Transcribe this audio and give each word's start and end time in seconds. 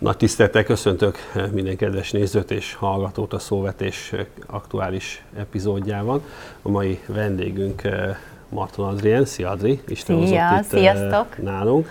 Nagy 0.00 0.16
tisztelettel 0.16 0.64
köszöntök 0.64 1.18
minden 1.52 1.76
kedves 1.76 2.10
nézőt 2.10 2.50
és 2.50 2.74
hallgatót 2.74 3.32
a 3.32 3.38
Szóvetés 3.38 4.12
aktuális 4.46 5.24
epizódjában. 5.36 6.22
A 6.62 6.68
mai 6.68 7.00
vendégünk 7.06 7.84
eh, 7.84 8.16
Marton 8.48 8.88
Adrien. 8.88 9.24
Szia 9.24 9.50
Adri, 9.50 9.80
Isten 9.88 10.26
Szia, 10.26 10.28
itt 10.28 10.40
eh, 10.40 10.62
sziasztok. 10.62 11.42
nálunk. 11.42 11.88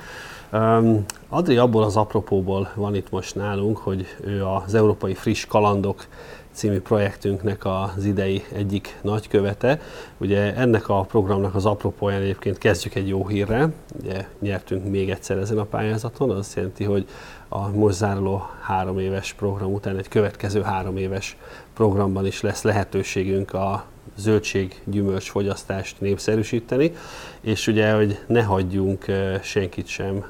Adri 1.30 1.58
abból 1.58 1.84
az 1.84 1.96
apropóból 1.98 2.72
van 2.76 2.96
itt 2.96 3.10
most 3.10 3.36
nálunk, 3.36 3.78
hogy 3.78 4.06
ő 4.26 4.46
az 4.46 4.74
Európai 4.74 5.14
Friss 5.14 5.46
Kalandok 5.46 6.06
című 6.52 6.80
projektünknek 6.80 7.66
az 7.66 8.06
idei 8.06 8.44
egyik 8.54 9.00
nagykövete. 9.02 9.80
Ugye 10.18 10.56
ennek 10.56 10.90
a 10.90 11.02
programnak 11.02 11.56
az 11.56 11.66
apropóján 11.66 12.22
egyébként 12.22 12.58
kezdjük 12.58 12.96
egy 12.96 13.08
jó 13.08 13.28
hírrel. 13.28 13.74
Ugye 14.02 14.28
nyertünk 14.40 14.90
még 14.90 15.10
egyszer 15.10 15.38
ezen 15.38 15.58
a 15.58 15.64
pályázaton, 15.64 16.30
az 16.30 16.38
azt 16.38 16.56
jelenti, 16.56 16.84
hogy 16.84 17.08
a 17.48 17.70
most 17.70 17.96
záruló 17.96 18.50
három 18.62 19.00
éves 19.00 19.34
program 19.34 19.74
után 19.74 19.98
egy 19.98 20.08
következő 20.08 20.62
három 20.62 20.98
éves 20.98 21.38
programban 21.74 22.26
is 22.26 22.42
lesz 22.42 22.62
lehetőségünk 22.62 23.54
a 23.54 23.86
zöldség, 24.18 24.82
gyümölcs 24.86 25.30
fogyasztást 25.30 26.02
népszerűsíteni, 26.02 26.94
és 27.42 27.68
ugye, 27.68 27.94
hogy 27.94 28.20
ne 28.28 28.44
hagyjunk 28.44 29.06
senkit 29.42 29.88
sem 29.88 30.26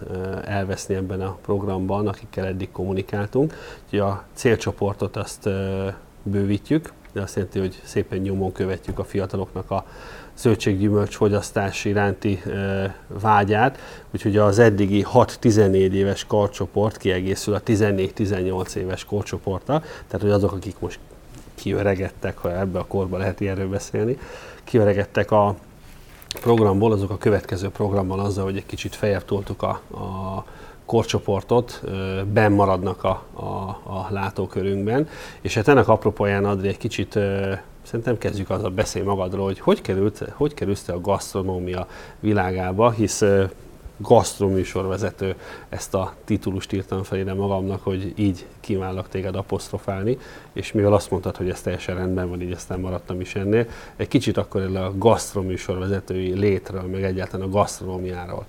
elveszni 0.45 0.95
ebben 0.95 1.21
a 1.21 1.37
programban, 1.41 2.07
akikkel 2.07 2.45
eddig 2.45 2.71
kommunikáltunk. 2.71 3.53
Ugye 3.91 4.01
a 4.01 4.23
célcsoportot 4.33 5.15
azt 5.15 5.49
bővítjük, 6.29 6.93
de 7.13 7.21
azt 7.21 7.35
jelenti, 7.35 7.59
hogy 7.59 7.81
szépen 7.83 8.19
nyomon 8.19 8.51
követjük 8.51 8.99
a 8.99 9.03
fiataloknak 9.03 9.71
a 9.71 9.85
zöldséggyümölcs 10.37 11.15
fogyasztás 11.15 11.85
iránti 11.85 12.41
vágyát, 13.07 13.79
úgyhogy 14.13 14.37
az 14.37 14.59
eddigi 14.59 15.05
6-14 15.13 15.91
éves 15.91 16.25
korcsoport 16.25 16.97
kiegészül 16.97 17.53
a 17.53 17.61
14-18 17.61 18.75
éves 18.75 19.05
korcsoporttal, 19.05 19.79
tehát 19.79 20.21
hogy 20.21 20.29
azok, 20.29 20.51
akik 20.51 20.79
most 20.79 20.99
kiöregettek, 21.55 22.37
ha 22.37 22.59
ebbe 22.59 22.79
a 22.79 22.85
korba 22.85 23.17
lehet 23.17 23.39
ilyenről 23.39 23.69
beszélni, 23.69 24.17
kiöregettek 24.63 25.31
a 25.31 25.55
programból, 26.41 26.91
azok 26.91 27.09
a 27.09 27.17
következő 27.17 27.69
programban 27.69 28.19
azzal, 28.19 28.43
hogy 28.43 28.57
egy 28.57 28.65
kicsit 28.65 28.95
feljebb 28.95 29.25
toltuk 29.25 29.61
a, 29.61 29.69
a 29.91 30.45
korcsoportot, 30.89 31.81
benn 32.33 32.53
maradnak 32.53 33.03
a, 33.03 33.23
a, 33.33 33.43
a 33.83 34.07
látókörünkben. 34.09 35.07
És 35.41 35.53
hát 35.53 35.67
ennek 35.67 35.87
apropóján 35.87 36.45
Adri 36.45 36.67
egy 36.67 36.77
kicsit 36.77 37.19
Szerintem 37.81 38.17
kezdjük 38.17 38.49
azzal 38.49 38.69
beszélni 38.69 39.07
magadról, 39.07 39.45
hogy 39.45 39.59
hogy 39.59 39.81
került, 39.81 40.25
hogy 40.33 40.53
kerülsz 40.53 40.87
a 40.87 41.01
gasztronómia 41.01 41.87
világába, 42.19 42.91
hisz 42.91 43.23
gasztroműsorvezető, 43.97 45.35
ezt 45.69 45.93
a 45.93 46.13
titulust 46.25 46.73
írtam 46.73 47.03
fel 47.03 47.17
ide 47.17 47.33
magamnak, 47.33 47.83
hogy 47.83 48.13
így 48.15 48.45
kívállak 48.59 49.09
téged 49.09 49.35
apostrofálni, 49.35 50.17
és 50.53 50.71
mivel 50.71 50.93
azt 50.93 51.11
mondtad, 51.11 51.35
hogy 51.35 51.49
ez 51.49 51.61
teljesen 51.61 51.95
rendben 51.95 52.29
van, 52.29 52.41
így 52.41 52.51
aztán 52.51 52.79
maradtam 52.79 53.21
is 53.21 53.35
ennél, 53.35 53.65
egy 53.95 54.07
kicsit 54.07 54.37
akkor 54.37 54.75
a 54.75 54.97
gasztroműsorvezetői 54.97 56.39
létről, 56.39 56.81
meg 56.81 57.03
egyáltalán 57.03 57.47
a 57.47 57.51
gasztronómiáról. 57.51 58.45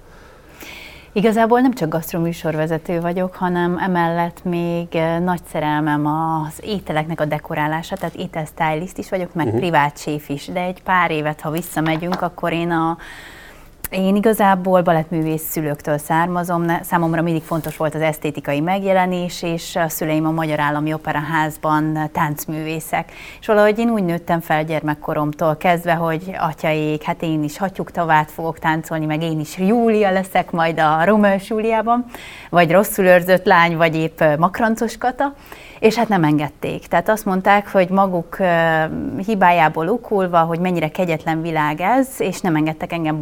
Igazából 1.13 1.61
nem 1.61 1.73
csak 1.73 1.89
gasztroműsorvezető 1.89 3.01
vagyok, 3.01 3.35
hanem 3.35 3.79
emellett 3.79 4.45
még 4.45 4.95
eh, 4.95 5.21
nagy 5.21 5.41
szerelmem 5.51 6.07
az 6.07 6.61
ételeknek 6.61 7.21
a 7.21 7.25
dekorálása, 7.25 7.97
tehát 7.97 8.15
ételstylist 8.15 8.99
is 8.99 9.09
vagyok, 9.09 9.35
meg 9.35 9.47
uh-huh. 9.47 9.61
privát 9.61 9.99
séf 9.99 10.29
is, 10.29 10.47
de 10.47 10.61
egy 10.61 10.83
pár 10.83 11.11
évet, 11.11 11.41
ha 11.41 11.51
visszamegyünk, 11.51 12.23
akkor 12.23 12.53
én 12.53 12.71
a 12.71 12.99
én 13.91 14.17
igazából 14.17 14.83
balettművész 14.83 15.51
szülőktől 15.51 15.99
származom, 15.99 16.67
számomra 16.83 17.23
mindig 17.23 17.43
fontos 17.43 17.77
volt 17.77 17.95
az 17.95 18.01
esztétikai 18.01 18.61
megjelenés, 18.61 19.43
és 19.43 19.77
a 19.77 19.89
szüleim 19.89 20.27
a 20.27 20.31
Magyar 20.31 20.61
Állami 20.61 20.93
Operaházban 20.93 22.11
táncművészek. 22.13 23.13
És 23.41 23.47
valahogy 23.47 23.79
én 23.79 23.91
úgy 23.91 24.05
nőttem 24.05 24.41
fel 24.41 24.65
gyermekkoromtól 24.65 25.57
kezdve, 25.57 25.93
hogy 25.93 26.37
atyaék, 26.39 27.03
hát 27.03 27.23
én 27.23 27.43
is 27.43 27.59
hattyúktavát 27.59 28.31
fogok 28.31 28.59
táncolni, 28.59 29.07
meg 29.07 29.23
én 29.23 29.41
is 29.41 29.59
Júlia 29.59 30.11
leszek 30.11 30.51
majd 30.51 30.81
a 30.81 31.05
Romeo 31.05 31.37
Júliában, 31.49 32.05
vagy 32.51 32.71
rosszul 32.71 33.05
őrzött 33.05 33.45
lány, 33.45 33.77
vagy 33.77 33.97
épp 33.97 34.23
makrancos 34.39 34.97
kata 34.97 35.35
és 35.81 35.95
hát 35.95 36.09
nem 36.09 36.25
engedték. 36.25 36.87
Tehát 36.87 37.09
azt 37.09 37.25
mondták, 37.25 37.73
hogy 37.73 37.89
maguk 37.89 38.37
hibájából 39.27 39.89
okulva, 39.89 40.39
hogy 40.39 40.59
mennyire 40.59 40.91
kegyetlen 40.91 41.43
világ 41.43 41.81
ez, 41.81 42.09
és 42.19 42.41
nem 42.41 42.57
engedtek 42.57 42.93
engem 42.93 43.19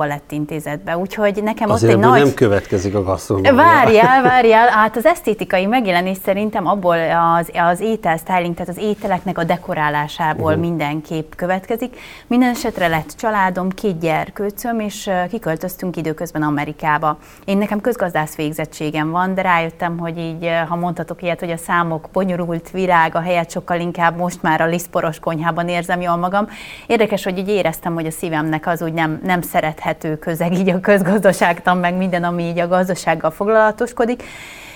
balettintézetbe. 0.59 0.99
Úgyhogy 0.99 1.43
nekem 1.43 1.71
Azért 1.71 1.95
ott 1.95 2.03
egy 2.03 2.09
nagy... 2.09 2.23
nem 2.23 2.35
következik 2.35 2.95
a 2.95 3.03
gasztronómia. 3.03 3.55
Várjál, 3.55 4.23
várjál, 4.23 4.69
hát 4.69 4.97
az 4.97 5.07
esztétikai 5.07 5.67
megjelenés 5.67 6.17
szerintem 6.25 6.67
abból 6.67 6.97
az, 7.39 7.51
az 7.55 7.81
étel 7.81 8.17
styling, 8.17 8.55
tehát 8.55 8.69
az 8.69 8.79
ételeknek 8.79 9.39
a 9.39 9.45
dekorálásából 9.45 10.51
uh-huh. 10.51 10.61
mindenképp 10.61 11.33
következik. 11.37 11.97
Minden 12.27 12.49
esetre 12.49 12.89
lett 12.89 13.15
családom, 13.17 13.71
két 13.71 13.99
gyerkőcöm, 13.99 14.81
és 14.81 15.11
kiköltöztünk 15.31 15.97
időközben 15.97 16.43
Amerikába. 16.43 17.19
Én 17.45 17.59
nekem 17.59 17.81
közgazdász 17.81 18.35
végzettségem 18.35 19.11
van, 19.11 19.35
de 19.35 19.43
rájöttem, 19.43 19.99
hogy 19.99 20.19
így, 20.19 20.51
ha 20.69 20.77
mondhatok 20.77 21.23
ilyet, 21.23 21.41
hogy 21.41 21.51
a 21.51 21.57
számok 21.57 22.09
bonyolult 22.13 22.71
a 23.13 23.21
helyet 23.21 23.51
sokkal 23.51 23.81
inkább 23.81 24.17
most 24.17 24.43
már 24.43 24.61
a 24.61 24.67
liszporos 24.67 25.19
konyhában 25.19 25.69
érzem 25.69 26.01
jól 26.01 26.17
magam. 26.17 26.49
Érdekes, 26.87 27.25
hogy 27.25 27.39
így 27.39 27.49
éreztem, 27.49 27.95
hogy 27.95 28.07
a 28.07 28.11
szívemnek 28.11 28.67
az 28.67 28.83
úgy 28.83 28.93
nem, 28.93 29.21
nem 29.25 29.41
szerethető 29.41 30.19
közeg, 30.49 30.67
így 30.67 30.75
a 30.75 30.81
közgazdaságtan, 30.81 31.77
meg 31.77 31.95
minden, 31.95 32.25
ami 32.25 32.43
így 32.43 32.59
a 32.59 32.69
gazdasággal 32.69 33.31
foglalatoskodik. 33.31 34.23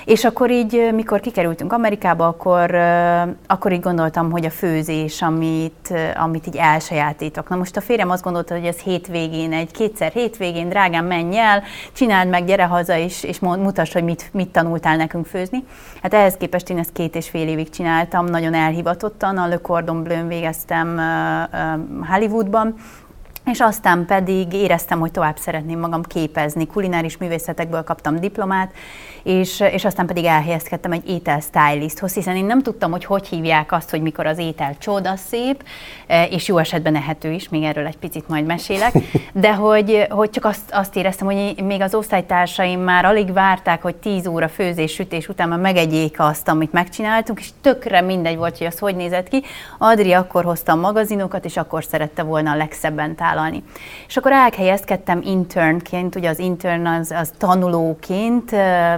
És 0.04 0.24
akkor 0.24 0.50
így, 0.50 0.90
mikor 0.94 1.20
kikerültünk 1.20 1.72
Amerikába, 1.72 2.26
akkor, 2.26 2.74
akkor 3.46 3.72
így 3.72 3.80
gondoltam, 3.80 4.30
hogy 4.30 4.44
a 4.44 4.50
főzés, 4.50 5.22
amit, 5.22 5.94
amit 6.16 6.46
így 6.46 6.56
elsajátítok. 6.56 7.48
Na 7.48 7.56
most 7.56 7.76
a 7.76 7.80
férjem 7.80 8.10
azt 8.10 8.22
gondolta, 8.22 8.54
hogy 8.54 8.64
ez 8.64 8.76
hétvégén, 8.76 9.52
egy 9.52 9.70
kétszer 9.70 10.12
hétvégén, 10.12 10.68
drágám, 10.68 11.06
menj 11.06 11.38
el, 11.38 11.62
csináld 11.92 12.28
meg, 12.28 12.44
gyere 12.44 12.64
haza, 12.64 12.96
és, 12.96 13.22
és 13.22 13.38
mutasd, 13.38 13.92
hogy 13.92 14.04
mit, 14.04 14.28
mit 14.32 14.48
tanultál 14.48 14.96
nekünk 14.96 15.26
főzni. 15.26 15.64
Hát 16.02 16.14
ehhez 16.14 16.36
képest 16.36 16.70
én 16.70 16.78
ezt 16.78 16.92
két 16.92 17.16
és 17.16 17.28
fél 17.28 17.48
évig 17.48 17.70
csináltam, 17.70 18.24
nagyon 18.24 18.54
elhivatottan, 18.54 19.38
a 19.38 19.48
Le 19.48 19.56
Cordon 19.56 20.02
Bleu 20.02 20.26
végeztem 20.26 21.00
Hollywoodban, 22.08 22.74
és 23.44 23.60
aztán 23.60 24.06
pedig 24.06 24.52
éreztem, 24.52 24.98
hogy 24.98 25.10
tovább 25.10 25.36
szeretném 25.36 25.78
magam 25.78 26.02
képezni. 26.02 26.66
Kulináris 26.66 27.16
művészetekből 27.16 27.82
kaptam 27.82 28.20
diplomát, 28.20 28.72
és, 29.22 29.60
és 29.60 29.84
aztán 29.84 30.06
pedig 30.06 30.24
elhelyezkedtem 30.24 30.92
egy 30.92 31.08
étel 31.08 31.40
stylisthoz, 31.40 32.14
hiszen 32.14 32.36
én 32.36 32.44
nem 32.44 32.62
tudtam, 32.62 32.90
hogy 32.90 33.04
hogy 33.04 33.26
hívják 33.26 33.72
azt, 33.72 33.90
hogy 33.90 34.02
mikor 34.02 34.26
az 34.26 34.38
étel 34.38 34.78
csoda 34.78 35.16
szép, 35.16 35.64
e, 36.06 36.24
és 36.24 36.48
jó 36.48 36.58
esetben 36.58 36.94
ehető 36.96 37.30
is, 37.30 37.48
még 37.48 37.62
erről 37.62 37.86
egy 37.86 37.96
picit 37.96 38.28
majd 38.28 38.46
mesélek, 38.46 38.92
de 39.32 39.54
hogy, 39.54 40.06
hogy 40.10 40.30
csak 40.30 40.44
azt, 40.44 40.70
azt 40.72 40.96
éreztem, 40.96 41.26
hogy 41.26 41.54
még 41.64 41.80
az 41.80 41.94
osztálytársaim 41.94 42.80
már 42.80 43.04
alig 43.04 43.32
várták, 43.32 43.82
hogy 43.82 43.96
10 43.96 44.26
óra 44.26 44.48
főzés, 44.48 44.92
sütés 44.92 45.28
után 45.28 45.48
már 45.48 45.58
megegyék 45.58 46.20
azt, 46.20 46.48
amit 46.48 46.72
megcsináltunk, 46.72 47.40
és 47.40 47.48
tökre 47.60 48.00
mindegy 48.00 48.36
volt, 48.36 48.58
hogy 48.58 48.66
az 48.66 48.78
hogy 48.78 48.96
nézett 48.96 49.28
ki. 49.28 49.42
Adri 49.78 50.12
akkor 50.12 50.44
hozta 50.44 50.72
a 50.72 50.76
magazinokat, 50.76 51.44
és 51.44 51.56
akkor 51.56 51.84
szerette 51.84 52.22
volna 52.22 52.50
a 52.50 52.56
legszebben 52.56 53.14
tálalni. 53.32 53.62
És 54.08 54.16
akkor 54.16 54.32
elhelyezkedtem 54.32 55.20
internként, 55.24 56.16
ugye 56.16 56.28
az 56.28 56.38
intern 56.38 56.86
az, 56.86 57.10
az 57.10 57.32
tanulóként, 57.38 58.52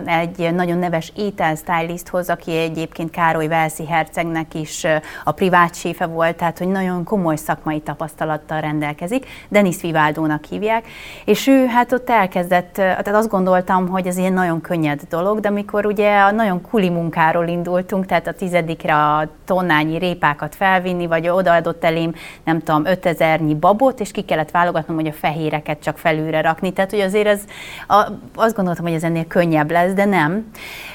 egy 0.04 0.54
nagyon 0.54 0.78
neves 0.78 1.12
ételstylisthoz, 1.16 2.28
aki 2.28 2.56
egyébként 2.56 3.10
Károly 3.10 3.48
Velszi 3.48 3.86
hercegnek 3.86 4.54
is 4.54 4.86
a 5.24 5.32
privát 5.32 5.74
séfe 5.74 6.06
volt, 6.06 6.36
tehát 6.36 6.58
hogy 6.58 6.68
nagyon 6.68 7.04
komoly 7.04 7.36
szakmai 7.36 7.80
tapasztalattal 7.80 8.60
rendelkezik, 8.60 9.26
Denis 9.48 9.80
Vivaldónak 9.80 10.44
hívják, 10.44 10.86
és 11.24 11.46
ő 11.46 11.66
hát 11.66 11.92
ott 11.92 12.10
elkezdett, 12.10 12.72
tehát 12.72 13.08
azt 13.14 13.28
gondoltam, 13.28 13.88
hogy 13.88 14.06
ez 14.06 14.16
ilyen 14.16 14.32
nagyon 14.32 14.60
könnyed 14.60 15.00
dolog, 15.08 15.40
de 15.40 15.48
amikor 15.48 15.86
ugye 15.86 16.18
a 16.18 16.30
nagyon 16.30 16.60
kuli 16.60 16.90
munkáról 16.90 17.46
indultunk, 17.46 18.06
tehát 18.06 18.26
a 18.26 18.32
tizedikre 18.32 18.94
a 18.94 19.28
tonnányi 19.44 19.98
répákat 19.98 20.54
felvinni, 20.54 21.06
vagy 21.06 21.28
odaadott 21.28 21.84
elém, 21.84 22.14
nem 22.44 22.60
tudom, 22.60 22.82
5000-nyi 22.84 23.56
babot, 23.60 24.00
és 24.00 24.10
ki 24.10 24.23
kellett 24.24 24.50
válogatnom, 24.50 24.96
hogy 24.96 25.06
a 25.06 25.12
fehéreket 25.12 25.82
csak 25.82 25.98
felülre 25.98 26.40
rakni. 26.40 26.72
Tehát, 26.72 26.90
hogy 26.90 27.00
azért 27.00 27.26
ez, 27.26 27.40
a, 27.88 28.06
azt 28.34 28.54
gondoltam, 28.54 28.84
hogy 28.84 28.94
ez 28.94 29.02
ennél 29.02 29.26
könnyebb 29.26 29.70
lesz, 29.70 29.92
de 29.92 30.04
nem. 30.04 30.50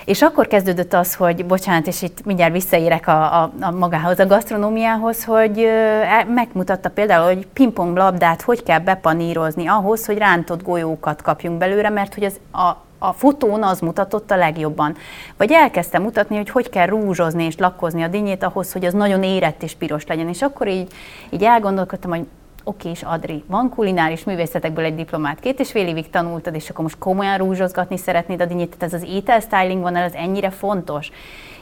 És 0.06 0.22
akkor 0.22 0.48
kezdődött 0.48 0.94
az, 0.94 1.16
hogy, 1.16 1.46
bocsánat, 1.46 1.88
és 1.88 2.02
itt 2.02 2.26
mindjárt 2.26 2.52
visszaérek 2.52 3.08
a, 3.08 3.42
a, 3.44 3.52
a 3.62 3.72
magához, 3.72 4.20
a 4.20 4.26
gasztronómiához, 4.26 5.24
hogy 5.24 5.60
e, 5.60 6.24
megmutatta 6.34 6.90
például, 6.90 7.26
hogy 7.26 7.48
pingpong 7.48 7.98
labdát 7.98 8.42
hogy 8.42 8.64
kell 8.64 8.80
bepanírozni 8.80 9.68
ahhoz, 9.68 10.06
hogy 10.06 10.18
rántott 10.18 10.64
golyókat 10.64 11.22
kapjunk 11.22 11.58
belőle, 11.58 11.90
mert 11.90 12.14
hogy 12.14 12.24
az 12.24 12.40
a, 12.52 12.88
a 13.00 13.14
fotón 13.14 13.64
az 13.64 13.80
mutatott 13.80 14.32
a 14.32 14.36
legjobban. 14.36 14.96
Vagy 15.38 15.52
elkezdtem 15.52 16.02
mutatni, 16.02 16.36
hogy 16.36 16.50
hogy 16.50 16.70
kell 16.70 16.86
rúzsozni 16.86 17.44
és 17.44 17.58
lakkozni 17.58 18.04
a 18.04 18.08
dinnyét 18.08 18.44
ahhoz, 18.44 18.72
hogy 18.72 18.86
az 18.86 18.94
nagyon 18.94 19.24
érett 19.24 19.64
és 19.64 19.76
piros 19.76 20.06
legyen. 20.08 20.28
És 20.28 20.42
akkor 20.42 20.68
így, 20.68 20.92
így 21.30 21.44
elgondolkodtam, 21.44 22.12
hogy 22.12 22.26
oké, 22.64 22.90
és 22.90 23.04
Adri, 23.04 23.44
van 23.48 23.70
kulináris 23.70 24.24
művészetekből 24.24 24.86
egy 24.86 24.96
diplomát, 24.96 25.40
két 25.40 25.60
és 25.60 25.72
fél 25.72 25.88
évig 25.88 26.10
tanultad, 26.10 26.56
és 26.56 26.70
akkor 26.70 26.84
most 26.84 26.98
komolyan 26.98 27.38
rúzsozgatni 27.38 27.98
szeretnéd 27.98 28.42
a 28.42 28.46
dinnyét, 28.46 28.78
tehát 28.78 28.94
ez 28.94 29.02
az 29.02 29.10
ételstyling 29.10 29.82
van, 29.82 29.96
ez 29.96 30.14
ennyire 30.14 30.50
fontos. 30.50 31.12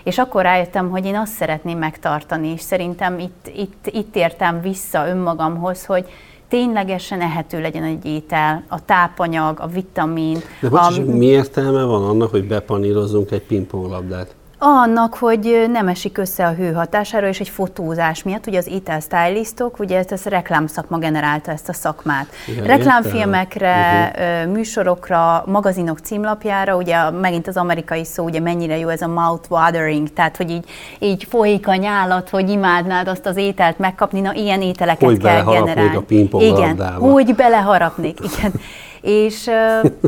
És 0.03 0.17
akkor 0.17 0.41
rájöttem, 0.41 0.89
hogy 0.89 1.05
én 1.05 1.15
azt 1.15 1.33
szeretném 1.33 1.77
megtartani, 1.77 2.47
és 2.47 2.61
szerintem 2.61 3.19
itt, 3.19 3.51
itt, 3.55 3.87
itt 3.91 4.15
értem 4.15 4.61
vissza 4.61 5.07
önmagamhoz, 5.07 5.85
hogy 5.85 6.05
ténylegesen 6.47 7.21
ehető 7.21 7.61
legyen 7.61 7.83
egy 7.83 8.05
étel, 8.05 8.63
a 8.67 8.85
tápanyag, 8.85 9.59
a 9.59 9.67
vitamin. 9.67 10.37
De 10.61 10.69
bocs, 10.69 10.97
a... 10.97 11.01
mi 11.01 11.25
értelme 11.25 11.83
van 11.83 12.03
annak, 12.03 12.29
hogy 12.29 12.47
bepanírozzunk 12.47 13.31
egy 13.31 13.43
pingponglabdát? 13.43 14.35
Annak, 14.59 15.13
hogy 15.13 15.65
nem 15.71 15.87
esik 15.87 16.17
össze 16.17 16.45
a 16.45 16.53
hő 16.53 16.73
hatására, 16.73 17.27
és 17.27 17.39
egy 17.39 17.49
fotózás 17.49 18.23
miatt, 18.23 18.47
ugye 18.47 18.57
az 18.57 18.67
étel 18.67 18.99
stylistok, 18.99 19.79
ugye 19.79 19.97
ezt, 19.97 20.11
ezt 20.11 20.25
a 20.25 20.29
reklámszakma 20.29 20.97
generálta 20.97 21.51
ezt 21.51 21.69
a 21.69 21.73
szakmát. 21.73 22.27
Igen, 22.47 22.63
Reklámfilmekre, 22.63 24.11
uh-huh. 24.15 24.53
műsorokra, 24.53 25.43
magazinok 25.45 25.99
címlapjára, 25.99 26.75
ugye 26.75 27.09
megint 27.09 27.47
az 27.47 27.57
amerikai 27.57 28.05
szó, 28.05 28.23
ugye 28.23 28.39
mennyire 28.39 28.77
jó 28.77 28.87
ez 28.87 29.01
a 29.01 29.07
mouth 29.07 29.51
watering, 29.51 30.13
tehát 30.13 30.37
hogy 30.37 30.49
így, 30.49 30.65
így 30.99 31.23
folyik 31.29 31.67
a 31.67 31.75
nyálat, 31.75 32.29
hogy 32.29 32.49
imádnád 32.49 33.07
azt 33.07 33.25
az 33.25 33.35
ételt 33.35 33.79
megkapni, 33.79 34.19
na 34.19 34.33
ilyen 34.33 34.61
ételeket 34.61 35.09
hogy 35.09 35.17
kell 35.17 35.43
generálni. 35.43 35.95
a 36.31 36.41
Igen, 36.41 36.91
hogy 36.93 37.35
beleharapnék, 37.35 38.19
igen. 38.19 38.53
és, 39.01 39.49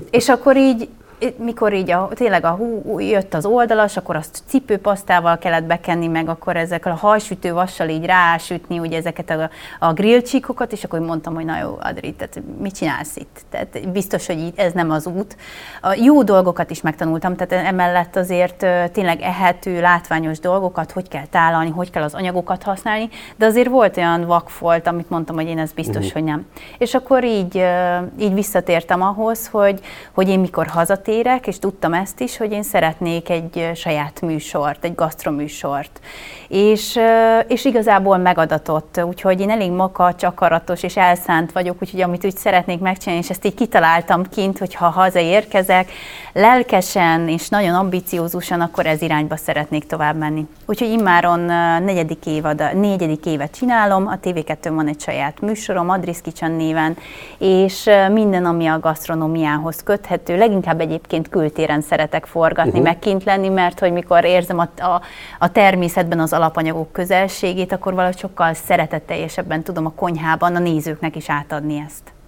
és 0.10 0.30
akkor 0.30 0.57
így 0.57 0.90
mikor 1.38 1.74
így 1.74 1.92
a, 1.92 2.10
tényleg 2.13 2.45
a 2.45 2.50
hú, 2.50 3.00
jött 3.00 3.33
az 3.33 3.45
oldalas, 3.45 3.98
akkor 3.98 4.16
azt 4.16 4.44
cipőpasztával 4.45 5.38
kellett 5.38 5.63
bekenni, 5.63 6.07
meg 6.07 6.30
akkor 6.30 6.56
ezekkel 6.56 6.92
a 6.92 6.95
hajsütő 6.95 7.54
vassal 7.54 7.89
így 7.89 8.06
rásütni 8.06 8.80
ugye 8.80 8.98
ezeket 8.98 9.30
a, 9.30 9.50
a 9.80 9.94
grillcsíkokat, 9.94 10.71
és 10.71 10.83
akkor 10.83 11.00
mondtam, 11.00 11.33
hogy 11.33 11.45
na 11.45 11.60
jó, 11.60 11.77
Adri, 11.80 12.13
tehát 12.13 12.42
mit 12.60 12.75
csinálsz 12.75 13.16
itt? 13.16 13.39
Tehát 13.50 13.92
biztos, 13.92 14.27
hogy 14.27 14.51
ez 14.56 14.74
nem 14.74 14.92
az 14.92 15.07
út. 15.07 15.38
A 15.81 15.94
jó 15.94 16.24
dolgokat 16.24 16.71
is 16.71 16.81
megtanultam, 16.81 17.36
tehát 17.36 17.65
emellett 17.65 18.15
azért 18.15 18.65
tényleg 18.92 19.22
ehető, 19.22 19.81
látványos 19.81 20.39
dolgokat, 20.39 20.92
hogy 20.92 21.07
kell 21.07 21.25
tálalni, 21.30 21.69
hogy 21.69 21.89
kell 21.89 22.04
az 22.04 22.13
anyagokat 22.13 22.63
használni, 22.63 23.10
de 23.36 23.45
azért 23.45 23.69
volt 23.69 23.98
olyan 23.98 24.25
vakfolt, 24.25 24.88
amit 24.88 25.10
mondtam, 25.10 25.36
hogy 25.36 25.48
én 25.48 25.60
ez 25.60 25.72
biztos, 25.72 25.95
uh-huh. 25.95 26.12
hogy 26.12 26.24
nem. 26.24 26.45
És 26.77 26.94
akkor 26.94 27.24
így, 27.24 27.65
így 28.19 28.33
visszatértem 28.33 29.01
ahhoz, 29.01 29.48
hogy, 29.48 29.80
hogy 30.12 30.30
én 30.30 30.39
mikor 30.39 30.68
hazatértem, 30.68 31.07
visszatérek, 31.09 31.47
és 31.47 31.59
tudtam 31.59 31.94
ezt 31.94 32.19
is, 32.19 32.38
hogy 32.38 32.51
én 32.51 32.63
szeretnék 32.63 33.29
egy 33.29 33.71
saját 33.75 34.21
műsort, 34.21 34.83
egy 34.83 34.95
gasztroműsort. 34.95 36.00
És, 36.47 37.00
és 37.47 37.65
igazából 37.65 38.17
megadatott, 38.17 39.01
úgyhogy 39.03 39.39
én 39.41 39.50
elég 39.50 39.71
makacs, 39.71 40.23
akaratos 40.23 40.83
és 40.83 40.97
elszánt 40.97 41.51
vagyok, 41.51 41.75
úgyhogy 41.81 42.01
amit 42.01 42.25
úgy 42.25 42.35
szeretnék 42.35 42.79
megcsinálni, 42.79 43.23
és 43.23 43.29
ezt 43.29 43.45
így 43.45 43.53
kitaláltam 43.53 44.23
kint, 44.23 44.57
hogy 44.57 44.75
ha 44.75 44.89
hazaérkezek, 44.89 45.91
lelkesen 46.33 47.27
és 47.27 47.50
nagyon 47.50 47.73
ambiciózusan, 47.73 48.62
akkor 48.62 48.85
ez 48.85 49.01
irányba 49.01 49.35
szeretnék 49.35 49.85
tovább 49.85 50.15
menni. 50.15 50.47
Úgyhogy 50.65 50.89
immáron 50.89 51.39
negyedik, 51.83 52.25
évad, 52.25 52.75
negyedik 52.75 53.25
évet 53.25 53.55
csinálom, 53.55 54.07
a 54.07 54.19
TV2 54.23 54.71
van 54.73 54.88
egy 54.88 55.01
saját 55.01 55.41
műsorom, 55.41 55.89
Adris 55.89 56.21
Kicsan 56.21 56.51
néven, 56.51 56.97
és 57.38 57.89
minden, 58.12 58.45
ami 58.45 58.67
a 58.67 58.79
gasztronómiához 58.79 59.83
köthető, 59.83 60.38
leginkább 60.38 60.79
egy 60.79 60.91
egyébként 61.00 61.30
kültéren 61.30 61.81
szeretek 61.81 62.25
forgatni, 62.25 62.69
uh-huh. 62.69 62.86
meg 62.86 63.00
kint 63.00 63.24
lenni, 63.24 63.50
mert 63.50 63.80
hogy 63.80 63.92
mikor 63.92 64.25
érzem 64.25 64.60
a, 64.60 64.69
a, 64.81 65.01
a 65.40 65.51
természetben 65.51 66.19
az 66.19 66.34
alapanyagok 66.34 66.92
közelségét, 66.92 67.72
akkor 67.72 67.94
valahogy 67.94 68.18
sokkal 68.18 68.54
szeretetteljesebben 68.54 69.63
tudom 69.63 69.86
a 69.86 69.94
konyhában 69.96 70.56
a 70.56 70.60
nézőknek 70.60 71.16
is 71.16 71.30
átadni 71.30 71.84
ezt. 71.86 72.19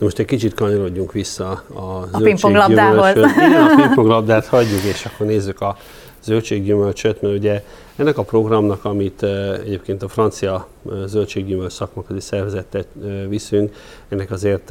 De 0.00 0.06
most 0.06 0.18
egy 0.18 0.26
kicsit 0.26 0.54
kanyarodjunk 0.54 1.12
vissza 1.12 1.62
a, 1.74 1.80
a 2.10 2.18
pingponglabdához. 2.22 3.16
Igen, 3.16 3.62
a 3.62 3.74
pingponglabdát 3.80 4.46
hagyjuk, 4.46 4.82
és 4.82 5.04
akkor 5.04 5.26
nézzük 5.26 5.60
a 5.60 5.76
zöldséggyümölcsöt, 6.22 7.22
mert 7.22 7.34
ugye 7.34 7.64
ennek 7.96 8.18
a 8.18 8.22
programnak, 8.22 8.84
amit 8.84 9.22
egyébként 9.64 10.02
a 10.02 10.08
francia 10.08 10.66
zöldséggyümölcs 11.06 11.72
szakmaközi 11.72 12.20
szervezetet 12.20 12.86
viszünk, 13.28 13.74
ennek 14.08 14.30
azért 14.30 14.68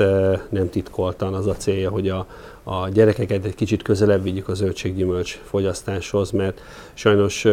nem 0.49 0.69
titkoltan 0.69 1.33
az 1.33 1.47
a 1.47 1.55
célja, 1.55 1.89
hogy 1.89 2.09
a, 2.09 2.25
a 2.63 2.89
gyerekeket 2.89 3.45
egy 3.45 3.55
kicsit 3.55 3.81
közelebb 3.81 4.23
vigyük 4.23 4.47
a 4.47 4.53
zöldséggyümölcs 4.53 5.39
fogyasztáshoz, 5.43 6.31
mert 6.31 6.61
sajnos 6.93 7.45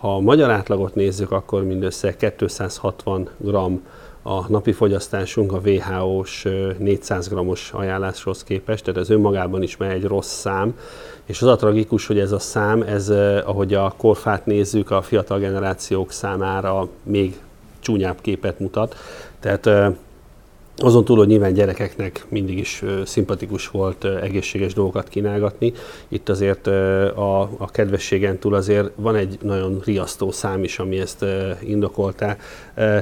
ha 0.00 0.14
a 0.14 0.20
magyar 0.20 0.50
átlagot 0.50 0.94
nézzük, 0.94 1.30
akkor 1.30 1.64
mindössze 1.64 2.16
260 2.16 3.28
g 3.36 3.56
a 4.22 4.50
napi 4.50 4.72
fogyasztásunk 4.72 5.52
a 5.52 5.60
WHO-s 5.64 6.48
400 6.78 7.28
g-os 7.28 7.72
ajánláshoz 7.72 8.44
képest, 8.44 8.84
tehát 8.84 9.00
ez 9.00 9.10
önmagában 9.10 9.62
is 9.62 9.76
már 9.76 9.90
egy 9.90 10.04
rossz 10.04 10.32
szám, 10.32 10.78
és 11.24 11.42
az 11.42 11.48
a 11.48 11.56
tragikus, 11.56 12.06
hogy 12.06 12.18
ez 12.18 12.32
a 12.32 12.38
szám, 12.38 12.82
ez 12.82 13.10
ahogy 13.44 13.74
a 13.74 13.94
korfát 13.96 14.46
nézzük, 14.46 14.90
a 14.90 15.02
fiatal 15.02 15.38
generációk 15.38 16.12
számára 16.12 16.88
még 17.02 17.38
csúnyább 17.80 18.20
képet 18.20 18.58
mutat. 18.58 18.96
Tehát 19.40 19.94
azon 20.76 21.04
túl, 21.04 21.16
hogy 21.16 21.26
nyilván 21.26 21.52
gyerekeknek 21.52 22.24
mindig 22.28 22.58
is 22.58 22.82
szimpatikus 23.04 23.68
volt 23.68 24.04
egészséges 24.04 24.74
dolgokat 24.74 25.08
kínálgatni, 25.08 25.72
itt 26.08 26.28
azért 26.28 26.66
a, 26.66 27.40
a 27.40 27.70
kedvességen 27.70 28.38
túl 28.38 28.54
azért 28.54 28.90
van 28.94 29.16
egy 29.16 29.38
nagyon 29.42 29.80
riasztó 29.84 30.30
szám 30.30 30.64
is, 30.64 30.78
ami 30.78 30.98
ezt 30.98 31.24
indokoltá 31.60 32.36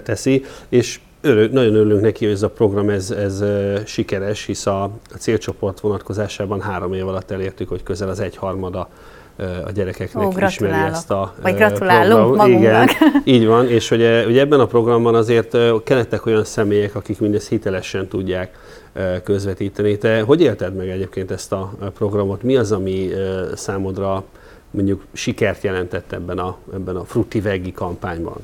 teszi, 0.02 0.44
és 0.68 1.00
Örül, 1.28 1.48
nagyon 1.52 1.74
örülünk 1.74 2.00
neki, 2.00 2.24
hogy 2.24 2.34
ez 2.34 2.42
a 2.42 2.50
program 2.50 2.88
ez, 2.90 3.10
ez 3.10 3.44
sikeres, 3.86 4.44
hisz 4.44 4.66
a, 4.66 4.82
a 4.82 5.16
célcsoport 5.18 5.80
vonatkozásában 5.80 6.60
három 6.60 6.92
év 6.92 7.08
alatt 7.08 7.30
elértük, 7.30 7.68
hogy 7.68 7.82
közel 7.82 8.08
az 8.08 8.20
egyharmada 8.20 8.88
a 9.64 9.70
gyerekeknek 9.70 10.26
Ó, 10.26 10.32
ismeri 10.46 10.90
ezt 10.90 11.10
a 11.10 11.34
Vagy 11.42 11.54
gratulálunk 11.54 12.12
programot. 12.12 12.36
magunknak. 12.36 12.90
Igen, 12.90 13.22
így 13.36 13.46
van, 13.46 13.68
és 13.68 13.90
ugye, 13.90 14.26
ugye 14.26 14.40
ebben 14.40 14.60
a 14.60 14.66
programban 14.66 15.14
azért 15.14 15.56
kellettek 15.84 16.26
olyan 16.26 16.44
személyek, 16.44 16.94
akik 16.94 17.20
mindezt 17.20 17.48
hitelesen 17.48 18.08
tudják 18.08 18.58
közvetíteni. 19.24 19.98
Te 19.98 20.20
hogy 20.20 20.40
élted 20.40 20.74
meg 20.74 20.88
egyébként 20.88 21.30
ezt 21.30 21.52
a 21.52 21.72
programot? 21.94 22.42
Mi 22.42 22.56
az, 22.56 22.72
ami 22.72 23.10
számodra 23.54 24.24
mondjuk 24.70 25.04
sikert 25.12 25.62
jelentett 25.62 26.12
ebben 26.12 26.38
a, 26.38 26.56
ebben 26.74 26.96
a 26.96 27.04
Frutti 27.04 27.40
Veggi 27.40 27.72
kampányban? 27.72 28.36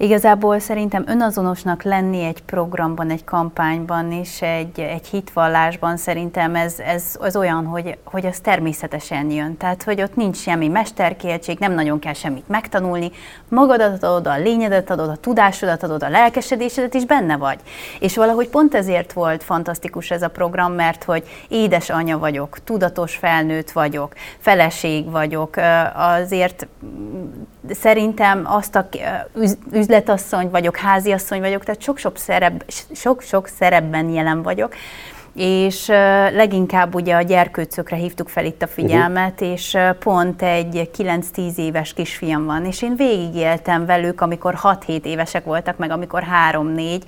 Igazából 0.00 0.58
szerintem 0.58 1.04
önazonosnak 1.06 1.82
lenni 1.82 2.22
egy 2.22 2.42
programban, 2.42 3.10
egy 3.10 3.24
kampányban 3.24 4.12
és 4.12 4.42
egy, 4.42 4.80
egy 4.80 5.06
hitvallásban 5.06 5.96
szerintem 5.96 6.54
ez, 6.54 6.78
ez 6.78 7.16
az 7.18 7.36
olyan, 7.36 7.64
hogy, 7.64 7.98
hogy 8.04 8.26
az 8.26 8.40
természetesen 8.40 9.30
jön. 9.30 9.56
Tehát, 9.56 9.82
hogy 9.82 10.02
ott 10.02 10.16
nincs 10.16 10.36
semmi 10.36 10.68
mesterkéltség, 10.68 11.58
nem 11.58 11.72
nagyon 11.72 11.98
kell 11.98 12.12
semmit 12.12 12.48
megtanulni, 12.48 13.10
magadat 13.48 14.02
adod, 14.02 14.26
a 14.26 14.38
lényedet 14.38 14.90
adod, 14.90 15.08
a 15.08 15.16
tudásodat 15.16 15.82
adod, 15.82 16.02
a 16.02 16.08
lelkesedésedet 16.08 16.94
is 16.94 17.04
benne 17.04 17.36
vagy. 17.36 17.58
És 18.00 18.16
valahogy 18.16 18.48
pont 18.48 18.74
ezért 18.74 19.12
volt 19.12 19.42
fantasztikus 19.42 20.10
ez 20.10 20.22
a 20.22 20.28
program, 20.28 20.72
mert 20.72 21.04
hogy 21.04 21.22
édesanya 21.48 22.18
vagyok, 22.18 22.58
tudatos 22.64 23.16
felnőtt 23.16 23.70
vagyok, 23.70 24.12
feleség 24.38 25.10
vagyok, 25.10 25.56
azért 25.94 26.66
szerintem 27.74 28.42
azt 28.44 28.74
a 28.74 28.88
üzletasszony 29.72 30.50
vagyok, 30.50 30.76
háziasszony 30.76 31.40
vagyok, 31.40 31.64
tehát 31.64 31.82
sok-sok, 31.82 32.16
szerep, 32.16 32.64
sok-sok 32.92 33.46
szerepben 33.46 34.08
jelen 34.08 34.42
vagyok, 34.42 34.74
és 35.38 35.86
leginkább 36.32 36.94
ugye 36.94 37.14
a 37.14 37.22
gyerkőcökre 37.22 37.96
hívtuk 37.96 38.28
fel 38.28 38.44
itt 38.44 38.62
a 38.62 38.66
figyelmet, 38.66 39.40
uh-huh. 39.40 39.50
és 39.50 39.78
pont 39.98 40.42
egy 40.42 40.90
9-10 40.98 41.56
éves 41.56 41.92
kisfiam 41.92 42.44
van, 42.44 42.64
és 42.64 42.82
én 42.82 42.96
végigéltem 42.96 43.86
velük, 43.86 44.20
amikor 44.20 44.58
6-7 44.62 45.04
évesek 45.04 45.44
voltak, 45.44 45.76
meg 45.76 45.90
amikor 45.90 46.24
3-4, 46.52 47.00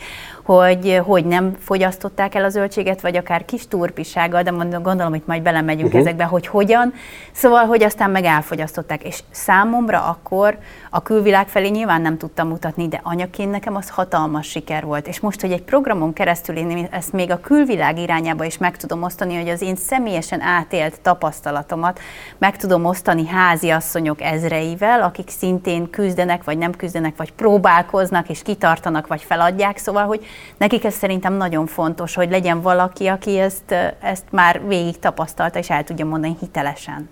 hogy 0.50 1.00
hogy 1.04 1.25
nem 1.25 1.57
fogyasztották 1.59 2.35
el 2.35 2.45
a 2.45 2.49
zöldséget, 2.49 3.00
vagy 3.00 3.16
akár 3.16 3.45
kis 3.45 3.69
turpisággal, 3.69 4.42
de 4.42 4.50
mondom, 4.50 4.83
gondolom, 4.83 5.12
hogy 5.12 5.23
majd 5.25 5.42
belemegyünk 5.42 5.87
uh-huh. 5.87 6.00
ezekbe, 6.00 6.25
hogy 6.25 6.47
hogyan. 6.47 6.92
Szóval, 7.33 7.64
hogy 7.64 7.83
aztán 7.83 8.11
meg 8.11 8.25
elfogyasztották. 8.25 9.02
És 9.02 9.21
számomra 9.30 10.04
akkor 10.04 10.59
a 10.90 11.02
külvilág 11.02 11.49
felé 11.49 11.68
nyilván 11.68 12.00
nem 12.00 12.18
tudtam 12.18 12.49
mutatni, 12.49 12.88
de 12.88 13.00
anyaként 13.02 13.50
nekem 13.50 13.76
az 13.76 13.88
hatalmas 13.88 14.47
siker 14.47 14.85
volt. 14.85 15.06
És 15.06 15.20
most, 15.20 15.40
hogy 15.40 15.52
egy 15.52 15.62
programon 15.62 16.12
keresztül 16.12 16.56
én 16.56 16.88
ezt 16.90 17.12
még 17.12 17.30
a 17.30 17.40
külvilág 17.40 17.99
irányába 17.99 18.44
is 18.44 18.59
meg 18.59 18.76
tudom 18.76 19.02
osztani, 19.02 19.37
hogy 19.37 19.49
az 19.49 19.62
én 19.62 19.76
személyesen 19.76 20.40
átélt 20.40 21.00
tapasztalatomat 21.00 22.00
meg 22.38 22.56
tudom 22.56 22.85
osztani 22.85 23.26
házi 23.26 23.70
asszonyok 23.70 24.20
ezreivel, 24.20 25.02
akik 25.02 25.28
szintén 25.28 25.90
küzdenek, 25.90 26.44
vagy 26.44 26.59
nem 26.59 26.73
küzdenek, 26.73 27.16
vagy 27.16 27.32
próbálkoznak, 27.32 28.28
és 28.28 28.42
kitartanak, 28.42 29.06
vagy 29.06 29.23
feladják. 29.23 29.78
Szóval, 29.78 30.06
hogy 30.06 30.26
nekik 30.56 30.85
ez 30.85 30.94
szerintem 30.94 31.32
nagyon 31.32 31.66
fontos, 31.66 32.14
hogy 32.14 32.30
legyen 32.30 32.61
valaki, 32.61 33.06
aki 33.06 33.38
ezt, 33.38 33.75
ezt 34.00 34.25
már 34.30 34.66
végig 34.66 34.99
tapasztalta, 34.99 35.59
és 35.59 35.70
el 35.70 35.85
tudja 35.85 36.04
mondani 36.04 36.37
hitelesen. 36.40 37.09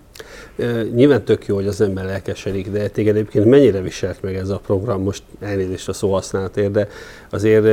Nyilván 0.93 1.23
tök 1.23 1.45
jó, 1.45 1.55
hogy 1.55 1.67
az 1.67 1.81
ember 1.81 2.05
lelkesedik, 2.05 2.71
de 2.71 2.87
téged 2.87 3.15
egyébként 3.15 3.45
mennyire 3.45 3.81
viselt 3.81 4.21
meg 4.21 4.35
ez 4.35 4.49
a 4.49 4.57
program, 4.57 5.01
most 5.01 5.23
elnézést 5.39 5.89
a 5.89 5.93
szó 5.93 6.11
használatért, 6.13 6.71
de 6.71 6.87
azért 7.29 7.65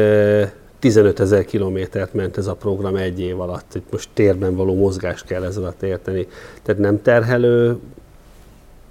15 0.79 1.21
ezer 1.21 1.45
kilométert 1.45 2.15
ment 2.15 2.37
ez 2.37 2.47
a 2.47 2.55
program 2.55 2.97
egy 2.97 3.21
év 3.21 3.41
alatt. 3.41 3.75
Itt 3.75 3.91
most 3.91 4.09
térben 4.13 4.57
való 4.57 4.75
mozgást 4.75 5.25
kell 5.25 5.45
ez 5.45 5.57
alatt 5.57 5.83
érteni. 5.83 6.27
Tehát 6.63 6.81
nem 6.81 7.03
terhelő 7.03 7.77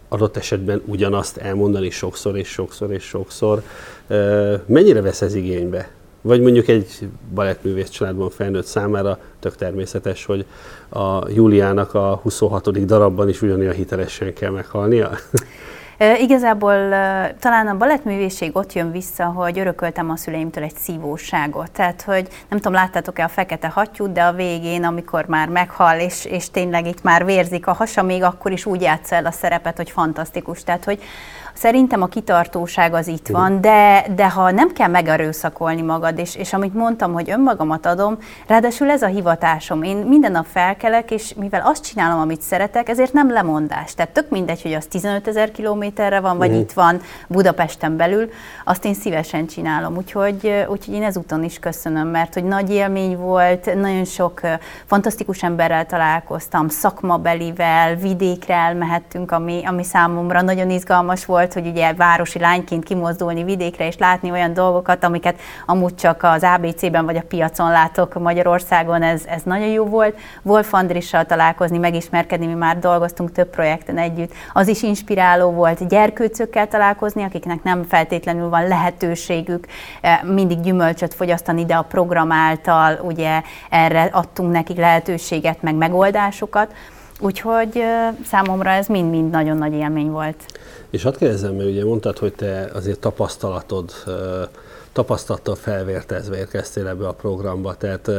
adott 0.08 0.38
esetben 0.38 0.82
ugyanazt 0.86 1.38
elmondani 1.38 1.90
sokszor 1.90 2.38
és 2.38 2.48
sokszor 2.48 2.92
és 2.92 3.04
sokszor. 3.04 3.62
Mennyire 4.66 5.02
vesz 5.02 5.22
ez 5.22 5.36
igénybe? 5.36 5.90
Vagy 6.26 6.42
mondjuk 6.42 6.68
egy 6.68 7.10
balettművész 7.34 7.90
családban 7.90 8.30
felnőtt 8.30 8.66
számára 8.66 9.18
tök 9.40 9.56
természetes, 9.56 10.26
hogy 10.26 10.46
a 10.90 11.30
Júliának 11.30 11.94
a 11.94 12.20
26. 12.24 12.86
darabban 12.86 13.30
is 13.30 13.42
ugyanilyen 13.42 13.74
hitelesen 13.74 14.34
kell 14.34 14.52
meghalnia? 14.52 15.10
Igazából 16.20 16.74
talán 17.40 17.68
a 17.68 17.78
balettművészség 17.78 18.56
ott 18.56 18.74
jön 18.74 18.92
vissza, 18.92 19.26
hogy 19.26 19.60
örököltem 19.60 20.10
a 20.10 20.16
szüleimtől 20.16 20.64
egy 20.64 20.76
szívóságot. 20.76 21.72
Tehát, 21.72 22.02
hogy 22.02 22.28
nem 22.50 22.60
tudom, 22.60 22.74
láttátok-e 22.74 23.24
a 23.24 23.28
fekete 23.28 23.68
hattyút, 23.68 24.12
de 24.12 24.24
a 24.24 24.34
végén, 24.34 24.84
amikor 24.84 25.26
már 25.26 25.50
meghal, 25.50 26.00
és, 26.00 26.26
és 26.26 26.50
tényleg 26.50 26.88
itt 26.88 27.04
már 27.04 27.26
vérzik 27.26 27.68
a 27.68 27.74
hasa, 27.74 28.04
még 28.04 28.24
akkor 28.24 28.52
is 28.52 28.66
úgy 28.66 28.82
játsz 28.82 29.12
el 29.12 29.26
a 29.26 29.32
szerepet, 29.32 29.78
hogy 29.78 29.90
fantasztikus. 29.90 30.64
Tehát, 30.64 30.84
hogy 30.84 31.00
Szerintem 31.56 32.02
a 32.02 32.08
kitartóság 32.08 32.94
az 32.94 33.08
itt 33.08 33.28
van, 33.28 33.62
de, 33.62 34.06
de 34.16 34.30
ha 34.30 34.52
nem 34.52 34.74
kell 34.74 34.88
megerőszakolni 34.88 35.82
magad, 35.82 36.20
és, 36.20 36.36
és 36.36 36.54
amit 36.54 36.74
mondtam, 36.74 37.14
hogy 37.14 37.30
önmagamat 37.30 37.86
adom, 37.86 38.18
ráadásul 38.48 38.90
ez 38.90 39.02
a 39.02 39.08
hivatásom. 39.08 39.84
Én 39.84 39.98
minden 39.98 40.32
nap 40.32 40.46
felkelek, 40.46 41.12
és 41.12 41.34
mivel 41.34 41.62
azt 41.66 41.84
csinálom, 41.84 42.20
amit 42.20 42.42
szeretek, 42.42 42.90
ezért 42.90 43.14
nem 43.14 43.32
lemondás. 43.32 43.94
Tehát 43.94 44.12
tök 44.12 44.30
mindegy, 44.30 44.62
hogy 44.62 44.74
az 44.74 44.86
15 44.86 45.28
ezer 45.28 45.52
kilométerre 45.52 46.20
van, 46.20 46.38
vagy 46.38 46.48
uh-huh. 46.48 46.64
itt 46.64 46.72
van 46.72 47.02
Budapesten 47.28 47.98
belül, 47.98 48.30
azt 48.64 48.86
én 48.86 48.94
szívesen 48.94 49.48
csinálom. 49.48 49.96
Úgyhogy, 49.96 50.66
úgyhogy 50.68 50.94
én 50.94 51.04
ezúton 51.04 51.44
is 51.44 51.60
köszönöm, 51.60 52.08
mert 52.08 52.34
hogy 52.34 52.44
nagy 52.44 52.72
élmény 52.72 53.18
volt, 53.18 53.76
nagyon 53.76 54.06
sok 54.06 54.42
fantasztikus 54.86 55.44
emberrel 55.44 55.86
találkoztam, 55.86 56.70
szakmabelivel, 56.70 57.96
vidékre 57.96 58.54
elmehettünk, 58.54 59.32
ami, 59.32 59.62
ami 59.66 59.84
számomra 59.84 60.42
nagyon 60.42 60.70
izgalmas 60.70 61.26
volt, 61.26 61.45
volt, 61.46 61.66
hogy 61.66 61.68
ugye 61.68 61.94
városi 61.94 62.40
lányként 62.40 62.84
kimozdulni 62.84 63.44
vidékre 63.44 63.88
és 63.88 63.98
látni 63.98 64.32
olyan 64.32 64.54
dolgokat, 64.54 65.04
amiket 65.04 65.40
amúgy 65.66 65.96
csak 65.96 66.24
az 66.24 66.44
ABC-ben 66.44 67.06
vagy 67.06 67.18
a 67.18 67.22
piacon 67.28 67.72
látok 67.72 68.14
Magyarországon, 68.14 69.02
ez, 69.02 69.22
ez 69.26 69.42
nagyon 69.44 69.68
jó 69.68 69.86
volt. 69.86 70.18
Wolf 70.44 70.74
Andrissal 70.74 71.26
találkozni, 71.26 71.78
megismerkedni, 71.78 72.46
mi 72.46 72.54
már 72.54 72.80
dolgoztunk 72.80 73.32
több 73.32 73.50
projekten 73.50 73.98
együtt. 73.98 74.32
Az 74.54 74.68
is 74.68 74.84
inspiráló 74.84 75.52
volt 75.52 75.88
gyerkőcökkel 75.88 76.68
találkozni, 76.68 77.24
akiknek 77.24 77.64
nem 77.64 77.84
feltétlenül 77.84 78.50
van 78.50 78.68
lehetőségük 78.68 79.66
eh, 80.02 80.20
mindig 80.24 80.60
gyümölcsöt 80.60 81.14
fogyasztani, 81.14 81.66
de 81.66 81.76
a 81.76 81.82
program 81.82 82.32
által 82.32 83.00
ugye 83.02 83.42
erre 83.70 84.10
adtunk 84.12 84.52
nekik 84.52 84.78
lehetőséget, 84.78 85.62
meg 85.62 85.76
megoldásokat. 85.76 86.74
Úgyhogy 87.20 87.84
számomra 88.26 88.70
ez 88.70 88.88
mind-mind 88.88 89.30
nagyon 89.32 89.58
nagy 89.58 89.74
élmény 89.74 90.10
volt. 90.10 90.36
És 90.90 91.04
hadd 91.04 91.18
kérdezzem, 91.18 91.56
mert 91.56 91.70
ugye 91.70 91.86
mondtad, 91.86 92.18
hogy 92.18 92.34
te 92.34 92.70
azért 92.74 93.00
tapasztalatod 93.00 93.92
tapasztalattal 94.96 95.56
felvértezve 95.56 96.38
érkeztél 96.38 96.88
ebbe 96.88 97.08
a 97.08 97.12
programba, 97.12 97.76
tehát, 97.76 98.12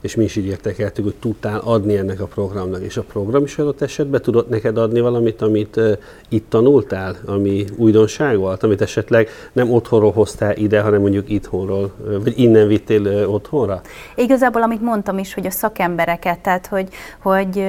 és 0.00 0.14
mi 0.14 0.24
is 0.24 0.36
így 0.36 0.46
értekeltük, 0.46 1.04
hogy 1.04 1.14
tudtál 1.14 1.60
adni 1.64 1.96
ennek 1.96 2.20
a 2.20 2.26
programnak, 2.26 2.80
és 2.82 2.96
a 2.96 3.02
program 3.02 3.42
is 3.42 3.58
adott 3.58 3.82
esetben 3.82 4.22
tudott 4.22 4.48
neked 4.48 4.78
adni 4.78 5.00
valamit, 5.00 5.42
amit 5.42 5.80
itt 6.28 6.50
tanultál, 6.50 7.16
ami 7.26 7.64
újdonság 7.76 8.38
volt, 8.38 8.62
amit 8.62 8.80
esetleg 8.80 9.28
nem 9.52 9.72
otthonról 9.72 10.12
hoztál 10.12 10.56
ide, 10.56 10.80
hanem 10.80 11.00
mondjuk 11.00 11.30
itthonról, 11.30 11.92
vagy 12.22 12.38
innen 12.38 12.66
vittél 12.66 13.28
otthonra? 13.28 13.80
Igazából, 14.14 14.62
amit 14.62 14.80
mondtam 14.80 15.18
is, 15.18 15.34
hogy 15.34 15.46
a 15.46 15.50
szakembereket, 15.50 16.38
tehát 16.38 16.66
hogy, 16.66 16.88
hogy 17.22 17.64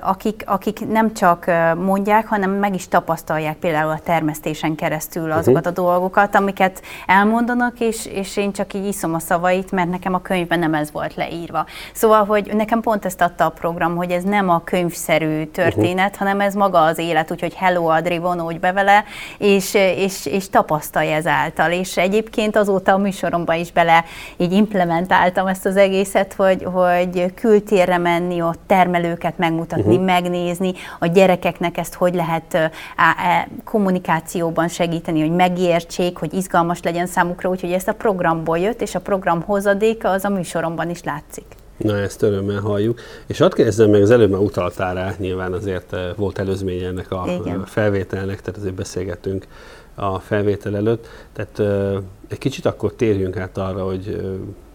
akik, 0.00 0.42
akik 0.46 0.86
nem 0.88 1.14
csak 1.14 1.50
mondják, 1.76 2.26
hanem 2.26 2.50
meg 2.50 2.74
is 2.74 2.88
tapasztalják 2.88 3.56
például 3.56 3.90
a 3.90 4.00
termesztésen 4.04 4.74
keresztül 4.74 5.26
mhm. 5.26 5.38
azokat 5.38 5.66
uh-huh. 5.66 5.86
a 5.86 5.90
dolgokat, 5.90 6.34
amiket 6.34 6.82
elmondanak, 7.06 7.80
és 7.80 8.01
és, 8.06 8.36
én 8.36 8.52
csak 8.52 8.74
így 8.74 8.86
iszom 8.86 9.14
a 9.14 9.18
szavait, 9.18 9.70
mert 9.70 9.90
nekem 9.90 10.14
a 10.14 10.22
könyvben 10.22 10.58
nem 10.58 10.74
ez 10.74 10.92
volt 10.92 11.14
leírva. 11.14 11.66
Szóval, 11.92 12.24
hogy 12.24 12.50
nekem 12.54 12.80
pont 12.80 13.04
ezt 13.04 13.20
adta 13.20 13.44
a 13.44 13.48
program, 13.48 13.96
hogy 13.96 14.10
ez 14.10 14.22
nem 14.22 14.48
a 14.48 14.64
könyvszerű 14.64 15.44
történet, 15.44 16.04
uh-huh. 16.04 16.18
hanem 16.18 16.40
ez 16.40 16.54
maga 16.54 16.82
az 16.82 16.98
élet, 16.98 17.30
úgyhogy 17.30 17.54
hello 17.54 17.86
Adri, 17.86 18.18
vonódj 18.18 18.58
be 18.58 18.72
vele, 18.72 19.04
és, 19.38 19.74
és, 19.74 20.26
és 20.26 20.50
tapasztalj 20.50 21.12
ezáltal. 21.12 21.70
És 21.70 21.96
egyébként 21.96 22.56
azóta 22.56 22.92
a 22.92 22.98
műsoromban 22.98 23.56
is 23.56 23.72
bele 23.72 24.04
így 24.36 24.52
implementáltam 24.52 25.46
ezt 25.46 25.66
az 25.66 25.76
egészet, 25.76 26.32
hogy, 26.32 26.64
hogy 26.64 27.34
kültérre 27.34 27.98
menni, 27.98 28.42
ott 28.42 28.60
termelőket 28.66 29.38
megmutatni, 29.38 29.92
uh-huh. 29.92 30.04
megnézni, 30.04 30.72
a 30.98 31.06
gyerekeknek 31.06 31.78
ezt 31.78 31.94
hogy 31.94 32.14
lehet 32.14 32.54
á, 32.54 32.70
á, 32.96 33.46
kommunikációban 33.64 34.68
segíteni, 34.68 35.20
hogy 35.20 35.30
megértsék, 35.30 36.16
hogy 36.16 36.34
izgalmas 36.34 36.82
legyen 36.82 37.06
számukra, 37.06 37.48
úgyhogy 37.48 37.72
ezt 37.72 37.88
a 37.88 37.91
a 37.92 37.94
programból 37.94 38.58
jött, 38.58 38.80
és 38.80 38.94
a 38.94 39.00
program 39.00 39.42
hozadéka 39.42 40.10
az 40.10 40.24
a 40.24 40.28
műsoromban 40.28 40.90
is 40.90 41.02
látszik. 41.02 41.44
Na, 41.76 41.96
ezt 41.96 42.22
örömmel 42.22 42.60
halljuk. 42.60 43.00
És 43.26 43.38
hadd 43.38 43.54
kérdezzem 43.54 43.90
meg, 43.90 44.02
az 44.02 44.10
előbb 44.10 44.30
már 44.30 44.40
utaltál 44.40 44.94
rá, 44.94 45.14
nyilván 45.18 45.52
azért 45.52 45.92
eh, 45.92 46.10
volt 46.16 46.38
előzménye 46.38 46.86
ennek 46.86 47.10
a 47.10 47.24
Igen. 47.28 47.64
felvételnek, 47.64 48.40
tehát 48.40 48.60
azért 48.60 48.74
beszélgettünk 48.74 49.46
a 49.94 50.18
felvétel 50.18 50.76
előtt. 50.76 51.06
Tehát 51.32 51.58
eh, 51.58 52.02
egy 52.28 52.38
kicsit 52.38 52.66
akkor 52.66 52.92
térjünk 52.92 53.36
át 53.36 53.58
arra, 53.58 53.84
hogy 53.84 54.18
eh, 54.18 54.24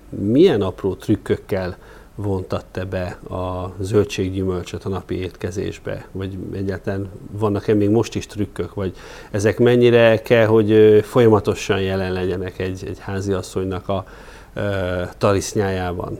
milyen 0.10 0.62
apró 0.62 0.96
trükkökkel 0.96 1.78
vontatte 2.18 2.86
be 2.86 3.06
a 3.30 3.74
zöldséggyümölcsöt 3.80 4.84
a 4.84 4.90
napi 4.90 5.16
étkezésbe? 5.16 6.06
Vagy 6.12 6.38
egyáltalán 6.54 7.10
vannak-e 7.32 7.74
még 7.74 7.90
most 7.90 8.16
is 8.16 8.26
trükkök? 8.26 8.74
Vagy 8.74 8.96
ezek 9.32 9.60
mennyire 9.60 10.22
kell, 10.22 10.46
hogy 10.46 11.00
folyamatosan 11.06 11.82
jelen 11.82 12.12
legyenek 12.12 12.60
egy, 12.60 12.84
egy 12.88 13.00
háziasszonynak 13.00 13.90
a 13.90 14.06
e, 14.54 15.10
tarisznyájában? 15.18 16.20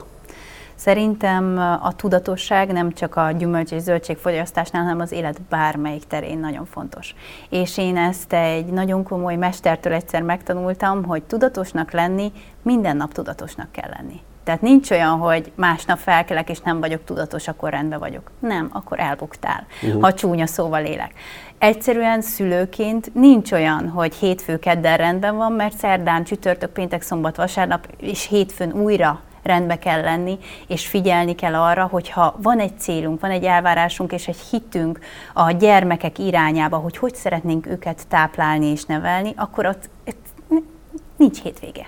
Szerintem 0.74 1.58
a 1.82 1.92
tudatosság 1.96 2.72
nem 2.72 2.92
csak 2.92 3.16
a 3.16 3.30
gyümölcs 3.30 3.72
és 3.72 3.82
zöldségfogyasztásnál, 3.82 4.82
hanem 4.82 5.00
az 5.00 5.12
élet 5.12 5.42
bármelyik 5.42 6.04
terén 6.06 6.38
nagyon 6.38 6.64
fontos. 6.64 7.14
És 7.48 7.78
én 7.78 7.96
ezt 7.96 8.32
egy 8.32 8.66
nagyon 8.66 9.02
komoly 9.02 9.36
mestertől 9.36 9.92
egyszer 9.92 10.22
megtanultam, 10.22 11.04
hogy 11.04 11.22
tudatosnak 11.22 11.90
lenni, 11.90 12.32
minden 12.62 12.96
nap 12.96 13.12
tudatosnak 13.12 13.72
kell 13.72 13.90
lenni. 13.96 14.20
Tehát 14.48 14.62
nincs 14.62 14.90
olyan, 14.90 15.18
hogy 15.18 15.52
másnap 15.54 15.98
felkelek 15.98 16.50
és 16.50 16.60
nem 16.60 16.80
vagyok 16.80 17.04
tudatos, 17.04 17.48
akkor 17.48 17.70
rendben 17.70 17.98
vagyok. 17.98 18.30
Nem, 18.38 18.68
akkor 18.72 19.00
elbuktál, 19.00 19.66
uh-huh. 19.82 20.02
ha 20.02 20.14
csúnya 20.14 20.46
szóval 20.46 20.84
élek. 20.84 21.12
Egyszerűen 21.58 22.20
szülőként 22.20 23.14
nincs 23.14 23.52
olyan, 23.52 23.88
hogy 23.88 24.14
hétfő 24.14 24.58
kedden 24.58 24.96
rendben 24.96 25.36
van, 25.36 25.52
mert 25.52 25.76
szerdán, 25.76 26.24
csütörtök, 26.24 26.70
péntek, 26.70 27.02
szombat, 27.02 27.36
vasárnap 27.36 27.88
és 28.00 28.26
hétfőn 28.26 28.72
újra 28.72 29.20
rendbe 29.42 29.78
kell 29.78 30.00
lenni, 30.00 30.38
és 30.66 30.86
figyelni 30.86 31.34
kell 31.34 31.54
arra, 31.54 31.86
hogyha 31.90 32.36
van 32.42 32.58
egy 32.58 32.78
célunk, 32.78 33.20
van 33.20 33.30
egy 33.30 33.44
elvárásunk 33.44 34.12
és 34.12 34.28
egy 34.28 34.40
hitünk 34.50 34.98
a 35.34 35.50
gyermekek 35.50 36.18
irányába, 36.18 36.76
hogy 36.76 36.96
hogy 36.96 37.14
szeretnénk 37.14 37.66
őket 37.66 38.06
táplálni 38.08 38.66
és 38.66 38.84
nevelni, 38.84 39.32
akkor 39.36 39.66
ott, 39.66 39.90
ott 40.06 40.26
nincs 41.16 41.42
hétvége. 41.42 41.86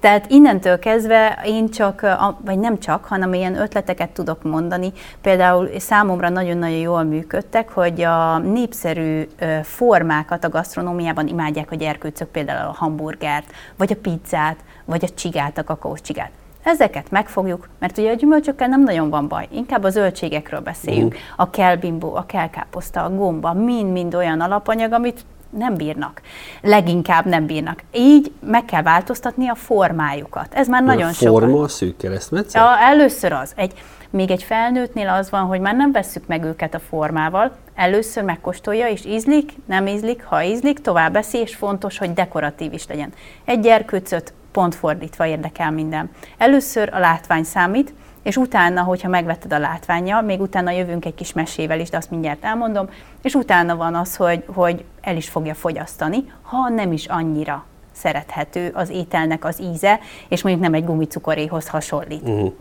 Tehát 0.00 0.30
innentől 0.30 0.78
kezdve 0.78 1.38
én 1.44 1.70
csak, 1.70 2.06
vagy 2.44 2.58
nem 2.58 2.78
csak, 2.78 3.04
hanem 3.04 3.34
ilyen 3.34 3.60
ötleteket 3.60 4.10
tudok 4.10 4.42
mondani. 4.42 4.92
Például 5.20 5.68
számomra 5.78 6.28
nagyon-nagyon 6.28 6.78
jól 6.78 7.02
működtek, 7.02 7.70
hogy 7.70 8.02
a 8.02 8.38
népszerű 8.38 9.28
formákat 9.62 10.44
a 10.44 10.48
gasztronómiában 10.48 11.26
imádják 11.26 11.70
a 11.70 11.74
gyerkőcök, 11.74 12.28
például 12.28 12.68
a 12.68 12.74
hamburgert, 12.76 13.52
vagy 13.76 13.92
a 13.92 14.00
pizzát, 14.02 14.56
vagy 14.84 15.04
a 15.04 15.14
csigát, 15.14 15.58
a 15.58 15.64
kakaós 15.64 16.00
csigát. 16.00 16.30
Ezeket 16.62 17.10
megfogjuk, 17.10 17.68
mert 17.78 17.98
ugye 17.98 18.10
a 18.10 18.14
gyümölcsökkel 18.14 18.68
nem 18.68 18.82
nagyon 18.82 19.10
van 19.10 19.28
baj, 19.28 19.48
inkább 19.50 19.84
a 19.84 19.90
zöldségekről 19.90 20.60
beszéljünk. 20.60 21.12
Uh. 21.12 21.20
A 21.36 21.50
kelbimbó, 21.50 22.14
a 22.14 22.26
kelkáposzta, 22.26 23.04
a 23.04 23.10
gomba, 23.10 23.52
mind-mind 23.52 24.14
olyan 24.14 24.40
alapanyag, 24.40 24.92
amit 24.92 25.24
nem 25.50 25.74
bírnak. 25.74 26.20
Leginkább 26.62 27.24
nem 27.24 27.46
bírnak. 27.46 27.82
Így 27.92 28.32
meg 28.40 28.64
kell 28.64 28.82
változtatni 28.82 29.48
a 29.48 29.54
formájukat. 29.54 30.54
Ez 30.54 30.68
már 30.68 30.82
nagyon 30.82 31.12
sok. 31.12 31.28
Forma 31.28 31.60
a 31.60 31.68
szűk 31.68 31.96
keresztmetszet? 31.96 32.62
Ja, 32.62 32.78
először 32.78 33.32
az. 33.32 33.52
Egy, 33.56 33.72
még 34.10 34.30
egy 34.30 34.42
felnőttnél 34.42 35.08
az 35.08 35.30
van, 35.30 35.42
hogy 35.42 35.60
már 35.60 35.74
nem 35.74 35.92
vesszük 35.92 36.26
meg 36.26 36.44
őket 36.44 36.74
a 36.74 36.78
formával, 36.78 37.56
először 37.74 38.22
megkóstolja, 38.22 38.88
és 38.88 39.04
ízlik, 39.04 39.52
nem 39.66 39.86
ízlik, 39.86 40.24
ha 40.24 40.42
ízlik, 40.42 40.78
tovább 40.78 41.16
eszi, 41.16 41.38
és 41.38 41.54
fontos, 41.54 41.98
hogy 41.98 42.12
dekoratív 42.12 42.72
is 42.72 42.86
legyen. 42.86 43.12
Egy 43.44 43.60
gyerkőcöt 43.60 44.32
pont 44.52 44.74
fordítva 44.74 45.26
érdekel 45.26 45.70
minden. 45.70 46.10
Először 46.38 46.90
a 46.92 46.98
látvány 46.98 47.44
számít, 47.44 47.94
és 48.28 48.36
utána, 48.36 48.82
hogyha 48.82 49.08
megvetted 49.08 49.52
a 49.52 49.58
látványjal, 49.58 50.22
még 50.22 50.40
utána 50.40 50.70
jövünk 50.70 51.04
egy 51.04 51.14
kis 51.14 51.32
mesével 51.32 51.80
is, 51.80 51.90
de 51.90 51.96
azt 51.96 52.10
mindjárt 52.10 52.44
elmondom, 52.44 52.88
és 53.22 53.34
utána 53.34 53.76
van 53.76 53.94
az, 53.94 54.16
hogy, 54.16 54.44
hogy 54.46 54.84
el 55.00 55.16
is 55.16 55.28
fogja 55.28 55.54
fogyasztani, 55.54 56.32
ha 56.42 56.68
nem 56.68 56.92
is 56.92 57.06
annyira 57.06 57.64
szerethető 57.92 58.70
az 58.74 58.90
ételnek 58.90 59.44
az 59.44 59.60
íze, 59.60 59.98
és 60.28 60.42
mondjuk 60.42 60.64
nem 60.64 60.74
egy 60.74 60.84
gumicukoréhoz 60.84 61.68
hasonlít. 61.68 62.28
Uh-huh. 62.28 62.52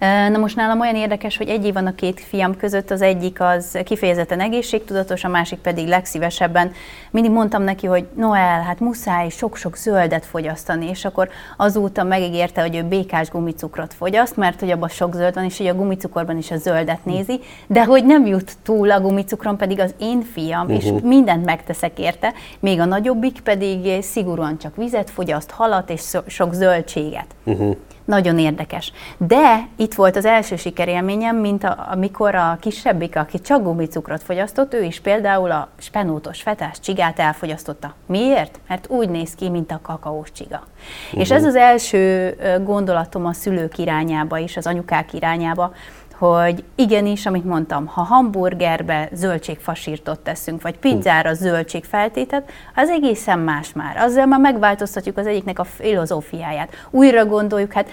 Na 0.00 0.38
most 0.38 0.56
nálam 0.56 0.80
olyan 0.80 0.94
érdekes, 0.94 1.36
hogy 1.36 1.48
egy 1.48 1.64
év 1.64 1.72
van 1.72 1.86
a 1.86 1.94
két 1.94 2.20
fiam 2.20 2.56
között, 2.56 2.90
az 2.90 3.02
egyik 3.02 3.40
az 3.40 3.78
kifejezetten 3.84 4.40
egészségtudatos, 4.40 5.24
a 5.24 5.28
másik 5.28 5.58
pedig 5.58 5.88
legszívesebben. 5.88 6.72
Mindig 7.10 7.30
mondtam 7.30 7.62
neki, 7.62 7.86
hogy 7.86 8.06
Noel, 8.14 8.62
hát 8.62 8.80
muszáj 8.80 9.28
sok-sok 9.28 9.76
zöldet 9.76 10.24
fogyasztani, 10.24 10.88
és 10.88 11.04
akkor 11.04 11.28
azóta 11.56 12.04
megígérte, 12.04 12.60
hogy 12.60 12.76
ő 12.76 12.82
békás 12.82 13.28
gumicukrot 13.28 13.94
fogyaszt, 13.94 14.36
mert 14.36 14.60
hogy 14.60 14.70
abban 14.70 14.88
sok 14.88 15.14
zöld 15.14 15.34
van, 15.34 15.44
és 15.44 15.56
hogy 15.56 15.66
a 15.66 15.74
gumicukorban 15.74 16.36
is 16.36 16.50
a 16.50 16.56
zöldet 16.56 17.04
nézi, 17.04 17.40
de 17.66 17.84
hogy 17.84 18.04
nem 18.04 18.26
jut 18.26 18.52
túl 18.62 18.90
a 18.90 19.00
gumicukron, 19.00 19.56
pedig 19.56 19.80
az 19.80 19.94
én 19.98 20.22
fiam, 20.32 20.66
uh-huh. 20.66 20.76
és 20.76 20.92
mindent 21.02 21.44
megteszek 21.44 21.98
érte, 21.98 22.32
még 22.60 22.80
a 22.80 22.84
nagyobbik 22.84 23.40
pedig 23.40 24.02
szigorúan 24.02 24.58
csak 24.58 24.76
vizet 24.76 25.10
fogyaszt, 25.10 25.50
halat 25.50 25.90
és 25.90 26.16
sok 26.26 26.52
zöldséget. 26.52 27.26
Uh-huh. 27.44 27.76
Nagyon 28.06 28.38
érdekes. 28.38 28.92
De 29.16 29.68
itt 29.76 29.94
volt 29.94 30.16
az 30.16 30.24
első 30.24 30.56
sikerélményem, 30.56 31.36
mint 31.36 31.64
a, 31.64 31.86
amikor 31.90 32.34
a 32.34 32.56
kisebbik, 32.60 33.16
aki 33.16 33.40
csak 33.40 33.62
gumicukrot 33.62 34.22
fogyasztott, 34.22 34.74
ő 34.74 34.82
is 34.82 35.00
például 35.00 35.50
a 35.50 35.68
spenótos 35.78 36.42
fetás 36.42 36.80
csigát 36.80 37.18
elfogyasztotta. 37.18 37.94
Miért? 38.06 38.60
Mert 38.68 38.90
úgy 38.90 39.08
néz 39.08 39.34
ki, 39.34 39.48
mint 39.48 39.70
a 39.70 39.80
kakaós 39.82 40.32
csiga. 40.32 40.62
Uh-huh. 41.06 41.20
És 41.20 41.30
ez 41.30 41.44
az 41.44 41.54
első 41.54 42.34
gondolatom 42.64 43.26
a 43.26 43.32
szülők 43.32 43.78
irányába 43.78 44.38
is, 44.38 44.56
az 44.56 44.66
anyukák 44.66 45.12
irányába, 45.12 45.72
hogy 46.18 46.64
igenis, 46.74 47.26
amit 47.26 47.44
mondtam, 47.44 47.86
ha 47.86 48.02
hamburgerbe 48.02 49.08
zöldségfasírtot 49.12 50.20
teszünk, 50.20 50.62
vagy 50.62 50.78
pizzára 50.78 51.34
zöldségfeltétet, 51.34 52.50
az 52.74 52.88
egészen 52.88 53.38
más 53.38 53.72
már. 53.72 53.96
Azzal 53.96 54.26
már 54.26 54.40
megváltoztatjuk 54.40 55.18
az 55.18 55.26
egyiknek 55.26 55.58
a 55.58 55.64
filozófiáját. 55.64 56.72
Újra 56.90 57.26
gondoljuk, 57.26 57.72
hát 57.72 57.88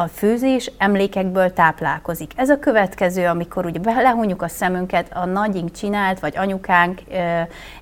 a 0.00 0.08
főzés 0.08 0.70
emlékekből 0.78 1.52
táplálkozik. 1.52 2.32
Ez 2.36 2.48
a 2.48 2.58
következő, 2.58 3.26
amikor 3.26 3.66
ugye 3.66 3.80
lehunjuk 4.02 4.42
a 4.42 4.48
szemünket, 4.48 5.06
a 5.12 5.24
nagyink 5.24 5.70
csinált, 5.70 6.20
vagy 6.20 6.36
anyukánk 6.36 7.00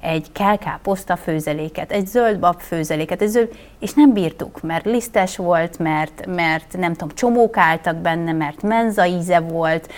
egy 0.00 0.32
kelkáposzta 0.32 1.16
főzeléket, 1.16 1.92
egy 1.92 2.06
zöld 2.06 2.38
bab 2.38 2.60
főzeléket, 2.60 3.22
egy 3.22 3.28
zöld, 3.28 3.48
és 3.78 3.92
nem 3.92 4.12
bírtuk, 4.12 4.62
mert 4.62 4.84
lisztes 4.84 5.36
volt, 5.36 5.78
mert, 5.78 6.26
mert 6.26 6.76
nem 6.78 6.92
tudom, 6.92 7.14
csomók 7.14 7.56
álltak 7.56 7.96
benne, 7.96 8.32
mert 8.32 8.62
menza 8.62 9.06
íze 9.06 9.38
volt, 9.38 9.92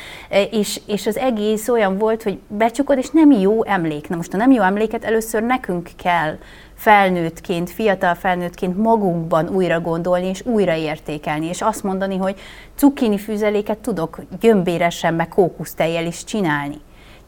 és, 0.51 0.81
és 0.87 1.07
az 1.07 1.17
egész 1.17 1.69
olyan 1.69 1.99
volt, 1.99 2.23
hogy 2.23 2.39
becsukod, 2.49 2.99
és 2.99 3.11
nem 3.11 3.31
jó 3.31 3.65
emlék. 3.65 4.09
Na 4.09 4.17
most 4.17 4.35
a 4.35 4.37
nem 4.37 4.51
jó 4.51 4.63
emléket 4.63 5.05
először 5.05 5.43
nekünk 5.43 5.89
kell 6.03 6.39
felnőttként, 6.81 7.71
fiatal 7.71 8.15
felnőttként 8.15 8.77
magunkban 8.77 9.49
újra 9.49 9.81
gondolni 9.81 10.27
és 10.27 10.43
újra 10.45 10.75
értékelni, 10.75 11.47
és 11.47 11.63
azt 11.63 11.83
mondani, 11.83 12.17
hogy 12.17 12.41
cukkini 12.75 13.19
fűzeléket 13.19 13.79
tudok 13.79 14.21
gyömbéresen, 14.41 15.15
meg 15.15 15.29
kókusztejjel 15.29 16.07
is 16.07 16.25
csinálni 16.25 16.81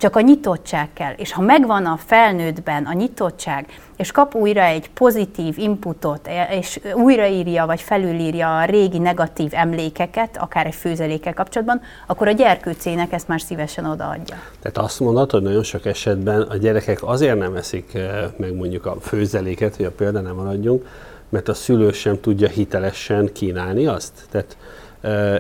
csak 0.03 0.17
a 0.17 0.21
nyitottság 0.21 0.89
kell. 0.93 1.13
És 1.17 1.33
ha 1.33 1.43
megvan 1.43 1.87
a 1.87 1.97
felnőttben 2.07 2.85
a 2.85 2.93
nyitottság, 2.93 3.67
és 3.97 4.13
kap 4.13 4.35
újra 4.35 4.63
egy 4.63 4.91
pozitív 4.91 5.59
inputot, 5.59 6.29
és 6.51 6.81
újraírja 6.95 7.67
vagy 7.67 7.81
felülírja 7.81 8.59
a 8.59 8.65
régi 8.65 8.99
negatív 8.99 9.51
emlékeket, 9.55 10.37
akár 10.37 10.67
egy 10.67 10.75
főzelékkel 10.75 11.35
kapcsolatban, 11.35 11.81
akkor 12.07 12.29
a 12.29 12.31
gyerkőcének 12.31 13.13
ezt 13.13 13.29
már 13.29 13.41
szívesen 13.41 13.85
odaadja. 13.85 14.37
Tehát 14.61 14.79
azt 14.79 15.01
mondod, 15.01 15.31
hogy 15.31 15.43
nagyon 15.43 15.63
sok 15.63 15.87
esetben 15.87 16.41
a 16.41 16.57
gyerekek 16.57 16.99
azért 17.03 17.39
nem 17.39 17.57
eszik 17.57 17.95
eh, 17.95 18.25
meg 18.37 18.55
mondjuk 18.55 18.87
a 18.87 18.97
főzeléket, 19.01 19.77
hogy 19.77 19.85
a 19.85 19.91
példa 19.91 20.21
nem 20.21 20.35
maradjunk, 20.35 20.87
mert 21.29 21.49
a 21.49 21.55
szülő 21.55 21.93
sem 21.93 22.21
tudja 22.21 22.49
hitelesen 22.49 23.31
kínálni 23.33 23.87
azt. 23.87 24.13
Tehát 24.31 24.57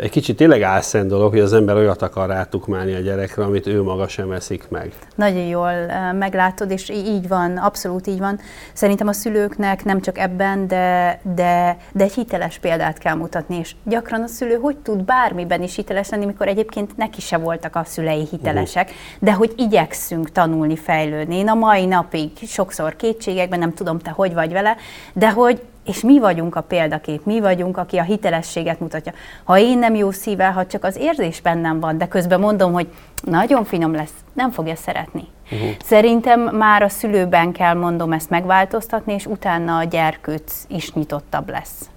egy 0.00 0.10
kicsit 0.10 0.36
tényleg 0.36 0.62
álszent 0.62 1.08
dolog, 1.08 1.30
hogy 1.30 1.40
az 1.40 1.52
ember 1.52 1.76
olyat 1.76 2.02
akar 2.02 2.28
rátukmálni 2.28 2.94
a 2.94 2.98
gyerekre, 2.98 3.44
amit 3.44 3.66
ő 3.66 3.82
maga 3.82 4.08
sem 4.08 4.32
eszik 4.32 4.68
meg. 4.68 4.92
Nagyon 5.14 5.42
jól 5.42 5.72
meglátod, 6.12 6.70
és 6.70 6.88
így 6.88 7.28
van, 7.28 7.56
abszolút 7.56 8.06
így 8.06 8.18
van. 8.18 8.38
Szerintem 8.72 9.08
a 9.08 9.12
szülőknek 9.12 9.84
nem 9.84 10.00
csak 10.00 10.18
ebben, 10.18 10.66
de, 10.66 11.20
de, 11.34 11.76
de 11.92 12.04
egy 12.04 12.12
hiteles 12.12 12.58
példát 12.58 12.98
kell 12.98 13.14
mutatni, 13.14 13.56
és 13.58 13.74
gyakran 13.84 14.22
a 14.22 14.26
szülő 14.26 14.54
hogy 14.54 14.76
tud 14.76 15.04
bármiben 15.04 15.62
is 15.62 15.76
hiteles 15.76 16.08
lenni, 16.08 16.24
mikor 16.24 16.48
egyébként 16.48 16.96
neki 16.96 17.20
se 17.20 17.36
voltak 17.36 17.76
a 17.76 17.84
szülei 17.84 18.26
hitelesek, 18.30 18.84
uh-huh. 18.88 18.98
de 19.20 19.32
hogy 19.32 19.52
igyekszünk 19.56 20.32
tanulni, 20.32 20.76
fejlődni. 20.76 21.36
Én 21.36 21.48
a 21.48 21.54
mai 21.54 21.86
napig 21.86 22.30
sokszor 22.46 22.96
kétségekben, 22.96 23.58
nem 23.58 23.74
tudom 23.74 23.98
te 23.98 24.10
hogy 24.10 24.34
vagy 24.34 24.52
vele, 24.52 24.76
de 25.12 25.30
hogy 25.30 25.60
és 25.84 26.00
mi 26.00 26.18
vagyunk 26.18 26.56
a 26.56 26.60
példakép, 26.60 27.24
mi 27.24 27.40
vagyunk, 27.40 27.76
aki 27.76 27.96
a 27.96 28.02
hitelességet 28.02 28.80
mutatja. 28.80 29.12
Ha 29.44 29.58
én 29.58 29.78
nem 29.78 29.94
jó 29.94 30.10
szívvel, 30.10 30.52
ha 30.52 30.66
csak 30.66 30.84
az 30.84 30.96
érzés 30.96 31.40
bennem 31.40 31.80
van, 31.80 31.98
de 31.98 32.08
közben 32.08 32.40
mondom, 32.40 32.72
hogy 32.72 32.86
nagyon 33.22 33.64
finom 33.64 33.94
lesz, 33.94 34.14
nem 34.32 34.50
fogja 34.50 34.76
szeretni. 34.76 35.24
Uh-huh. 35.52 35.68
Szerintem 35.84 36.40
már 36.40 36.82
a 36.82 36.88
szülőben 36.88 37.52
kell 37.52 37.74
mondom 37.74 38.12
ezt 38.12 38.30
megváltoztatni, 38.30 39.12
és 39.12 39.26
utána 39.26 39.76
a 39.76 39.84
gyerkőc 39.84 40.64
is 40.68 40.92
nyitottabb 40.92 41.48
lesz. 41.50 41.90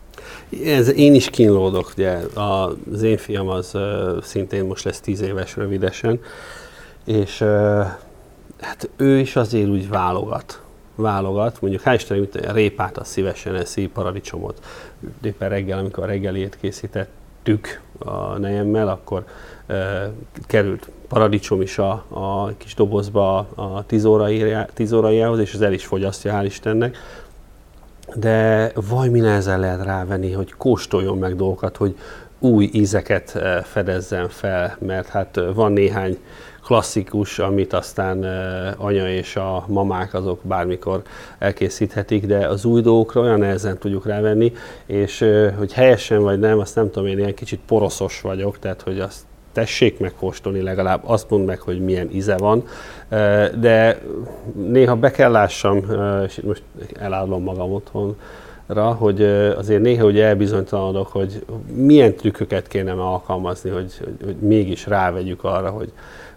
Ez, 0.65 0.93
én 0.93 1.13
is 1.13 1.29
kínlódok, 1.29 1.91
ugye 1.97 2.17
az 2.33 3.01
én 3.01 3.17
fiam 3.17 3.47
az 3.47 3.71
uh, 3.73 3.81
szintén 4.23 4.65
most 4.65 4.83
lesz 4.83 4.99
tíz 4.99 5.21
éves 5.21 5.55
rövidesen, 5.55 6.19
és 7.05 7.41
uh, 7.41 7.85
hát 8.61 8.89
ő 8.97 9.19
is 9.19 9.35
azért 9.35 9.69
úgy 9.69 9.89
válogat 9.89 10.64
válogat, 10.95 11.61
mondjuk 11.61 11.81
hál' 11.85 11.93
Istennek, 11.95 12.49
a 12.49 12.51
répát 12.51 12.97
az 12.97 13.07
szívesen 13.07 13.55
eszi, 13.55 13.87
paradicsomot. 13.87 14.65
Éppen 15.23 15.49
reggel, 15.49 15.79
amikor 15.79 16.03
a 16.03 16.07
reggelét 16.07 16.57
készítettük 16.61 17.81
a 17.97 18.37
nejemmel, 18.37 18.87
akkor 18.87 19.23
e, 19.67 20.11
került 20.47 20.89
paradicsom 21.07 21.61
is 21.61 21.77
a, 21.77 22.05
a 22.09 22.53
kis 22.57 22.73
dobozba 22.73 23.37
a 23.37 23.83
10, 23.85 24.05
órai, 24.05 24.55
10 24.73 24.91
órájához, 24.91 25.39
és 25.39 25.53
az 25.53 25.61
el 25.61 25.73
is 25.73 25.85
fogyasztja, 25.85 26.39
hál' 26.39 26.45
Istennek. 26.45 26.97
De 28.15 28.71
vaj 28.89 29.09
mi 29.09 29.19
nehezen 29.19 29.59
lehet 29.59 29.83
rávenni, 29.83 30.31
hogy 30.31 30.53
kóstoljon 30.53 31.17
meg 31.17 31.35
dolgokat, 31.35 31.77
hogy 31.77 31.95
új 32.39 32.69
ízeket 32.73 33.39
fedezzen 33.63 34.29
fel, 34.29 34.77
mert 34.79 35.07
hát 35.07 35.39
van 35.53 35.71
néhány 35.71 36.17
klasszikus, 36.65 37.39
amit 37.39 37.73
aztán 37.73 38.23
anya 38.77 39.09
és 39.09 39.35
a 39.35 39.65
mamák 39.67 40.13
azok 40.13 40.39
bármikor 40.41 41.01
elkészíthetik, 41.39 42.25
de 42.25 42.47
az 42.47 42.65
új 42.65 42.81
dolgokra 42.81 43.21
olyan 43.21 43.39
nehezen 43.39 43.77
tudjuk 43.77 44.05
rávenni, 44.05 44.53
és 44.85 45.25
hogy 45.57 45.73
helyesen 45.73 46.21
vagy 46.21 46.39
nem, 46.39 46.59
azt 46.59 46.75
nem 46.75 46.91
tudom, 46.91 47.07
én 47.07 47.17
ilyen 47.17 47.33
kicsit 47.33 47.59
poroszos 47.65 48.21
vagyok, 48.21 48.59
tehát 48.59 48.81
hogy 48.81 48.99
azt 48.99 49.21
tessék 49.51 49.99
megkóstolni 49.99 50.61
legalább, 50.61 51.01
azt 51.05 51.29
mondd 51.29 51.45
meg, 51.45 51.59
hogy 51.59 51.79
milyen 51.79 52.09
íze 52.11 52.37
van, 52.37 52.63
de 53.59 54.01
néha 54.53 54.95
be 54.95 55.11
kell 55.11 55.31
lássam, 55.31 55.85
és 56.25 56.39
most 56.43 56.63
elállom 56.99 57.43
magam 57.43 57.73
otthon, 57.73 58.15
hogy 58.97 59.21
azért 59.57 59.81
néha 59.81 60.05
ugye 60.05 60.25
elbizonytalanodok, 60.25 61.07
hogy 61.07 61.45
milyen 61.75 62.15
trükköket 62.15 62.67
kéne 62.67 62.91
alkalmazni, 62.91 63.69
hogy, 63.69 63.97
hogy, 63.97 64.15
hogy 64.23 64.35
mégis 64.35 64.87
rávegyük 64.87 65.43
arra, 65.43 65.69
hogy, 65.69 65.91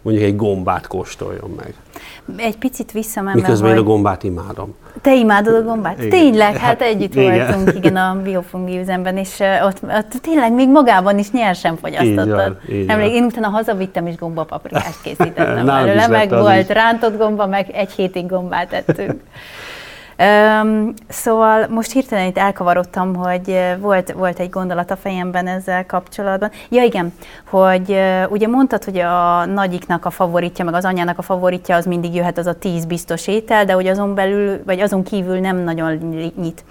mondjuk 0.08 0.28
egy 0.28 0.36
gombát 0.36 0.86
kóstoljon 0.86 1.50
meg. 1.56 1.74
Egy 2.36 2.56
picit 2.56 2.92
visszamenve, 2.92 3.40
Miközben 3.40 3.68
hogy... 3.68 3.78
én 3.78 3.84
a 3.84 3.86
gombát 3.86 4.22
imádom. 4.22 4.74
Te 5.02 5.14
imádod 5.14 5.54
a 5.54 5.62
gombát? 5.62 5.98
Igen. 5.98 6.10
Tényleg, 6.10 6.56
hát 6.56 6.82
együtt 6.82 7.14
igen. 7.14 7.46
voltunk 7.46 7.76
igen 7.76 7.96
a 7.96 8.20
biofungi 8.22 8.78
üzemben, 8.78 9.16
és 9.16 9.40
ott, 9.64 9.82
ott 9.82 10.12
tényleg 10.22 10.52
még 10.52 10.68
magában 10.68 11.18
is 11.18 11.30
nyersen 11.30 11.76
fogyasztottad. 11.76 12.56
Emlék, 12.86 13.12
én 13.12 13.24
utána 13.24 13.48
hazavittem 13.48 14.06
és 14.06 14.16
gombapaprikást 14.16 15.02
készítettem 15.04 15.66
belőle, 15.66 16.06
meg 16.06 16.30
volt 16.30 16.68
rántott 16.68 17.18
gomba, 17.18 17.46
meg 17.46 17.70
egy 17.70 17.90
hétig 17.90 18.26
gombát 18.26 18.72
ettünk. 18.72 19.20
Um, 20.22 20.94
szóval 21.08 21.66
most 21.68 21.92
hirtelen 21.92 22.26
itt 22.26 22.38
elkavarodtam, 22.38 23.14
hogy 23.14 23.58
volt, 23.80 24.12
volt 24.12 24.38
egy 24.38 24.50
gondolat 24.50 24.90
a 24.90 24.96
fejemben 24.96 25.46
ezzel 25.46 25.86
kapcsolatban. 25.86 26.50
Ja 26.68 26.82
igen, 26.82 27.12
hogy 27.44 28.00
ugye 28.28 28.46
mondtad, 28.46 28.84
hogy 28.84 28.98
a 28.98 29.44
nagyiknak 29.44 30.04
a 30.04 30.10
favoritja, 30.10 30.64
meg 30.64 30.74
az 30.74 30.84
anyának 30.84 31.18
a 31.18 31.22
favoritja 31.22 31.76
az 31.76 31.86
mindig 31.86 32.14
jöhet 32.14 32.38
az 32.38 32.46
a 32.46 32.58
tíz 32.58 32.84
biztos 32.84 33.26
étel, 33.26 33.64
de 33.64 33.72
hogy 33.72 33.86
azon 33.86 34.14
belül, 34.14 34.62
vagy 34.64 34.80
azon 34.80 35.02
kívül 35.02 35.38
nem 35.38 35.56
nagyon 35.56 35.92
nyit. 36.36 36.64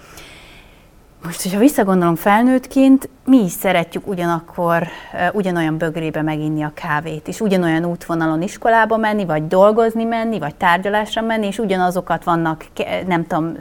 Most, 1.24 1.42
hogyha 1.42 1.58
visszagondolom 1.58 2.14
felnőttként, 2.14 3.08
mi 3.24 3.44
is 3.44 3.52
szeretjük 3.52 4.06
ugyanakkor 4.06 4.86
ugyanolyan 5.32 5.78
bögrébe 5.78 6.22
meginni 6.22 6.62
a 6.62 6.72
kávét, 6.74 7.28
és 7.28 7.40
ugyanolyan 7.40 7.84
útvonalon 7.84 8.42
iskolába 8.42 8.96
menni, 8.96 9.24
vagy 9.24 9.46
dolgozni 9.46 10.04
menni, 10.04 10.38
vagy 10.38 10.54
tárgyalásra 10.54 11.22
menni, 11.22 11.46
és 11.46 11.58
ugyanazokat 11.58 12.24
vannak, 12.24 12.66
nem 13.06 13.26
tudom, 13.26 13.56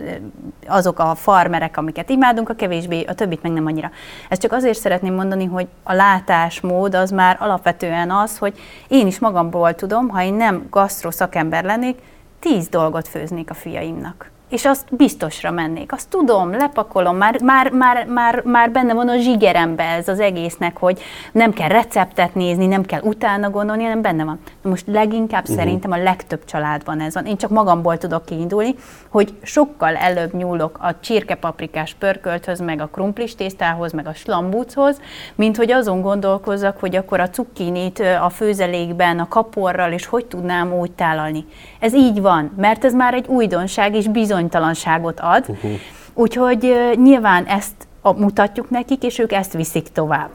azok 0.68 1.00
a 1.00 1.16
farmerek, 1.16 1.78
amiket 1.78 2.10
imádunk, 2.10 2.50
a 2.50 2.54
kevésbé, 2.54 3.04
a 3.04 3.14
többit 3.14 3.42
meg 3.42 3.52
nem 3.52 3.66
annyira. 3.66 3.92
Ezt 4.30 4.42
csak 4.42 4.52
azért 4.52 4.80
szeretném 4.80 5.14
mondani, 5.14 5.46
hogy 5.46 5.68
a 5.84 5.94
látásmód 5.94 6.96
az 6.96 7.12
már 7.12 7.38
alapvetően 7.40 8.12
az, 8.12 8.38
hogy 8.38 8.60
én 8.88 9.08
is 9.08 9.20
magamból 9.20 9.76
tudom, 9.76 10.10
ha 10.10 10.24
én 10.24 10.34
nem 10.34 10.68
gasztro 10.70 11.12
szakember 11.12 11.64
lennék, 11.64 12.00
tíz 12.40 12.68
dolgot 12.68 13.08
főznék 13.08 13.50
a 13.50 13.54
fiaimnak 13.54 14.32
és 14.50 14.66
azt 14.66 14.96
biztosra 14.96 15.52
mennék. 15.52 15.92
Azt 15.92 16.10
tudom, 16.10 16.52
lepakolom, 16.52 17.18
már, 17.18 17.42
már, 17.42 17.72
már, 17.72 18.06
már, 18.06 18.42
már 18.46 18.72
benne 18.72 18.94
van 18.94 19.10
a 19.10 19.18
zsigerembe 19.18 19.84
ez 19.84 20.08
az 20.08 20.20
egésznek, 20.20 20.78
hogy 20.78 21.02
nem 21.32 21.54
kell 21.54 21.68
receptet 21.68 22.36
nézni, 22.36 22.66
nem 22.66 22.84
kell 22.84 23.02
utána 23.02 23.50
gondolni, 23.50 23.84
hanem 23.84 24.02
benne 24.02 24.24
van. 24.24 24.40
Most 24.62 24.88
leginkább 24.88 25.42
uh-huh. 25.42 25.58
szerintem 25.58 25.92
a 25.92 26.04
legtöbb 26.04 26.46
családban 26.46 27.00
ez 27.00 27.14
van. 27.14 27.26
Én 27.26 27.38
csak 27.38 27.50
magamból 27.50 27.98
tudok 27.98 28.26
kiindulni, 28.26 28.76
hogy 29.10 29.34
sokkal 29.42 29.96
előbb 29.96 30.34
nyúlok 30.34 30.78
a 30.82 31.00
csirkepaprikás 31.00 31.94
pörkölthöz, 31.94 32.60
meg 32.60 32.82
a 32.82 32.88
krumplis 32.88 33.36
tésztához, 33.36 33.92
meg 33.92 34.08
a 34.08 34.14
slambúchoz, 34.14 35.02
mint 35.36 35.58
hogy 35.58 35.72
azon 35.72 36.02
gondolkozzak, 36.02 36.80
hogy 36.80 36.96
akkor 36.96 37.20
a 37.20 37.30
cukkinit 37.30 38.00
a 38.22 38.30
főzelékben, 38.30 39.20
a 39.20 39.28
kaporral, 39.28 39.92
és 39.92 40.06
hogy 40.06 40.26
tudnám 40.26 40.74
úgy 40.74 40.92
tálalni. 40.92 41.46
Ez 41.80 41.94
így 41.94 42.22
van, 42.22 42.52
mert 42.58 42.86
ez 42.86 42.94
már 42.94 43.14
egy 43.14 43.28
újdonság, 43.28 43.96
és 43.96 44.08
bizonytalanságot 44.38 45.20
ad. 45.20 45.46
Uh-huh. 45.48 45.72
Úgyhogy 46.14 46.76
nyilván 46.96 47.46
ezt 47.46 47.76
mutatjuk 48.02 48.70
nekik, 48.70 49.04
és 49.04 49.20
ők 49.20 49.32
ezt 49.32 49.54
viszik 49.54 49.88
tovább. 49.88 50.30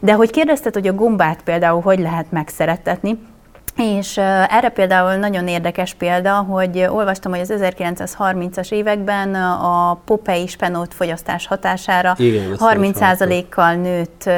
De 0.00 0.12
hogy 0.12 0.30
kérdezted, 0.30 0.74
hogy 0.74 0.86
a 0.86 0.92
gombát 0.92 1.42
például 1.42 1.80
hogy 1.80 1.98
lehet 1.98 2.30
megszerettetni, 2.30 3.18
és 3.76 4.16
erre 4.48 4.68
például 4.68 5.14
nagyon 5.14 5.48
érdekes 5.48 5.94
példa, 5.94 6.34
hogy 6.34 6.86
olvastam, 6.88 7.32
hogy 7.32 7.40
az 7.40 7.52
1930-as 7.54 8.72
években 8.72 9.34
a 9.34 10.00
popei 10.04 10.46
spenót 10.46 10.94
fogyasztás 10.94 11.46
hatására 11.46 12.14
Igen, 12.18 12.56
30%-kal 12.58 13.74
nőtt 13.74 14.30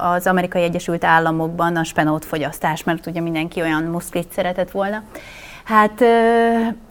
az 0.00 0.26
Amerikai 0.26 0.62
Egyesült 0.62 1.04
Államokban 1.04 1.76
a 1.76 1.84
spenót 1.84 2.24
fogyasztás, 2.24 2.84
mert 2.84 3.06
ugye 3.06 3.20
mindenki 3.20 3.60
olyan 3.60 3.82
muszklit 3.82 4.32
szeretett 4.32 4.70
volna. 4.70 5.02
Hát, 5.64 6.04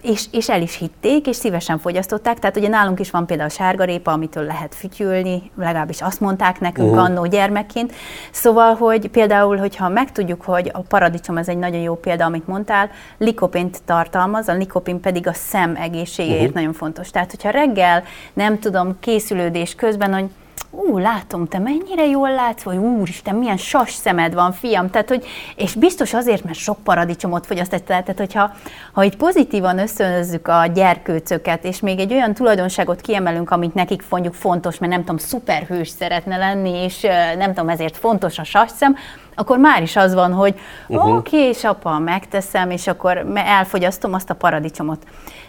és, 0.02 0.26
és 0.32 0.50
el 0.50 0.62
is 0.62 0.78
hitték, 0.78 1.28
és 1.28 1.36
szívesen 1.36 1.80
fogyasztották. 1.80 2.40
Tehát 2.40 2.58
ugye 2.58 2.68
nálunk 2.68 3.00
is 3.00 3.12
van 3.12 3.26
például 3.26 3.50
sárgarépa, 3.50 4.12
amitől 4.12 4.44
lehet 4.44 4.76
fütyülni, 4.76 5.52
legalábbis 5.58 6.02
azt 6.02 6.20
mondták 6.20 6.60
nekünk 6.60 6.90
uh-huh. 6.90 7.04
annó 7.04 7.26
gyermekként. 7.26 7.94
Szóval, 8.32 8.76
hogy 8.76 9.10
például, 9.10 9.58
hogyha 9.58 9.90
megtudjuk, 9.90 10.42
hogy 10.42 10.70
a 10.74 10.80
paradicsom 10.80 11.38
ez 11.38 11.48
egy 11.48 11.58
nagyon 11.58 11.82
jó 11.82 11.96
példa, 11.96 12.26
amit 12.26 12.48
mondtál, 12.48 12.90
likopint 13.18 13.82
tartalmaz, 13.86 14.48
a 14.48 14.54
likopin 14.54 15.00
pedig 15.00 15.28
a 15.28 15.34
szem 15.34 15.76
egészségéért 15.76 16.40
uh-huh. 16.40 16.56
nagyon 16.56 16.74
fontos. 16.74 17.10
Tehát, 17.10 17.32
hogyha 17.32 17.50
reggel, 17.50 18.04
nem 18.34 18.60
tudom, 18.60 19.00
készülődés 19.00 19.76
közben, 19.76 20.14
hogy 20.14 20.30
ú, 20.76 20.98
látom, 20.98 21.48
te 21.48 21.60
mennyire 21.60 22.06
jól 22.06 22.32
látsz, 22.32 22.64
vagy 22.64 22.78
úristen, 22.78 23.36
milyen 23.36 23.58
sas 23.58 23.92
szemed 23.92 24.34
van, 24.34 24.52
fiam, 24.52 24.90
tehát, 24.90 25.08
hogy, 25.08 25.26
és 25.56 25.74
biztos 25.74 26.14
azért, 26.14 26.44
mert 26.44 26.58
sok 26.58 26.78
paradicsomot 26.84 27.46
fogyaszt, 27.46 27.84
tehát, 27.84 28.14
hogyha 28.18 28.52
ha 28.94 29.04
itt 29.04 29.16
pozitívan 29.16 29.80
összönözzük 29.80 30.48
a 30.48 30.66
gyerkőcöket, 30.66 31.64
és 31.64 31.80
még 31.80 32.00
egy 32.00 32.14
olyan 32.14 32.34
tulajdonságot 32.34 33.02
kiemelünk, 33.02 33.52
amit 33.52 33.74
nekik 33.74 34.04
mondjuk 34.10 34.34
fontos, 34.34 34.78
mert 34.78 34.92
nem 34.92 35.02
tudom, 35.02 35.18
szuperhős 35.18 35.90
szeretne 35.90 36.38
lenni, 36.38 36.84
és 36.84 37.02
nem 37.38 37.54
tudom, 37.54 37.70
ezért 37.70 37.98
fontos 37.98 38.40
a 38.40 38.44
sasszem, 38.44 38.96
akkor 39.36 39.58
már 39.58 39.82
is 39.82 39.96
az 39.96 40.14
van, 40.14 40.34
hogy 40.34 40.60
uh-huh. 40.88 41.16
oké, 41.16 41.38
okay, 41.38 41.50
és 41.50 41.64
apa, 41.64 42.00
megteszem, 42.00 42.70
és 42.70 42.88
akkor 42.88 43.26
elfogyasztom 43.36 44.14
azt 44.14 44.30
a 44.30 44.34
paradicsomot. 44.34 45.04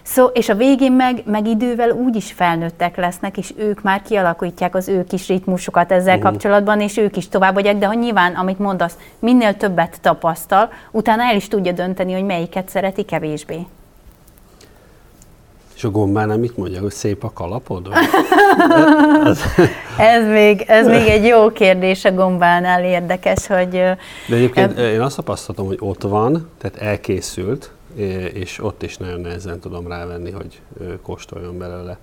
Szó, 0.06 0.24
és 0.26 0.48
a 0.48 0.54
végén 0.54 0.92
meg, 0.92 1.22
meg 1.26 1.46
idővel 1.46 1.90
úgy 1.90 2.16
is 2.16 2.32
felnőttek 2.32 2.96
lesznek, 2.96 3.36
és 3.36 3.52
ők 3.56 3.82
már 3.82 4.02
kialakítják 4.02 4.74
az 4.74 4.88
ő 4.88 5.04
kis 5.04 5.28
ritmusukat 5.28 5.92
ezzel 5.92 6.16
uh-huh. 6.16 6.30
kapcsolatban, 6.30 6.80
és 6.80 6.96
ők 6.96 7.16
is 7.16 7.28
tovább 7.28 7.54
vagyok, 7.54 7.78
de 7.78 7.86
ha 7.86 7.94
nyilván, 7.94 8.34
amit 8.34 8.58
mondasz, 8.58 8.96
minél 9.18 9.56
többet 9.56 10.00
tapasztal, 10.00 10.72
utána 10.90 11.22
el 11.22 11.36
is 11.36 11.48
tudja 11.48 11.72
dönteni, 11.72 12.12
hogy 12.12 12.24
melyiket 12.24 12.68
szereti 12.68 13.02
kevésbé. 13.02 13.66
És 15.76 15.84
a 15.84 15.90
gombánál 15.90 16.38
mit 16.38 16.56
mondja, 16.56 16.80
hogy 16.80 16.92
szép 16.92 17.24
a 17.24 17.32
kalapod? 17.32 17.88
ez, 19.98 20.26
még, 20.26 20.64
ez 20.66 20.86
még 20.86 21.08
egy 21.08 21.24
jó 21.24 21.52
kérdés 21.52 22.04
a 22.04 22.12
gombánál, 22.12 22.84
érdekes, 22.84 23.46
hogy... 23.46 23.70
De 23.70 24.36
egyébként 24.36 24.78
én 24.78 25.00
azt 25.00 25.16
tapasztalom, 25.16 25.66
hogy 25.66 25.78
ott 25.80 26.02
van, 26.02 26.48
tehát 26.58 26.76
elkészült, 26.76 27.73
és 28.32 28.58
ott 28.62 28.82
is 28.82 28.96
nagyon 28.96 29.20
nehezen 29.20 29.60
tudom 29.60 29.88
rávenni, 29.88 30.30
hogy 30.30 30.60
kóstoljon 31.02 31.58
belőle. 31.58 31.98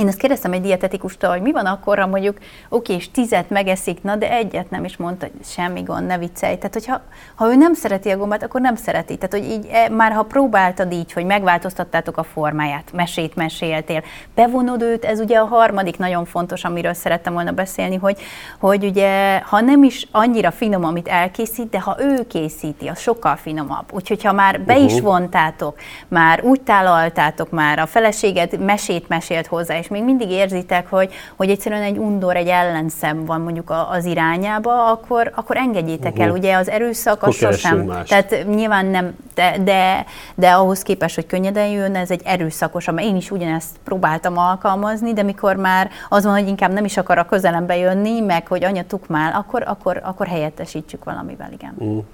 Én 0.00 0.06
azt 0.06 0.18
kérdeztem 0.18 0.52
egy 0.52 0.60
dietetikustól, 0.60 1.30
hogy 1.30 1.42
mi 1.42 1.52
van 1.52 1.66
akkor, 1.66 1.98
ha 1.98 2.06
mondjuk, 2.06 2.38
oké, 2.68 2.94
és 2.94 3.10
tizet 3.10 3.50
megeszik, 3.50 4.02
na 4.02 4.16
de 4.16 4.30
egyet 4.30 4.70
nem 4.70 4.84
is 4.84 4.96
mondta, 4.96 5.26
hogy 5.26 5.44
semmi 5.44 5.82
gond, 5.82 6.06
ne 6.06 6.18
viccelj. 6.18 6.56
Tehát, 6.56 6.72
hogyha 6.72 7.00
ha 7.34 7.48
ő 7.48 7.54
nem 7.54 7.74
szereti 7.74 8.10
a 8.10 8.16
gombát, 8.16 8.42
akkor 8.42 8.60
nem 8.60 8.74
szereti. 8.74 9.16
Tehát, 9.16 9.32
hogy 9.32 9.52
így, 9.52 9.66
e, 9.70 9.88
már 9.88 10.12
ha 10.12 10.22
próbáltad 10.22 10.92
így, 10.92 11.12
hogy 11.12 11.24
megváltoztattátok 11.24 12.16
a 12.16 12.22
formáját, 12.22 12.92
mesét 12.92 13.34
meséltél, 13.34 14.02
bevonod 14.34 14.82
őt, 14.82 15.04
ez 15.04 15.20
ugye 15.20 15.38
a 15.38 15.44
harmadik 15.44 15.98
nagyon 15.98 16.24
fontos, 16.24 16.64
amiről 16.64 16.94
szerettem 16.94 17.32
volna 17.32 17.52
beszélni, 17.52 17.96
hogy, 17.96 18.20
hogy 18.58 18.84
ugye, 18.84 19.38
ha 19.38 19.60
nem 19.60 19.82
is 19.82 20.06
annyira 20.10 20.50
finom, 20.50 20.84
amit 20.84 21.08
elkészít, 21.08 21.70
de 21.70 21.80
ha 21.80 21.96
ő 21.98 22.26
készíti, 22.26 22.88
az 22.88 22.98
sokkal 22.98 23.36
finomabb. 23.36 23.92
Úgyhogy 23.92 24.24
ha 24.24 24.32
már 24.32 24.60
be 24.60 24.72
uh-huh. 24.72 24.92
is 24.92 25.00
vontátok, 25.00 25.78
már 26.08 26.44
úgy 26.44 26.60
tálaltátok, 26.60 27.50
már 27.50 27.78
a 27.78 27.86
feleséged 27.86 28.60
mesét 28.60 29.08
mesélt 29.08 29.46
hozzá, 29.46 29.78
és 29.78 29.88
még 29.90 30.04
mindig 30.04 30.30
érzitek, 30.30 30.88
hogy, 30.88 31.12
hogy 31.36 31.50
egyszerűen 31.50 31.82
egy 31.82 31.98
undor, 31.98 32.36
egy 32.36 32.46
ellenszem 32.46 33.24
van 33.24 33.40
mondjuk 33.40 33.72
az 33.90 34.04
irányába, 34.04 34.90
akkor, 34.90 35.32
akkor 35.34 35.56
engedjétek 35.56 36.12
uh-huh. 36.12 36.26
el. 36.26 36.32
Ugye 36.32 36.56
az 36.56 36.68
erőszak 36.68 37.22
az 37.22 37.34
sosem. 37.34 37.78
Más. 37.78 38.08
Tehát 38.08 38.46
nyilván 38.54 38.86
nem, 38.86 39.16
de, 39.34 39.56
de, 39.64 40.04
de 40.34 40.50
ahhoz 40.50 40.82
képest, 40.82 41.14
hogy 41.14 41.26
könnyeden 41.26 41.68
jön, 41.68 41.94
ez 41.94 42.10
egy 42.10 42.22
erőszakos, 42.24 42.84
mert 42.84 43.06
én 43.06 43.16
is 43.16 43.30
ugyanezt 43.30 43.76
próbáltam 43.84 44.38
alkalmazni, 44.38 45.12
de 45.12 45.22
mikor 45.22 45.56
már 45.56 45.90
az 46.08 46.24
van, 46.24 46.32
hogy 46.32 46.48
inkább 46.48 46.72
nem 46.72 46.84
is 46.84 46.96
akar 46.96 47.18
a 47.18 47.24
közelembe 47.24 47.76
jönni, 47.76 48.20
meg 48.20 48.46
hogy 48.46 48.64
anya 48.64 48.84
tukmál, 48.84 49.32
akkor, 49.32 49.62
akkor, 49.66 50.00
akkor 50.04 50.26
helyettesítsük 50.26 51.04
valamivel, 51.04 51.52
igen. 51.52 51.74
Uh-huh. 51.76 52.04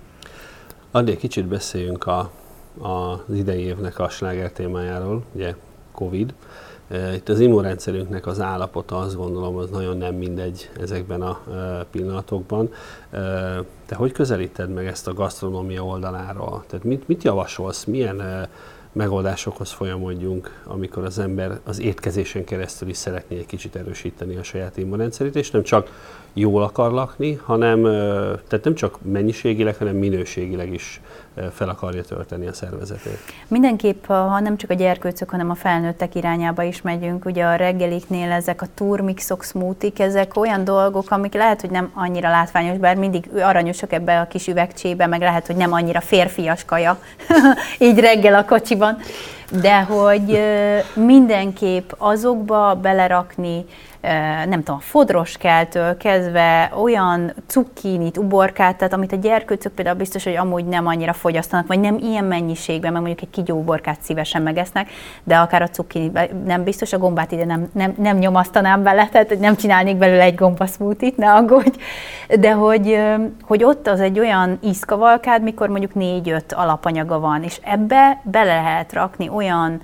Addig 0.91 1.19
kicsit 1.19 1.45
beszéljünk 1.45 2.07
a, 2.07 2.31
a, 2.81 2.89
az 2.89 3.35
idei 3.35 3.61
évnek 3.61 3.99
a 3.99 4.09
sláger 4.09 4.51
témájáról, 4.51 5.23
ugye 5.33 5.55
Covid. 5.93 6.35
Itt 7.15 7.29
az 7.29 7.41
immunrendszerünknek 7.41 8.27
az 8.27 8.41
állapota 8.41 8.99
azt 8.99 9.17
gondolom, 9.17 9.57
az 9.57 9.71
nagyon 9.71 9.97
nem 9.97 10.15
mindegy 10.15 10.71
ezekben 10.81 11.23
a 11.23 11.41
pillanatokban. 11.91 12.73
Te 13.87 13.95
hogy 13.95 14.13
közelíted 14.13 14.71
meg 14.71 14.87
ezt 14.87 15.09
a 15.09 15.15
gasztronómia 15.15 15.85
oldaláról? 15.85 16.65
Tehát 16.67 16.85
mit, 16.85 17.09
mit 17.09 17.23
javasolsz, 17.23 17.85
milyen 17.85 18.49
megoldásokhoz 18.93 19.71
folyamodjunk, 19.71 20.63
amikor 20.65 21.05
az 21.05 21.19
ember 21.19 21.61
az 21.65 21.81
étkezésen 21.81 22.45
keresztül 22.45 22.89
is 22.89 22.97
szeretné 22.97 23.39
egy 23.39 23.47
kicsit 23.47 23.77
erősíteni 23.77 24.37
a 24.37 24.43
saját 24.43 24.77
immunrendszerét, 24.77 25.37
és 25.37 25.51
nem 25.51 25.63
csak 25.63 25.91
jól 26.39 26.63
akar 26.63 26.93
lakni, 26.93 27.41
hanem 27.45 27.83
tehát 28.49 28.65
nem 28.65 28.75
csak 28.75 28.99
mennyiségileg, 29.03 29.77
hanem 29.77 29.95
minőségileg 29.95 30.73
is 30.73 31.01
fel 31.53 31.69
akarja 31.69 32.03
tölteni 32.03 32.47
a 32.47 32.53
szervezetét. 32.53 33.19
Mindenképp, 33.49 34.05
ha 34.05 34.41
nem 34.41 34.57
csak 34.57 34.71
a 34.71 34.75
gyerkőcök, 34.75 35.31
hanem 35.31 35.51
a 35.51 35.55
felnőttek 35.55 36.15
irányába 36.15 36.63
is 36.63 36.83
megyünk, 36.83 37.25
ugye 37.25 37.45
a 37.45 37.55
reggeliknél 37.55 38.31
ezek 38.31 38.63
a 38.63 38.67
turmixok, 38.75 39.45
smoothik, 39.45 40.01
ezek 40.01 40.37
olyan 40.37 40.65
dolgok, 40.65 41.11
amik 41.11 41.35
lehet, 41.35 41.61
hogy 41.61 41.71
nem 41.71 41.91
annyira 41.95 42.29
látványos, 42.29 42.79
bár 42.79 42.97
mindig 42.97 43.31
aranyosak 43.35 43.93
ebbe 43.93 44.21
a 44.21 44.27
kis 44.27 44.47
üvegcsébe, 44.47 45.07
meg 45.07 45.21
lehet, 45.21 45.47
hogy 45.47 45.57
nem 45.57 45.73
annyira 45.73 46.01
férfias 46.01 46.65
kaja, 46.65 46.99
így 47.79 47.99
reggel 47.99 48.35
a 48.35 48.45
kocsiban, 48.45 48.99
de 49.51 49.81
hogy 49.81 50.41
mindenképp 50.95 51.91
azokba 51.99 52.75
belerakni 52.75 53.65
nem 54.49 54.63
tudom, 54.63 54.81
fodroskeltől 54.81 55.97
kezdve 55.97 56.73
olyan 56.83 57.33
cukkinit, 57.47 58.17
uborkát, 58.17 58.77
tehát 58.77 58.93
amit 58.93 59.13
a 59.13 59.17
gyerkőcök 59.17 59.73
például 59.73 59.97
biztos, 59.97 60.25
hogy 60.25 60.37
amúgy 60.37 60.65
nem 60.65 60.87
annyira 60.87 61.13
fogyasztanak, 61.13 61.67
vagy 61.67 61.81
nem 61.81 61.99
ilyen 61.99 62.25
mennyiségben, 62.25 62.93
mert 62.93 63.05
mondjuk 63.05 63.29
egy 63.29 63.35
kigyó 63.35 63.59
uborkát 63.59 64.01
szívesen 64.03 64.43
megesznek, 64.43 64.91
de 65.25 65.37
akár 65.37 65.63
a 65.63 65.69
cukkinit 65.69 66.45
nem 66.45 66.65
biztos, 66.65 66.93
a 66.93 66.99
gombát 66.99 67.33
ide 67.33 67.45
nem, 67.45 67.69
nem, 67.73 67.95
nem 67.99 68.17
nyomasztanám 68.17 68.83
bele, 68.83 69.09
tehát 69.09 69.39
nem 69.39 69.57
csinálnék 69.57 69.97
belőle 69.97 70.23
egy 70.23 70.35
gombaszmútit, 70.35 71.17
ne 71.17 71.33
aggódj, 71.33 71.79
de 72.41 72.53
hogy, 72.53 72.99
hogy 73.43 73.65
ott 73.65 73.87
az 73.87 74.01
egy 74.01 74.19
olyan 74.19 74.59
ízkavalkád, 74.63 75.43
mikor 75.43 75.69
mondjuk 75.69 75.95
négy-öt 75.95 76.53
alapanyaga 76.53 77.21
van, 77.21 77.43
és 77.43 77.61
ebbe 77.63 78.21
bele 78.25 78.55
lehet 78.55 78.93
rakni 78.93 79.29
olyan 79.37 79.83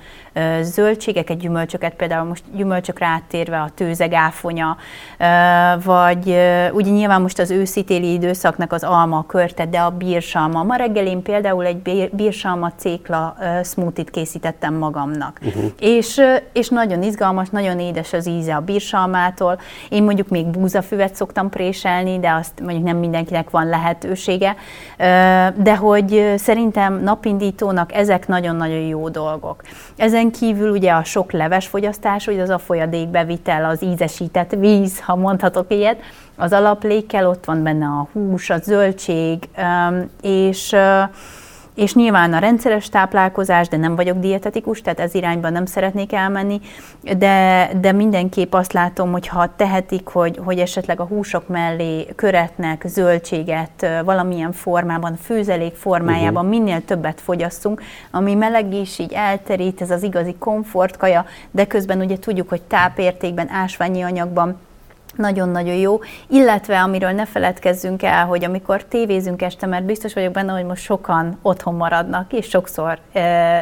zöldségeket, 0.60 1.38
gyümölcsöket, 1.38 1.94
például 1.94 2.28
most 2.28 2.42
gyümölcsökre 2.54 3.06
áttérve 3.06 3.60
a 3.60 3.70
tőzegáfonya, 3.74 4.76
vagy 5.84 6.26
ugye 6.72 6.90
nyilván 6.90 7.22
most 7.22 7.38
az 7.38 7.50
őszítéli 7.50 8.12
időszaknak 8.12 8.72
az 8.72 8.84
alma, 8.84 9.18
a 9.18 9.26
körte, 9.26 9.66
de 9.66 9.78
a 9.78 9.90
bírsalma. 9.90 10.62
Ma 10.62 10.76
reggel 10.76 11.06
én 11.06 11.22
például 11.22 11.64
egy 11.66 12.10
bírsalma 12.12 12.72
cékla 12.76 13.36
smoothie-t 13.64 14.10
készítettem 14.10 14.74
magamnak. 14.74 15.38
Uh-huh. 15.42 15.64
És, 15.78 16.20
és 16.52 16.68
nagyon 16.68 17.02
izgalmas, 17.02 17.48
nagyon 17.48 17.78
édes 17.80 18.12
az 18.12 18.28
íze 18.28 18.54
a 18.54 18.60
bírsalmától. 18.60 19.60
Én 19.88 20.02
mondjuk 20.02 20.28
még 20.28 20.46
búzafüvet 20.46 21.14
szoktam 21.14 21.50
préselni, 21.50 22.18
de 22.20 22.30
azt 22.30 22.60
mondjuk 22.60 22.84
nem 22.84 22.96
mindenkinek 22.96 23.50
van 23.50 23.66
lehetősége. 23.66 24.56
De 25.56 25.76
hogy 25.76 26.34
szerintem 26.36 27.02
napindítónak 27.02 27.94
ezek 27.94 28.28
nagyon-nagyon 28.28 28.80
jó 28.80 29.08
dolgok. 29.08 29.62
Ezen 29.96 30.21
kívül 30.30 30.70
ugye 30.70 30.92
a 30.92 31.04
sok 31.04 31.32
leves 31.32 31.66
fogyasztás, 31.66 32.24
hogy 32.24 32.40
az 32.40 32.48
a 32.48 32.58
folyadékbevitel, 32.58 33.64
az 33.64 33.82
ízesített 33.82 34.50
víz, 34.50 35.00
ha 35.00 35.16
mondhatok 35.16 35.72
ilyet, 35.72 36.00
az 36.36 36.52
alaplékkel, 36.52 37.28
ott 37.28 37.44
van 37.44 37.62
benne 37.62 37.86
a 37.86 38.08
hús, 38.12 38.50
a 38.50 38.58
zöldség, 38.58 39.48
és 40.22 40.76
és 41.74 41.94
nyilván 41.94 42.32
a 42.32 42.38
rendszeres 42.38 42.88
táplálkozás, 42.88 43.68
de 43.68 43.76
nem 43.76 43.96
vagyok 43.96 44.18
dietetikus, 44.18 44.80
tehát 44.80 45.00
ez 45.00 45.14
irányban 45.14 45.52
nem 45.52 45.66
szeretnék 45.66 46.12
elmenni, 46.12 46.60
de, 47.18 47.68
de 47.80 47.92
mindenképp 47.92 48.54
azt 48.54 48.72
látom, 48.72 49.12
hogy 49.12 49.26
ha 49.26 49.54
tehetik, 49.56 50.06
hogy, 50.06 50.40
hogy 50.44 50.58
esetleg 50.58 51.00
a 51.00 51.04
húsok 51.04 51.48
mellé 51.48 52.06
köretnek 52.16 52.84
zöldséget 52.86 53.86
valamilyen 54.04 54.52
formában, 54.52 55.16
főzelék 55.16 55.74
formájában 55.74 56.44
uh-huh. 56.44 56.58
minél 56.58 56.84
többet 56.84 57.20
fogyasszunk, 57.20 57.82
ami 58.10 58.34
meleg 58.34 58.74
is 58.74 58.98
így 58.98 59.12
elterít, 59.12 59.80
ez 59.80 59.90
az 59.90 60.02
igazi 60.02 60.34
komfortkaja, 60.38 61.26
de 61.50 61.66
közben 61.66 62.00
ugye 62.00 62.18
tudjuk, 62.18 62.48
hogy 62.48 62.62
tápértékben, 62.62 63.48
ásványi 63.50 64.02
anyagban 64.02 64.58
nagyon-nagyon 65.16 65.74
jó, 65.74 66.00
illetve 66.26 66.80
amiről 66.80 67.10
ne 67.10 67.26
feledkezzünk 67.26 68.02
el, 68.02 68.26
hogy 68.26 68.44
amikor 68.44 68.84
tévézünk 68.84 69.42
este, 69.42 69.66
mert 69.66 69.84
biztos 69.84 70.14
vagyok 70.14 70.32
benne, 70.32 70.52
hogy 70.52 70.64
most 70.64 70.82
sokan 70.82 71.38
otthon 71.42 71.74
maradnak, 71.74 72.32
és 72.32 72.48
sokszor, 72.48 72.98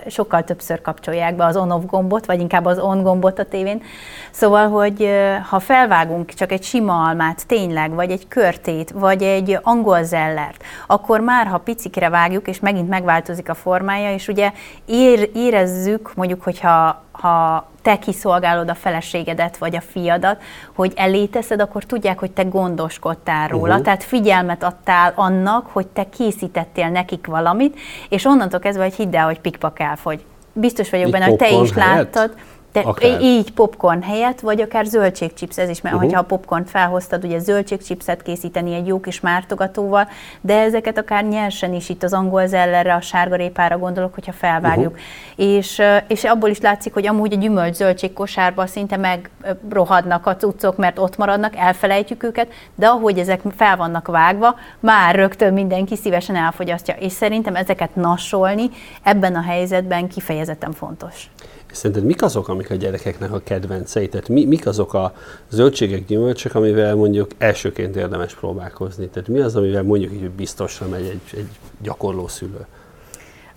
sokkal 0.07 0.45
többször 0.45 0.81
kapcsolják 0.81 1.37
be 1.37 1.45
az 1.45 1.57
on-off 1.57 1.85
gombot, 1.87 2.27
vagy 2.27 2.41
inkább 2.41 2.65
az 2.65 2.79
on 2.79 3.03
gombot 3.03 3.39
a 3.39 3.45
tévén. 3.45 3.83
Szóval, 4.31 4.69
hogy 4.69 5.11
ha 5.49 5.59
felvágunk 5.59 6.35
csak 6.35 6.53
egy 6.53 6.63
sima 6.63 7.05
almát 7.05 7.47
tényleg, 7.47 7.95
vagy 7.95 8.11
egy 8.11 8.29
körtét, 8.29 8.91
vagy 8.91 9.23
egy 9.23 9.59
angol 9.63 10.03
zellert, 10.03 10.63
akkor 10.87 11.21
már, 11.21 11.47
ha 11.47 11.59
picikre 11.59 12.09
vágjuk, 12.09 12.49
és 12.49 12.61
megint 12.61 12.89
megváltozik 12.89 13.49
a 13.49 13.55
formája, 13.55 14.13
és 14.13 14.29
ugye 14.29 14.53
ér, 14.85 15.31
érezzük, 15.35 16.15
mondjuk, 16.15 16.43
hogyha 16.43 17.05
ha 17.13 17.70
te 17.83 17.99
kiszolgálod 17.99 18.71
a 18.71 18.75
feleségedet 18.75 19.57
vagy 19.57 19.77
a 19.77 19.81
fiadat, 19.81 20.43
hogy 20.75 20.93
elé 20.97 21.27
teszed, 21.27 21.61
akkor 21.61 21.85
tudják, 21.85 22.19
hogy 22.19 22.31
te 22.31 22.43
gondoskodtál 22.43 23.49
róla. 23.49 23.69
Uh-huh. 23.69 23.85
Tehát 23.85 24.05
figyelmet 24.05 24.63
adtál 24.63 25.13
annak, 25.17 25.67
hogy 25.67 25.87
te 25.87 26.09
készítettél 26.09 26.89
nekik 26.89 27.27
valamit, 27.27 27.79
és 28.09 28.25
onnantól 28.25 28.61
kezdve, 28.61 28.83
hogy 28.83 28.95
hidd 28.95 29.17
el, 29.17 29.25
hogy 29.25 29.41
pikpak 29.41 29.81
elfogy. 29.81 30.25
Biztos 30.53 30.91
vagyok 30.91 31.11
benne, 31.11 31.25
hogy 31.25 31.37
te 31.37 31.51
is 31.51 31.73
láttad. 31.73 32.35
Te 32.73 32.81
akár. 32.81 33.21
így 33.21 33.53
popcorn 33.53 34.03
helyett, 34.03 34.41
vagy 34.41 34.61
akár 34.61 34.85
zöldségchips, 34.85 35.59
ez 35.59 35.69
is, 35.69 35.81
mert 35.81 35.95
uh-huh. 35.95 36.11
hogyha 36.11 36.25
a 36.25 36.27
popcornt 36.27 36.71
felhoztad, 36.71 37.25
ugye 37.25 37.39
zöldségchipset 37.39 38.23
készíteni 38.23 38.75
egy 38.75 38.87
jó 38.87 39.01
kis 39.01 39.21
mártogatóval, 39.21 40.09
de 40.41 40.61
ezeket 40.61 40.99
akár 40.99 41.25
nyersen 41.25 41.75
is 41.75 41.89
itt 41.89 42.03
az 42.03 42.13
angol 42.13 42.47
zellerre, 42.47 42.95
a 42.95 43.01
sárgarépára 43.01 43.79
gondolok, 43.79 44.15
hogyha 44.15 44.33
felvágjuk. 44.33 44.93
Uh-huh. 44.93 45.55
És, 45.57 45.83
és 46.07 46.25
abból 46.25 46.49
is 46.49 46.61
látszik, 46.61 46.93
hogy 46.93 47.07
amúgy 47.07 47.33
a 47.33 47.37
gyümölcs 47.37 47.75
zöldség 47.75 48.13
kosárba 48.13 48.67
szinte 48.67 48.97
megrohadnak 48.97 50.27
a 50.27 50.37
cuccok, 50.37 50.77
mert 50.77 50.99
ott 50.99 51.17
maradnak, 51.17 51.57
elfelejtjük 51.57 52.23
őket, 52.23 52.53
de 52.75 52.87
ahogy 52.87 53.19
ezek 53.19 53.41
fel 53.57 53.77
vannak 53.77 54.07
vágva, 54.07 54.55
már 54.81 55.15
rögtön 55.15 55.53
mindenki 55.53 55.97
szívesen 55.97 56.37
elfogyasztja. 56.37 56.95
És 56.95 57.13
szerintem 57.13 57.55
ezeket 57.55 57.95
nasolni 57.95 58.71
ebben 59.03 59.35
a 59.35 59.43
helyzetben 59.43 60.09
kifejezetten 60.09 60.73
fontos. 60.73 61.31
Szerinted 61.73 62.05
mik 62.05 62.23
azok, 62.23 62.49
amik 62.49 62.71
a 62.71 62.75
gyerekeknek 62.75 63.33
a 63.33 63.41
kedvencei? 63.45 64.09
Tehát 64.09 64.29
mi, 64.29 64.45
mik 64.45 64.67
azok 64.67 64.95
a 64.95 65.15
zöldségek, 65.51 66.07
gyümölcsök, 66.07 66.55
amivel 66.55 66.95
mondjuk 66.95 67.31
elsőként 67.39 67.97
érdemes 67.97 68.35
próbálkozni? 68.35 69.09
Tehát 69.09 69.29
mi 69.29 69.41
az, 69.41 69.57
amivel 69.57 69.83
mondjuk 69.83 70.31
biztosra 70.31 70.89
megy 70.89 71.05
egy, 71.05 71.39
egy 71.39 71.49
gyakorló 71.83 72.29
szülő? 72.29 72.67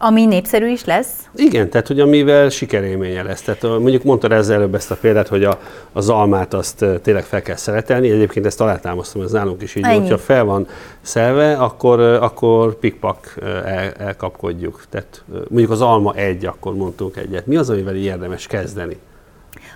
Ami 0.05 0.25
népszerű 0.25 0.67
is 0.67 0.85
lesz? 0.85 1.09
Igen, 1.35 1.69
tehát 1.69 1.87
hogy 1.87 1.99
amivel 1.99 2.49
sikerélménye 2.49 3.23
lesz. 3.23 3.41
Tehát 3.41 3.61
mondjuk 3.61 4.03
mondtad 4.03 4.31
ezzel 4.31 4.55
előbb 4.55 4.75
ezt 4.75 4.91
a 4.91 4.95
példát, 4.95 5.27
hogy 5.27 5.43
a, 5.43 5.59
az 5.93 6.09
almát 6.09 6.53
azt 6.53 6.85
tényleg 7.01 7.23
fel 7.23 7.41
kell 7.41 7.55
szeretelni. 7.55 8.09
Egyébként 8.09 8.45
ezt 8.45 8.61
alátámasztom, 8.61 9.21
ez 9.21 9.31
nálunk 9.31 9.61
is 9.61 9.75
így, 9.75 9.85
hogyha 9.85 10.17
fel 10.17 10.43
van 10.43 10.67
szelve, 11.01 11.53
akkor, 11.53 11.99
akkor 11.99 12.75
pikpak 12.75 13.35
el, 13.65 13.91
elkapkodjuk. 13.91 14.83
Tehát 14.89 15.23
mondjuk 15.47 15.71
az 15.71 15.81
alma 15.81 16.13
egy, 16.13 16.45
akkor 16.45 16.75
mondtunk 16.75 17.17
egyet. 17.17 17.45
Mi 17.45 17.55
az, 17.55 17.69
amivel 17.69 17.95
érdemes 17.95 18.47
kezdeni? 18.47 18.97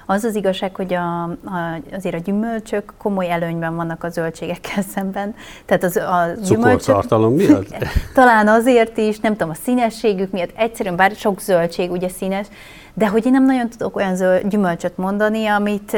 Az 0.10 0.24
az 0.24 0.36
igazság, 0.36 0.76
hogy 0.76 0.94
a, 0.94 1.24
a, 1.24 1.80
azért 1.92 2.16
a 2.16 2.18
gyümölcsök 2.18 2.94
komoly 2.98 3.32
előnyben 3.32 3.76
vannak 3.76 4.04
a 4.04 4.10
zöldségekkel 4.10 4.84
szemben. 4.94 5.36
Tehát 5.66 5.84
az, 5.84 5.96
a 5.96 6.28
gyümölcsök... 6.48 6.96
miatt? 7.36 7.76
Talán 8.14 8.48
azért 8.48 8.98
is, 8.98 9.20
nem 9.20 9.32
tudom, 9.32 9.50
a 9.50 9.58
színességük 9.64 10.32
miatt, 10.32 10.52
egyszerűen 10.56 10.96
bár 10.96 11.12
sok 11.12 11.40
zöldség 11.40 11.92
ugye 11.92 12.10
színes, 12.10 12.48
de 12.98 13.08
hogy 13.08 13.26
én 13.26 13.32
nem 13.32 13.46
nagyon 13.46 13.70
tudok 13.70 13.96
olyan 13.96 14.16
zöld, 14.16 14.48
gyümölcsöt 14.48 14.98
mondani, 14.98 15.46
amit 15.46 15.92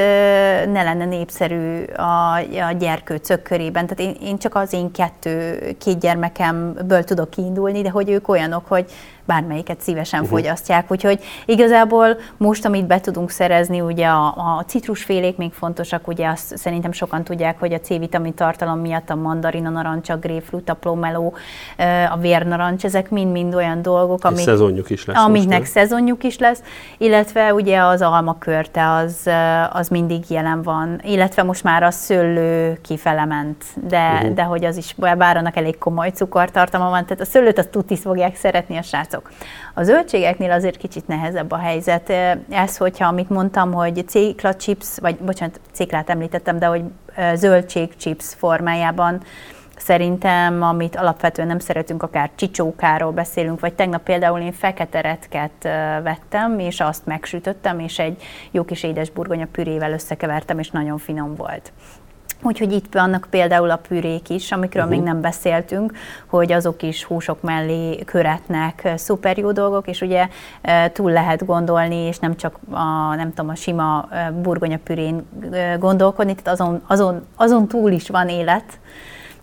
ne 0.66 0.84
lenne 0.84 1.06
népszerű 1.06 1.84
a, 1.84 2.36
a 2.70 2.72
gyerkőcök 2.80 3.42
körében. 3.42 3.88
Tehát 3.88 4.00
én, 4.00 4.28
én 4.28 4.38
csak 4.38 4.56
az 4.56 4.74
én 4.74 4.92
kettő, 4.92 5.60
két 5.78 6.00
gyermekemből 6.00 7.04
tudok 7.04 7.30
kiindulni, 7.30 7.82
de 7.82 7.90
hogy 7.90 8.10
ők 8.10 8.28
olyanok, 8.28 8.66
hogy 8.68 8.86
bármelyiket 9.30 9.82
szívesen 9.82 10.22
uh-huh. 10.22 10.38
fogyasztják. 10.38 10.92
Úgyhogy 10.92 11.20
igazából 11.46 12.18
most, 12.38 12.66
amit 12.66 12.88
be 12.88 13.00
tudunk 13.00 13.30
szerezni, 13.30 13.82
ugye 13.82 14.08
a, 14.08 14.26
a 14.26 14.64
citrusfélék 14.68 15.38
még 15.38 15.54
fontosak, 15.54 16.08
ugye 16.08 16.28
azt 16.28 16.58
szerintem 16.58 16.92
sokan 16.92 17.24
tudják, 17.24 17.60
hogy 17.60 17.74
a 17.74 17.80
C-vitamin 17.80 18.34
tartalom 18.34 18.80
miatt 18.80 19.10
a 19.10 19.16
mandarin, 19.16 19.66
a 19.66 19.70
narancs, 19.70 20.10
a 20.10 20.18
grapefruit, 20.18 20.70
a 20.70 20.74
plommeló, 20.74 21.34
a 22.12 22.18
vérnarancs, 22.18 22.86
ezek 22.86 23.10
mind-mind 23.10 23.56
olyan 23.56 23.82
dolgok, 23.82 24.24
amik, 24.24 24.40
szezonjuk 24.40 24.90
is 24.90 25.06
lesz 25.06 25.18
amiknek 25.18 25.60
most, 25.60 25.72
szezonjuk 25.72 26.24
is 26.24 26.38
lesz, 26.38 26.62
illetve 26.98 27.54
ugye 27.54 27.80
az 27.82 28.02
almakörte 28.02 28.92
az, 28.92 29.30
az 29.72 29.88
mindig 29.88 30.24
jelen 30.30 30.62
van, 30.62 31.02
illetve 31.04 31.44
most 31.44 31.64
már 31.64 31.84
a 31.84 31.92
szőlő 31.92 32.80
kifelement, 32.82 33.64
de, 33.88 34.12
uh-huh. 34.14 34.34
de 34.34 34.44
hogy 34.44 34.66
az 34.66 34.78
is, 34.78 34.96
bár 35.18 35.38
annak 35.38 35.58
elég 35.58 35.78
komoly 35.78 36.10
cukortartalma 36.10 36.90
van, 36.90 37.06
tehát 37.06 37.22
a 37.22 37.26
szőlőt 37.26 37.58
azt 37.58 37.70
tutis 37.70 38.00
fogják 38.00 38.36
szeretni 38.36 38.78
a 38.78 38.82
srácok 38.82 39.19
piacok. 39.20 39.32
A 39.74 39.84
zöldségeknél 39.84 40.52
azért 40.52 40.78
kicsit 40.78 41.08
nehezebb 41.08 41.52
a 41.52 41.58
helyzet. 41.58 42.10
Ez, 42.50 42.78
hogyha 42.78 43.08
amit 43.08 43.30
mondtam, 43.30 43.74
hogy 43.74 44.08
cékla 44.08 44.56
chips, 44.56 44.98
vagy 45.00 45.18
bocsánat, 45.18 45.60
céklát 45.72 46.10
említettem, 46.10 46.60
de 46.60 46.66
hogy 46.66 46.84
zöldség 47.34 47.96
chips 47.96 48.34
formájában 48.38 49.22
Szerintem, 49.82 50.62
amit 50.62 50.96
alapvetően 50.96 51.48
nem 51.48 51.60
szeretünk, 51.60 52.04
akár 52.04 52.32
csicsókáról 52.36 53.12
beszélünk, 53.12 53.60
vagy 53.60 53.74
tegnap 53.74 54.04
például 54.04 54.40
én 54.40 54.52
fekete 54.52 55.02
retket 55.02 55.52
vettem, 56.04 56.60
és 56.60 56.80
azt 56.80 57.06
megsütöttem, 57.06 57.80
és 57.80 58.00
egy 58.00 58.22
jó 58.52 58.66
kis 58.66 58.84
édes 58.84 59.10
burgonya 59.10 59.48
pürével 59.52 59.92
összekevertem, 59.92 60.60
és 60.60 60.70
nagyon 60.70 60.98
finom 60.98 61.36
volt. 61.36 61.72
Úgyhogy 62.42 62.72
itt 62.72 62.94
vannak 62.94 63.28
például 63.30 63.70
a 63.70 63.76
pürék 63.88 64.30
is, 64.30 64.52
amikről 64.52 64.84
uh-huh. 64.84 64.98
még 64.98 65.08
nem 65.08 65.22
beszéltünk, 65.22 65.94
hogy 66.26 66.52
azok 66.52 66.82
is 66.84 67.04
húsok 67.04 67.42
mellé 67.42 68.00
köretnek 68.06 68.92
szuper 68.96 69.38
jó 69.38 69.52
dolgok, 69.52 69.88
és 69.88 70.02
ugye 70.02 70.28
túl 70.94 71.12
lehet 71.12 71.46
gondolni, 71.46 71.96
és 71.96 72.20
nem 72.20 72.36
csak 72.36 72.60
a, 72.70 73.16
nem 73.16 73.30
tudom, 73.34 73.50
a 73.50 73.56
sima 73.56 74.08
burgonyapürén 74.42 75.28
gondolkodni, 75.80 76.36
tehát 76.36 76.60
azon, 76.60 76.82
azon, 76.88 77.26
azon 77.36 77.68
túl 77.68 77.92
is 77.92 78.10
van 78.10 78.30
élet, 78.30 78.80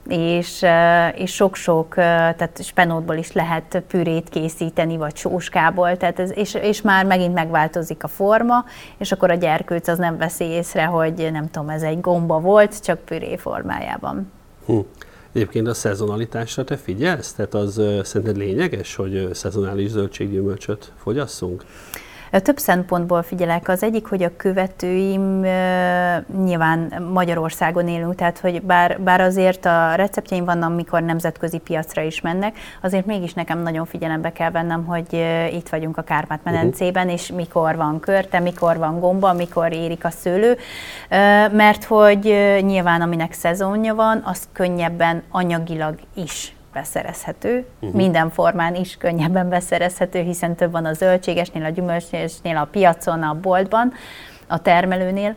és, 0.09 0.64
és 1.14 1.35
sok-sok, 1.35 1.95
tehát 1.95 2.59
spenótból 2.62 3.16
is 3.16 3.33
lehet 3.33 3.83
pürét 3.88 4.29
készíteni, 4.29 4.97
vagy 4.97 5.16
sóskából, 5.16 5.97
tehát 5.97 6.19
ez, 6.19 6.37
és, 6.37 6.55
és 6.55 6.83
már 6.83 7.05
megint 7.05 7.35
megváltozik 7.35 8.05
a 8.05 8.09
forma, 8.09 8.64
és 8.99 9.12
akkor 9.12 9.31
a 9.31 9.35
gyerkőc 9.35 9.88
az 9.88 9.99
nem 9.99 10.16
veszi 10.16 10.45
észre, 10.45 10.85
hogy 10.85 11.29
nem 11.33 11.51
tudom, 11.51 11.69
ez 11.69 11.83
egy 11.83 12.01
gomba 12.01 12.40
volt, 12.40 12.83
csak 12.83 12.99
püré 12.99 13.37
formájában. 13.37 14.33
Hm. 14.66 14.79
Egyébként 15.33 15.69
a 15.69 15.75
szezonalitásra 15.75 16.64
te 16.64 16.77
figyelsz? 16.77 17.33
Tehát 17.33 17.55
az 17.55 17.83
szerinted 18.03 18.37
lényeges, 18.37 18.95
hogy 18.95 19.29
szezonális 19.33 19.90
zöldséggyümölcsöt 19.90 20.92
fogyasszunk? 20.97 21.64
Több 22.31 22.59
szempontból 22.59 23.23
figyelek. 23.23 23.69
Az 23.69 23.83
egyik, 23.83 24.07
hogy 24.07 24.23
a 24.23 24.37
követőim 24.37 25.41
nyilván 26.45 27.09
Magyarországon 27.12 27.89
élünk, 27.89 28.15
tehát 28.15 28.39
hogy 28.39 28.62
bár, 28.62 29.01
bár 29.01 29.21
azért 29.21 29.65
a 29.65 29.95
receptjeim 29.95 30.45
vannak, 30.45 30.71
amikor 30.71 31.03
nemzetközi 31.03 31.59
piacra 31.59 32.03
is 32.03 32.21
mennek, 32.21 32.57
azért 32.83 33.07
mégis 33.07 33.35
nekem 33.35 33.62
nagyon 33.62 33.87
figyelembe 33.87 34.33
kell 34.33 34.51
vennem, 34.51 34.85
hogy 34.85 35.25
itt 35.53 35.69
vagyunk 35.69 35.97
a 35.97 36.03
Kárpát-medencében, 36.03 37.05
uh-huh. 37.05 37.21
és 37.21 37.33
mikor 37.33 37.77
van 37.77 38.01
körte, 38.01 38.41
mikor 38.41 38.77
van 38.77 39.01
gomba, 39.01 39.33
mikor 39.33 39.73
érik 39.73 40.05
a 40.05 40.11
szőlő, 40.11 40.57
mert 41.53 41.85
hogy 41.85 42.25
nyilván 42.61 43.01
aminek 43.01 43.33
szezonja 43.33 43.95
van, 43.95 44.23
az 44.25 44.49
könnyebben 44.53 45.23
anyagilag 45.31 45.95
is 46.15 46.56
beszerezhető, 46.77 47.65
uh-huh. 47.81 47.97
minden 47.97 48.31
formán 48.31 48.75
is 48.75 48.97
könnyebben 48.97 49.49
beszerezhető, 49.49 50.21
hiszen 50.21 50.55
több 50.55 50.73
van 50.73 50.85
a 50.85 50.93
zöldségesnél, 50.93 51.65
a 51.65 51.69
gyümölcsnél, 51.69 52.57
a 52.57 52.69
piacon, 52.71 53.23
a 53.23 53.35
boltban, 53.41 53.93
a 54.47 54.62
termelőnél. 54.62 55.35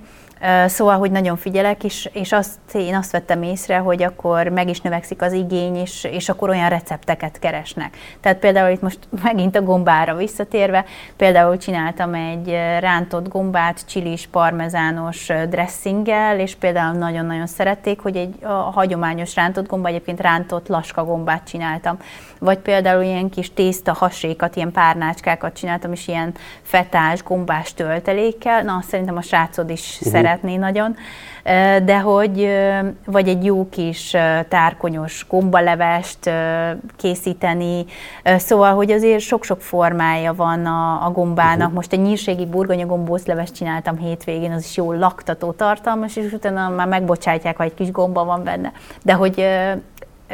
Szóval, 0.65 0.97
hogy 0.97 1.11
nagyon 1.11 1.37
figyelek, 1.37 1.83
és, 1.83 2.09
és 2.13 2.31
azt, 2.31 2.59
én 2.73 2.95
azt 2.95 3.11
vettem 3.11 3.43
észre, 3.43 3.77
hogy 3.77 4.03
akkor 4.03 4.47
meg 4.47 4.69
is 4.69 4.81
növekszik 4.81 5.21
az 5.21 5.33
igény, 5.33 5.75
és, 5.75 6.03
és 6.03 6.29
akkor 6.29 6.49
olyan 6.49 6.69
recepteket 6.69 7.39
keresnek. 7.39 7.97
Tehát 8.21 8.37
például 8.37 8.71
itt 8.71 8.81
most 8.81 8.99
megint 9.23 9.55
a 9.55 9.61
gombára 9.61 10.15
visszatérve, 10.15 10.85
például 11.15 11.57
csináltam 11.57 12.13
egy 12.13 12.49
rántott 12.79 13.27
gombát 13.27 13.87
csilis 13.87 14.27
parmezános 14.27 15.31
dressinggel, 15.49 16.39
és 16.39 16.55
például 16.55 16.97
nagyon-nagyon 16.97 17.47
szerették, 17.47 17.99
hogy 17.99 18.15
egy 18.15 18.43
a 18.43 18.47
hagyományos 18.51 19.35
rántott 19.35 19.67
gomba, 19.67 19.87
egyébként 19.87 20.21
rántott 20.21 20.67
laska 20.67 21.05
gombát 21.05 21.47
csináltam. 21.47 21.97
Vagy 22.39 22.57
például 22.57 23.03
ilyen 23.03 23.29
kis 23.29 23.53
tészta 23.53 23.93
hasékat, 23.93 24.55
ilyen 24.55 24.71
párnácskákat 24.71 25.53
csináltam, 25.53 25.91
és 25.91 26.07
ilyen 26.07 26.33
fetás, 26.61 27.23
gombás 27.23 27.73
töltelékkel. 27.73 28.63
Na, 28.63 28.83
szerintem 28.87 29.17
a 29.17 29.21
srácod 29.21 29.69
is 29.69 29.97
uh-huh. 29.97 30.11
szeret 30.11 30.39
szeretné 30.41 30.55
nagyon, 30.55 30.95
de 31.85 31.99
hogy 31.99 32.49
vagy 33.05 33.27
egy 33.27 33.45
jó 33.45 33.69
kis 33.69 34.15
tárkonyos 34.47 35.25
gombalevest 35.29 36.31
készíteni, 36.95 37.85
szóval, 38.23 38.73
hogy 38.73 38.91
azért 38.91 39.19
sok-sok 39.19 39.61
formája 39.61 40.33
van 40.33 40.65
a, 40.65 41.05
a 41.05 41.11
gombának. 41.11 41.57
Uh-huh. 41.57 41.73
Most 41.73 41.93
egy 41.93 42.01
nyírségi 42.01 42.45
burgonya 42.45 42.85
gombószlevest 42.85 43.55
csináltam 43.55 43.97
hétvégén, 43.97 44.51
az 44.51 44.65
is 44.65 44.77
jó 44.77 44.93
laktató 44.93 45.51
tartalmas, 45.51 46.15
és 46.15 46.31
utána 46.31 46.69
már 46.69 46.87
megbocsátják, 46.87 47.57
ha 47.57 47.63
egy 47.63 47.73
kis 47.73 47.91
gomba 47.91 48.23
van 48.25 48.43
benne. 48.43 48.71
De 49.03 49.13
hogy 49.13 49.47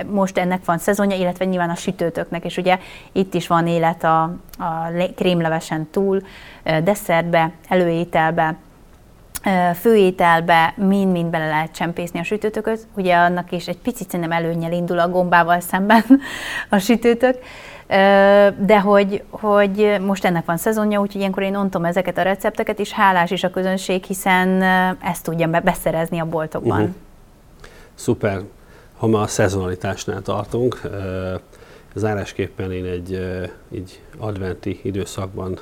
most 0.09 0.37
ennek 0.37 0.65
van 0.65 0.77
szezonja, 0.77 1.15
illetve 1.15 1.45
nyilván 1.45 1.69
a 1.69 1.75
sütőtöknek, 1.75 2.45
és 2.45 2.57
ugye 2.57 2.79
itt 3.11 3.33
is 3.33 3.47
van 3.47 3.67
élet 3.67 4.03
a, 4.03 4.21
a 4.57 4.91
krémlevesen 5.15 5.87
túl, 5.91 6.21
desszertbe, 6.83 7.51
előételbe, 7.69 8.55
főételbe 9.79 10.73
mind-mind 10.77 11.29
bele 11.29 11.47
lehet 11.47 11.71
csempészni 11.71 12.19
a 12.19 12.23
sütőtököt. 12.23 12.87
Ugye 12.95 13.15
annak 13.15 13.51
is 13.51 13.67
egy 13.67 13.77
picit 13.77 14.09
szerintem 14.09 14.37
előnyel 14.37 14.71
indul 14.71 14.99
a 14.99 15.09
gombával 15.09 15.59
szemben 15.59 16.03
a 16.69 16.77
sütőtök. 16.77 17.37
De 18.57 18.79
hogy, 18.83 19.23
hogy 19.29 19.97
most 20.05 20.25
ennek 20.25 20.45
van 20.45 20.57
szezonja, 20.57 20.99
úgyhogy 20.99 21.21
ilyenkor 21.21 21.43
én 21.43 21.55
ontom 21.55 21.85
ezeket 21.85 22.17
a 22.17 22.21
recepteket, 22.21 22.79
és 22.79 22.91
hálás 22.91 23.31
is 23.31 23.43
a 23.43 23.49
közönség, 23.49 24.03
hiszen 24.03 24.61
ezt 25.01 25.23
tudja 25.23 25.61
beszerezni 25.61 26.19
a 26.19 26.25
boltokban. 26.25 26.81
Uh-huh. 26.81 26.95
Szuper. 27.95 28.41
Ha 28.97 29.07
ma 29.07 29.21
a 29.21 29.27
szezonalitásnál 29.27 30.21
tartunk, 30.21 30.81
zárásképpen 31.93 32.71
én 32.71 32.85
egy 32.85 33.19
így 33.71 34.01
adventi 34.17 34.79
időszakban 34.83 35.59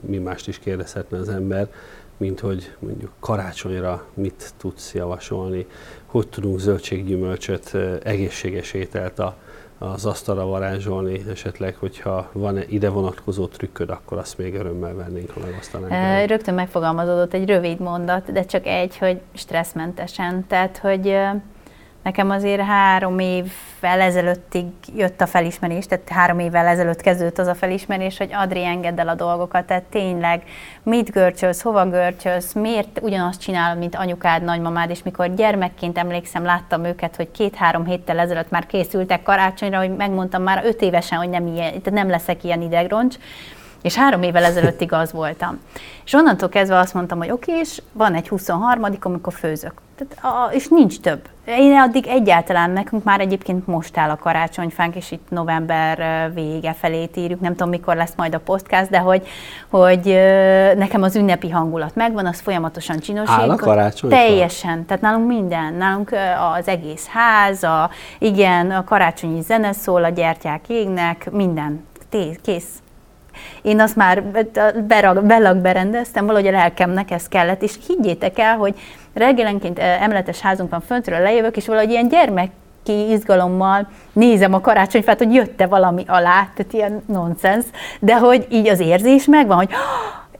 mi 0.00 0.18
mást 0.18 0.48
is 0.48 0.58
kérdezhetne 0.58 1.18
az 1.18 1.28
ember, 1.28 1.68
mint 2.16 2.40
hogy 2.40 2.74
mondjuk 2.78 3.12
karácsonyra 3.20 4.04
mit 4.14 4.52
tudsz 4.56 4.94
javasolni, 4.94 5.66
hogy 6.06 6.28
tudunk 6.28 6.58
zöldséggyümölcsöt, 6.58 7.74
egészséges 8.02 8.72
ételt 8.72 9.18
a, 9.18 9.36
az 9.78 10.06
asztalra 10.06 10.46
varázsolni, 10.46 11.24
esetleg, 11.30 11.76
hogyha 11.76 12.28
van 12.32 12.58
ide 12.68 12.88
vonatkozó 12.88 13.46
trükköd, 13.46 13.90
akkor 13.90 14.18
azt 14.18 14.38
még 14.38 14.54
örömmel 14.54 14.94
vennénk, 14.94 15.30
ha 15.30 15.40
megosztanánk. 15.40 16.28
Rögtön 16.28 16.54
megfogalmazódott 16.54 17.34
egy 17.34 17.48
rövid 17.48 17.80
mondat, 17.80 18.32
de 18.32 18.44
csak 18.44 18.66
egy, 18.66 18.98
hogy 18.98 19.20
stresszmentesen. 19.34 20.46
Tehát, 20.46 20.78
hogy 20.78 21.16
Nekem 22.08 22.30
azért 22.30 22.60
három 22.60 23.18
évvel 23.18 24.00
ezelőttig 24.00 24.64
jött 24.96 25.20
a 25.20 25.26
felismerés, 25.26 25.86
tehát 25.86 26.08
három 26.08 26.38
évvel 26.38 26.66
ezelőtt 26.66 27.00
kezdődött 27.00 27.38
az 27.38 27.46
a 27.46 27.54
felismerés, 27.54 28.18
hogy 28.18 28.30
Adri, 28.32 28.64
engedd 28.64 29.00
el 29.00 29.08
a 29.08 29.14
dolgokat, 29.14 29.64
tehát 29.64 29.82
tényleg 29.82 30.42
mit 30.82 31.10
görcsölsz, 31.10 31.62
hova 31.62 31.88
görcsölsz, 31.88 32.52
miért 32.52 32.98
ugyanazt 33.02 33.40
csinálod, 33.40 33.78
mint 33.78 33.94
anyukád, 33.94 34.42
nagymamád, 34.42 34.90
és 34.90 35.02
mikor 35.02 35.34
gyermekként 35.34 35.98
emlékszem, 35.98 36.44
láttam 36.44 36.84
őket, 36.84 37.16
hogy 37.16 37.30
két-három 37.30 37.84
héttel 37.84 38.18
ezelőtt 38.18 38.50
már 38.50 38.66
készültek 38.66 39.22
karácsonyra, 39.22 39.78
hogy 39.78 39.96
megmondtam 39.96 40.42
már 40.42 40.64
öt 40.64 40.82
évesen, 40.82 41.18
hogy 41.18 41.28
nem, 41.28 41.46
ilyen, 41.46 41.72
nem 41.90 42.08
leszek 42.08 42.44
ilyen 42.44 42.62
idegroncs, 42.62 43.16
és 43.82 43.94
három 43.94 44.22
évvel 44.22 44.44
ezelőttig 44.44 44.92
az 44.92 45.12
voltam. 45.12 45.60
És 46.04 46.12
onnantól 46.12 46.48
kezdve 46.48 46.78
azt 46.78 46.94
mondtam, 46.94 47.18
hogy 47.18 47.30
oké, 47.30 47.52
és 47.58 47.82
van 47.92 48.14
egy 48.14 48.28
23 48.28 48.84
amikor 49.00 49.32
főzök. 49.32 49.86
Tehát, 49.98 50.24
a, 50.24 50.52
és 50.52 50.68
nincs 50.68 51.00
több. 51.00 51.20
Én 51.46 51.78
addig 51.78 52.06
egyáltalán 52.06 52.70
nekünk 52.70 53.04
már 53.04 53.20
egyébként 53.20 53.66
most 53.66 53.96
áll 53.96 54.10
a 54.10 54.16
karácsonyfánk, 54.16 54.94
és 54.94 55.10
itt 55.10 55.26
november 55.30 56.30
vége 56.34 56.72
felé 56.72 57.08
írjuk, 57.14 57.40
nem 57.40 57.52
tudom 57.52 57.68
mikor 57.68 57.96
lesz 57.96 58.12
majd 58.16 58.34
a 58.34 58.38
podcast, 58.38 58.90
de 58.90 58.98
hogy, 58.98 59.26
hogy 59.68 60.04
nekem 60.76 61.02
az 61.02 61.16
ünnepi 61.16 61.50
hangulat 61.50 61.94
megvan, 61.94 62.26
az 62.26 62.40
folyamatosan 62.40 62.98
csinosít. 62.98 63.40
Áll 63.40 63.50
a 63.50 63.56
karácsony? 63.56 64.10
Teljesen, 64.10 64.86
tehát 64.86 65.02
nálunk 65.02 65.26
minden, 65.26 65.74
nálunk 65.74 66.16
az 66.58 66.68
egész 66.68 67.06
ház, 67.06 67.62
a, 67.62 67.90
igen, 68.18 68.70
a 68.70 68.84
karácsonyi 68.84 69.40
zene 69.40 69.72
szól, 69.72 70.04
a 70.04 70.08
gyertyák 70.08 70.68
égnek, 70.68 71.30
minden, 71.30 71.86
kész. 72.42 72.82
Én 73.62 73.80
azt 73.80 73.96
már 73.96 74.22
berag, 74.86 75.24
belag 75.24 75.56
berendeztem, 75.56 76.26
valahogy 76.26 76.46
a 76.46 76.50
lelkemnek 76.50 77.10
ez 77.10 77.28
kellett, 77.28 77.62
és 77.62 77.78
higgyétek 77.86 78.38
el, 78.38 78.56
hogy 78.56 78.74
reggelenként 79.18 79.78
emeletes 79.78 80.40
házunk 80.40 80.70
van 80.70 80.80
föntről, 80.80 81.20
lejövök, 81.20 81.56
és 81.56 81.66
valahogy 81.66 81.90
ilyen 81.90 82.08
gyermek 82.08 82.50
ki 82.82 83.10
izgalommal 83.10 83.88
nézem 84.12 84.54
a 84.54 84.60
karácsonyfát, 84.60 85.18
hogy 85.18 85.34
jött-e 85.34 85.66
valami 85.66 86.04
alá, 86.06 86.48
tehát 86.54 86.72
ilyen 86.72 87.02
nonsens, 87.06 87.64
de 88.00 88.18
hogy 88.18 88.46
így 88.50 88.68
az 88.68 88.80
érzés 88.80 89.24
megvan, 89.24 89.56
hogy 89.56 89.70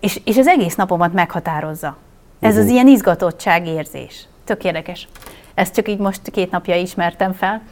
és, 0.00 0.20
és 0.24 0.36
az 0.36 0.46
egész 0.46 0.74
napomat 0.74 1.12
meghatározza. 1.12 1.96
Ez 2.40 2.50
uh-huh. 2.50 2.64
az 2.64 2.72
ilyen 2.72 2.88
izgatottság 2.88 3.66
érzés. 3.66 4.26
Tök 4.44 4.64
érdekes. 4.64 5.08
Ezt 5.54 5.74
csak 5.74 5.88
így 5.88 5.98
most 5.98 6.30
két 6.30 6.50
napja 6.50 6.76
ismertem 6.76 7.32
fel. 7.32 7.62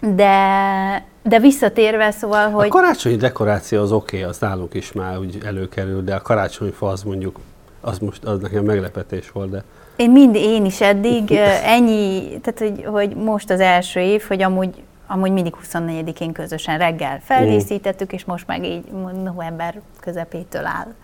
De, 0.00 1.04
de 1.22 1.38
visszatérve, 1.38 2.10
szóval, 2.10 2.50
hogy... 2.50 2.66
A 2.66 2.68
karácsonyi 2.68 3.16
dekoráció 3.16 3.82
az 3.82 3.92
oké, 3.92 4.16
okay, 4.16 4.28
az 4.28 4.38
nálunk 4.38 4.74
is 4.74 4.92
már 4.92 5.18
úgy 5.18 5.38
előkerül, 5.44 6.02
de 6.02 6.14
a 6.14 6.22
karácsonyfa 6.22 6.88
az 6.88 7.02
mondjuk, 7.02 7.38
az 7.80 7.98
most 7.98 8.24
az 8.24 8.38
nekem 8.40 8.64
meglepetés 8.64 9.30
volt, 9.30 9.50
de... 9.50 9.62
Én 9.98 10.10
mind, 10.10 10.34
én 10.34 10.64
is 10.64 10.80
eddig 10.80 11.30
ennyi, 11.64 12.38
tehát 12.42 12.58
hogy, 12.58 12.84
hogy 12.84 13.16
most 13.16 13.50
az 13.50 13.60
első 13.60 14.00
év, 14.00 14.22
hogy 14.28 14.42
amúgy 14.42 14.82
amúgy 15.10 15.30
mindig 15.30 15.54
24-én 15.64 16.32
közösen 16.32 16.78
reggel 16.78 17.20
feldíszítettük, 17.22 18.12
és 18.12 18.24
most 18.24 18.46
meg 18.46 18.64
így 18.64 18.84
november 19.22 19.80
közepétől 20.00 20.66
áll. 20.66 20.94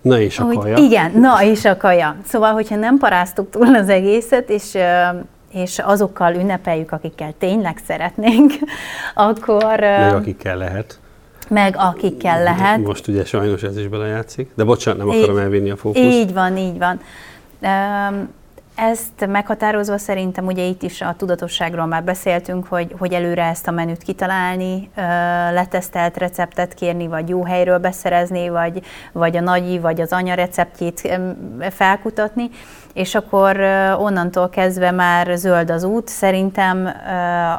Na 0.00 0.20
és 0.20 0.38
a 0.38 0.46
kaja. 0.46 0.76
Igen, 0.76 1.10
na 1.14 1.42
és 1.42 1.64
a 1.64 1.76
kaja. 1.76 2.16
Szóval, 2.26 2.52
hogyha 2.52 2.76
nem 2.76 2.98
paráztuk 2.98 3.50
túl 3.50 3.74
az 3.74 3.88
egészet, 3.88 4.50
és 4.50 4.78
és 5.52 5.78
azokkal 5.78 6.34
ünnepeljük, 6.34 6.92
akikkel 6.92 7.34
tényleg 7.38 7.80
szeretnénk, 7.86 8.52
akkor... 9.14 9.80
Meg 9.80 10.14
akikkel 10.14 10.56
lehet. 10.56 10.98
Meg 11.48 11.74
akikkel 11.78 12.42
lehet. 12.42 12.78
Most 12.78 13.08
ugye 13.08 13.24
sajnos 13.24 13.62
ez 13.62 13.78
is 13.78 13.88
belejátszik, 13.88 14.50
de 14.54 14.64
bocsánat, 14.64 15.06
nem 15.06 15.08
akarom 15.08 15.36
elvinni 15.36 15.70
a 15.70 15.76
fókuszt. 15.76 16.04
Így 16.04 16.32
van, 16.32 16.56
így 16.56 16.78
van. 16.78 17.00
Ezt 18.74 19.26
meghatározva 19.26 19.98
szerintem 19.98 20.46
ugye 20.46 20.62
itt 20.62 20.82
is 20.82 21.00
a 21.00 21.14
tudatosságról 21.16 21.86
már 21.86 22.04
beszéltünk, 22.04 22.66
hogy, 22.66 22.94
hogy 22.98 23.12
előre 23.12 23.44
ezt 23.44 23.68
a 23.68 23.70
menüt 23.70 24.02
kitalálni, 24.02 24.90
letesztelt 25.52 26.16
receptet 26.16 26.74
kérni, 26.74 27.06
vagy 27.06 27.28
jó 27.28 27.44
helyről 27.44 27.78
beszerezni, 27.78 28.48
vagy, 28.48 28.82
vagy 29.12 29.36
a 29.36 29.40
nagyi, 29.40 29.78
vagy 29.78 30.00
az 30.00 30.12
anya 30.12 30.34
receptjét 30.34 31.18
felkutatni, 31.70 32.50
és 32.94 33.14
akkor 33.14 33.60
onnantól 33.98 34.48
kezdve 34.48 34.90
már 34.90 35.36
zöld 35.36 35.70
az 35.70 35.84
út. 35.84 36.08
Szerintem 36.08 36.86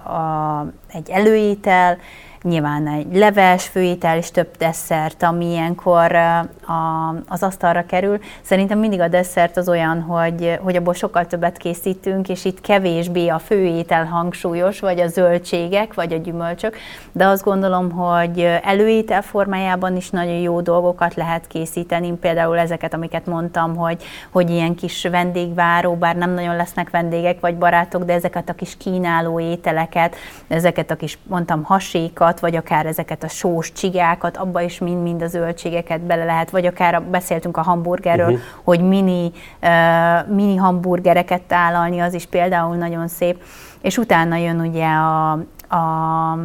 a, 0.06 0.66
egy 0.94 1.10
előétel, 1.10 1.98
nyilván 2.44 2.88
egy 2.88 3.16
leves, 3.16 3.68
főétel 3.68 4.18
és 4.18 4.32
több 4.32 4.48
desszert, 4.58 5.24
ami 5.24 5.46
ilyenkor 5.46 6.16
a, 6.16 7.16
az 7.28 7.44
asztalra 7.44 7.86
kerül. 7.86 8.20
Szerintem 8.42 8.80
mindig 8.80 9.00
a 9.00 9.08
desszert 9.08 9.58
az 9.58 9.70
olyan, 9.70 10.02
hogy, 10.02 10.60
hogy 10.62 10.76
abból 10.76 10.94
sokkal 10.94 11.26
többet 11.26 11.58
készítünk, 11.58 12.30
és 12.30 12.46
itt 12.46 12.62
kevésbé 12.62 13.28
a 13.28 13.40
főétel 13.40 14.06
hangsúlyos, 14.06 14.80
vagy 14.80 15.00
a 15.00 15.08
zöldségek, 15.08 15.94
vagy 15.94 16.14
a 16.14 16.18
gyümölcsök, 16.18 16.78
de 17.12 17.26
azt 17.26 17.44
gondolom, 17.44 17.92
hogy 17.92 18.60
előétel 18.64 19.22
formájában 19.22 19.96
is 19.96 20.10
nagyon 20.10 20.38
jó 20.38 20.62
dolgokat 20.62 21.16
lehet 21.16 21.48
készíteni, 21.48 22.12
például 22.12 22.58
ezeket, 22.58 22.94
amiket 22.94 23.26
mondtam, 23.26 23.76
hogy, 23.76 24.04
hogy 24.30 24.50
ilyen 24.50 24.76
kis 24.76 25.08
vendégváró, 25.12 25.96
bár 25.96 26.16
nem 26.16 26.34
nagyon 26.34 26.56
lesznek 26.56 26.90
vendégek 26.90 27.40
vagy 27.40 27.58
barátok, 27.58 28.04
de 28.04 28.14
ezeket 28.14 28.50
a 28.50 28.54
kis 28.54 28.78
kínáló 28.78 29.40
ételeket, 29.40 30.16
ezeket 30.48 30.92
a 30.92 30.96
kis, 30.96 31.18
mondtam, 31.28 31.64
hasékat, 31.64 32.29
vagy 32.38 32.56
akár 32.56 32.86
ezeket 32.86 33.24
a 33.24 33.28
sós 33.28 33.72
csigákat, 33.72 34.38
abba 34.38 34.62
is 34.62 34.80
mind-mind 34.80 35.22
a 35.22 35.28
zöldségeket 35.28 36.02
bele 36.02 36.26
lehet, 36.26 36.50
vagy 36.50 36.66
akár 36.66 37.02
beszéltünk 37.02 37.58
a 37.58 37.62
hamburgerről, 37.62 38.26
uh-huh. 38.26 38.42
hogy 38.64 38.82
mini, 38.82 39.32
uh, 39.62 40.36
mini 40.36 40.56
hamburgereket 40.56 41.42
tálalni, 41.42 42.00
az 42.00 42.14
is 42.14 42.26
például 42.26 42.76
nagyon 42.76 43.08
szép. 43.08 43.44
És 43.82 43.98
utána 43.98 44.36
jön 44.36 44.60
ugye 44.60 44.88
a, 44.88 45.32
a 45.76 46.38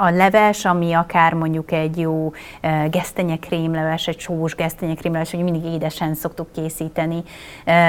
a 0.00 0.10
leves, 0.10 0.64
ami 0.64 0.92
akár 0.92 1.32
mondjuk 1.32 1.72
egy 1.72 1.98
jó 1.98 2.32
gesztenyekrémleves, 2.90 4.06
egy 4.06 4.18
sós 4.18 4.54
gesztenyekrémleves, 4.54 5.30
hogy 5.30 5.42
mindig 5.42 5.64
édesen 5.64 6.14
szoktuk 6.14 6.52
készíteni, 6.52 7.22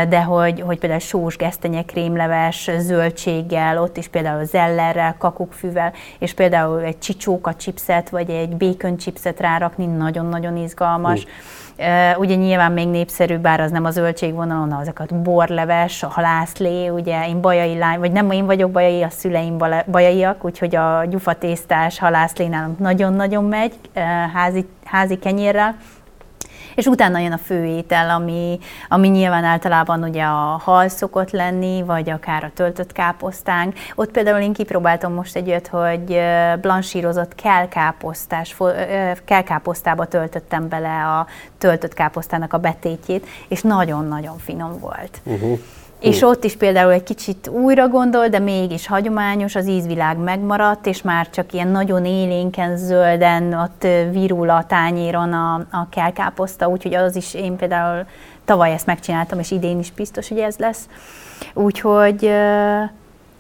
de 0.10 0.22
hogy, 0.22 0.62
hogy 0.62 0.80
például 0.80 1.00
sós 1.02 1.36
gesztenyekrémleves 1.36 2.70
zöldséggel, 2.78 3.82
ott 3.82 3.98
is 3.98 4.08
például 4.08 4.46
zellerrel, 4.46 5.16
kakukkfűvel, 5.18 5.94
és 6.20 6.34
például 6.34 6.82
egy 6.82 7.00
csicsóka 7.00 7.56
chipset, 7.56 8.10
vagy 8.10 8.30
egy 8.30 8.58
bacon 8.58 8.98
chipset 8.98 9.40
rárakni, 9.40 9.86
nagyon-nagyon 9.86 10.58
izgalmas. 10.58 11.26
Mm 11.26 11.30
Ugye 12.18 12.36
nyilván 12.36 12.72
még 12.72 12.88
népszerű, 12.88 13.38
bár 13.38 13.60
az 13.60 13.72
nem 13.72 13.86
a 13.86 13.92
zöldségvonalon, 13.92 14.72
azokat 14.72 15.16
borleves, 15.16 16.04
a 16.04 16.08
halászlé, 16.08 16.88
ugye 16.88 17.28
én 17.28 17.42
bajai 17.42 17.78
lány, 17.78 18.00
vagy 18.00 18.12
nem 18.12 18.32
én 18.32 18.46
vagyok 18.46 18.72
bajai, 18.72 19.04
a 19.04 19.10
szüleim 19.10 19.58
bajaiak, 19.86 20.46
úgyhogy 20.46 20.76
a 20.76 21.06
gyufatésztás 21.10 22.00
halászlé 22.00 22.48
nálunk 22.48 22.80
nagyon-nagyon 22.80 23.44
megy 23.44 23.74
házi, 24.34 24.66
házi 24.84 25.20
kenyérrel 25.20 25.76
és 26.80 26.86
utána 26.86 27.20
jön 27.20 27.32
a 27.32 27.38
főétel, 27.38 28.10
ami, 28.10 28.60
ami 28.90 29.08
nyilván 29.08 29.44
általában 29.44 30.04
ugye 30.04 30.24
a 30.24 30.62
hal 30.64 30.88
szokott 30.88 31.32
lenni, 31.32 31.84
vagy 31.84 32.10
akár 32.10 32.44
a 32.44 32.52
töltött 32.54 32.92
káposztánk. 32.92 33.74
Ott 33.96 34.12
például 34.12 34.42
én 34.42 34.54
kipróbáltam 34.54 35.14
most 35.14 35.36
egy 35.36 35.50
olyat, 35.50 35.68
hogy 35.68 36.20
blansírozott 36.62 37.36
kelkáposztás, 37.36 38.56
kelkáposztába 39.26 40.06
töltöttem 40.06 40.68
bele 40.70 41.06
a 41.06 41.28
töltött 41.58 41.94
káposztának 41.94 42.54
a 42.54 42.58
betétjét, 42.58 43.28
és 43.48 43.62
nagyon-nagyon 43.62 44.38
finom 44.38 44.80
volt. 44.80 45.22
Uh-huh. 45.24 45.60
És 46.00 46.22
ott 46.22 46.44
is 46.44 46.56
például 46.56 46.92
egy 46.92 47.04
kicsit 47.04 47.48
újra 47.48 47.88
gondol, 47.88 48.28
de 48.28 48.40
mégis 48.40 48.88
hagyományos, 48.88 49.56
az 49.56 49.68
ízvilág 49.68 50.18
megmaradt, 50.18 50.86
és 50.86 51.02
már 51.02 51.30
csak 51.30 51.54
ilyen 51.54 51.68
nagyon 51.68 52.06
élénken, 52.06 52.78
zölden 52.78 53.54
ott 53.54 53.88
virul 54.12 54.50
a 54.50 54.66
tányéron 54.68 55.34
a, 55.34 55.56
a 55.56 55.90
kelkáposzta, 55.90 56.68
úgyhogy 56.68 56.94
az 56.94 57.16
is 57.16 57.34
én 57.34 57.56
például 57.56 58.06
tavaly 58.46 58.72
ezt 58.72 58.86
megcsináltam, 58.86 59.40
és 59.40 59.52
idén 59.52 59.80
is 59.80 59.92
biztos, 59.92 60.30
hogy 60.30 60.40
ez 60.40 60.58
lesz. 60.58 60.88
Úgyhogy 61.54 62.32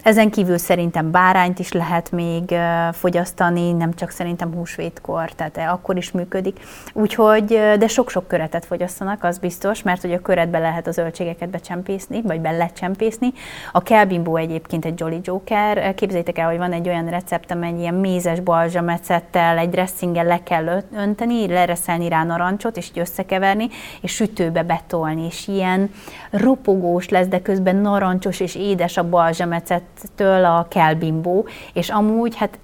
ezen 0.04 0.30
kívül 0.30 0.58
szerintem 0.58 1.12
bárányt 1.12 1.60
is 1.60 1.72
lehet 1.72 2.12
még 2.12 2.56
fogyasztani, 2.92 3.72
nem 3.72 3.94
csak 3.94 4.10
szerintem 4.10 4.54
húsvétkor, 4.54 5.32
tehát 5.32 5.74
akkor 5.74 5.98
is 5.98 6.12
működik. 6.12 6.60
Úgyhogy, 6.94 7.46
de 7.80 7.88
sok-sok 7.88 8.28
köretet 8.28 8.66
fogyasztanak, 8.66 9.24
az 9.24 9.38
biztos, 9.38 9.82
mert 9.82 10.02
hogy 10.02 10.14
a 10.14 10.22
köretbe 10.22 10.60
lehet 10.60 10.88
a 10.88 10.92
zöldségeket 10.92 11.50
becsempészni, 11.50 12.22
vagy 12.22 12.40
belecsempészni. 12.40 13.34
A 13.72 13.84
kelbimbó 13.84 14.36
egyébként 14.36 14.86
egy 14.86 15.00
Jolly 15.00 15.20
Joker. 15.24 15.94
Képzeljétek 15.94 16.38
el, 16.38 16.48
hogy 16.48 16.58
van 16.58 16.72
egy 16.72 16.88
olyan 16.88 17.10
receptem, 17.10 17.64
egy 17.64 17.80
ilyen 17.80 17.94
mézes 17.94 18.40
balzsamecettel, 18.40 19.58
egy 19.58 19.70
dressinggel 19.70 20.26
le 20.26 20.44
kell 20.44 20.84
önteni, 20.96 21.48
lereszelni 21.48 22.10
rá 22.10 22.24
narancsot, 22.24 22.78
és 22.78 22.90
így 22.90 23.00
összekeverni, 23.00 23.68
és 24.02 24.12
sütőbe 24.12 24.64
betolni, 24.64 25.26
és 25.26 25.48
ilyen 25.48 25.92
ropogós 26.32 27.10
lesz, 27.10 27.28
de 27.28 27.42
közben 27.42 27.76
narancsos 27.76 28.40
és 28.40 28.56
édes 28.56 28.98
a 28.98 29.10
balzsamecet 29.10 29.84
től 30.16 30.46
a 30.46 30.68
kelbimbó, 30.70 31.48
és 31.74 31.90
amúgy 31.90 32.36
hát 32.36 32.60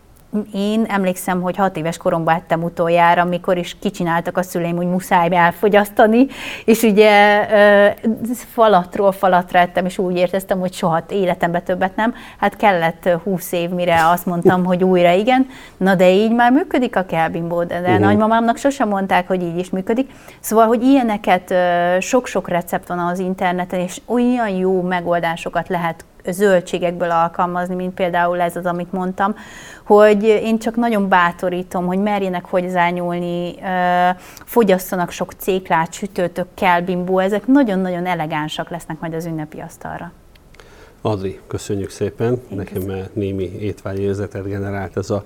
én 0.53 0.85
emlékszem, 0.87 1.41
hogy 1.41 1.55
hat 1.55 1.77
éves 1.77 1.97
koromban 1.97 2.35
ettem 2.35 2.63
utoljára, 2.63 3.21
amikor 3.21 3.57
is 3.57 3.77
kicsináltak 3.79 4.37
a 4.37 4.41
szüleim, 4.41 4.75
hogy 4.75 4.87
muszáj 4.87 5.35
elfogyasztani, 5.35 6.27
és 6.65 6.81
ugye 6.81 7.45
falatról 8.53 9.11
falatra 9.11 9.59
ettem, 9.59 9.85
és 9.85 9.97
úgy 9.97 10.17
érteztem, 10.17 10.59
hogy 10.59 10.73
soha 10.73 11.03
életemben 11.09 11.63
többet 11.63 11.95
nem. 11.95 12.13
Hát 12.39 12.55
kellett 12.55 13.09
húsz 13.23 13.51
év, 13.51 13.69
mire 13.69 14.07
azt 14.07 14.25
mondtam, 14.25 14.65
hogy 14.65 14.83
újra 14.83 15.11
igen. 15.11 15.47
Na 15.77 15.95
de 15.95 16.11
így 16.11 16.31
már 16.31 16.51
működik 16.51 16.95
a 16.95 17.05
kelbimbó, 17.05 17.63
de 17.63 17.79
uh-huh. 17.79 17.99
nagymamámnak 17.99 18.57
sosem 18.57 18.87
mondták, 18.87 19.27
hogy 19.27 19.41
így 19.41 19.57
is 19.57 19.69
működik. 19.69 20.11
Szóval, 20.39 20.67
hogy 20.67 20.83
ilyeneket 20.83 21.53
sok-sok 21.99 22.47
recept 22.47 22.87
van 22.87 22.99
az 22.99 23.19
interneten, 23.19 23.79
és 23.79 24.01
olyan 24.05 24.49
jó 24.49 24.81
megoldásokat 24.81 25.67
lehet 25.67 26.05
zöldségekből 26.27 27.11
alkalmazni, 27.11 27.75
mint 27.75 27.93
például 27.93 28.41
ez 28.41 28.55
az, 28.55 28.65
amit 28.65 28.91
mondtam, 28.91 29.35
hogy 29.83 30.23
én 30.23 30.59
csak 30.59 30.75
nagyon 30.75 31.09
bátorítom, 31.09 31.85
hogy 31.85 31.99
merjenek 31.99 32.45
hozzányúlni, 32.45 33.55
fogyasszanak 34.45 35.11
sok 35.11 35.31
céklát, 35.37 35.93
sütőtök, 35.93 36.47
kelbimbó, 36.53 37.19
ezek 37.19 37.47
nagyon-nagyon 37.47 38.05
elegánsak 38.05 38.69
lesznek 38.69 38.99
majd 38.99 39.13
az 39.13 39.25
ünnepi 39.25 39.59
asztalra. 39.59 40.11
Adri, 41.01 41.39
köszönjük 41.47 41.89
szépen. 41.89 42.31
Én 42.31 42.57
Nekem 42.57 42.73
köszönöm. 42.73 43.05
némi 43.13 43.51
étvágyi 43.59 44.01
érzetet 44.01 44.47
generált 44.47 44.97
ez 44.97 45.09
a 45.09 45.23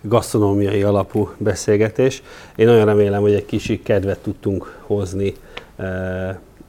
gasztronómiai 0.00 0.82
alapú 0.82 1.30
beszélgetés. 1.38 2.22
Én 2.56 2.66
nagyon 2.66 2.84
remélem, 2.84 3.20
hogy 3.20 3.34
egy 3.34 3.44
kicsi 3.44 3.82
kedvet 3.82 4.18
tudtunk 4.18 4.78
hozni 4.86 5.34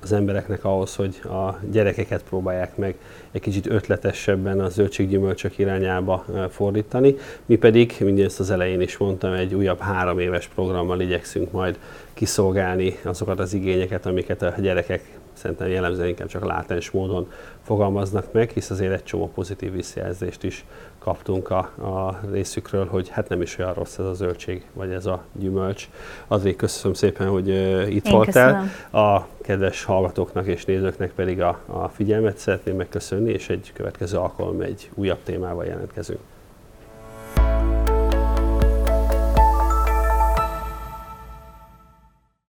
az 0.03 0.11
embereknek 0.11 0.65
ahhoz, 0.65 0.95
hogy 0.95 1.21
a 1.23 1.59
gyerekeket 1.71 2.23
próbálják 2.23 2.77
meg 2.77 2.95
egy 3.31 3.41
kicsit 3.41 3.67
ötletesebben 3.67 4.59
a 4.59 4.69
zöldséggyümölcsök 4.69 5.57
irányába 5.57 6.25
fordítani. 6.49 7.15
Mi 7.45 7.55
pedig, 7.55 7.95
mindezt 7.99 8.39
az 8.39 8.51
elején 8.51 8.81
is 8.81 8.97
mondtam, 8.97 9.33
egy 9.33 9.53
újabb 9.53 9.79
három 9.79 10.19
éves 10.19 10.47
programmal 10.47 11.01
igyekszünk 11.01 11.51
majd 11.51 11.79
kiszolgálni 12.13 12.99
azokat 13.03 13.39
az 13.39 13.53
igényeket, 13.53 14.05
amiket 14.05 14.41
a 14.41 14.53
gyerekek 14.59 15.03
szerintem 15.43 15.67
jellemzően 15.67 16.07
inkább 16.07 16.27
csak 16.27 16.45
látens 16.45 16.91
módon 16.91 17.31
fogalmaznak 17.61 18.31
meg, 18.31 18.49
hisz 18.49 18.69
azért 18.69 18.93
egy 18.93 19.03
csomó 19.03 19.31
pozitív 19.33 19.71
visszajelzést 19.71 20.43
is 20.43 20.65
kaptunk 20.99 21.49
a, 21.49 21.57
a 21.57 22.19
részükről, 22.31 22.87
hogy 22.87 23.09
hát 23.09 23.29
nem 23.29 23.41
is 23.41 23.57
olyan 23.57 23.73
rossz 23.73 23.97
ez 23.97 24.05
a 24.05 24.13
zöldség, 24.13 24.65
vagy 24.73 24.91
ez 24.91 25.05
a 25.05 25.23
gyümölcs. 25.39 25.89
Azért 26.27 26.55
köszönöm 26.55 26.93
szépen, 26.93 27.27
hogy 27.27 27.49
uh, 27.49 27.95
itt 27.95 28.05
Én 28.05 28.11
voltál. 28.11 28.51
Köszönöm. 28.51 29.05
A 29.05 29.27
kedves 29.41 29.83
hallgatóknak 29.83 30.47
és 30.47 30.65
nézőknek 30.65 31.11
pedig 31.11 31.41
a, 31.41 31.59
a 31.65 31.87
figyelmet 31.87 32.37
szeretném 32.37 32.75
megköszönni, 32.75 33.31
és 33.31 33.49
egy 33.49 33.71
következő 33.73 34.17
alkalom 34.17 34.61
egy 34.61 34.89
újabb 34.93 35.23
témával 35.23 35.65
jelentkezünk. 35.65 36.19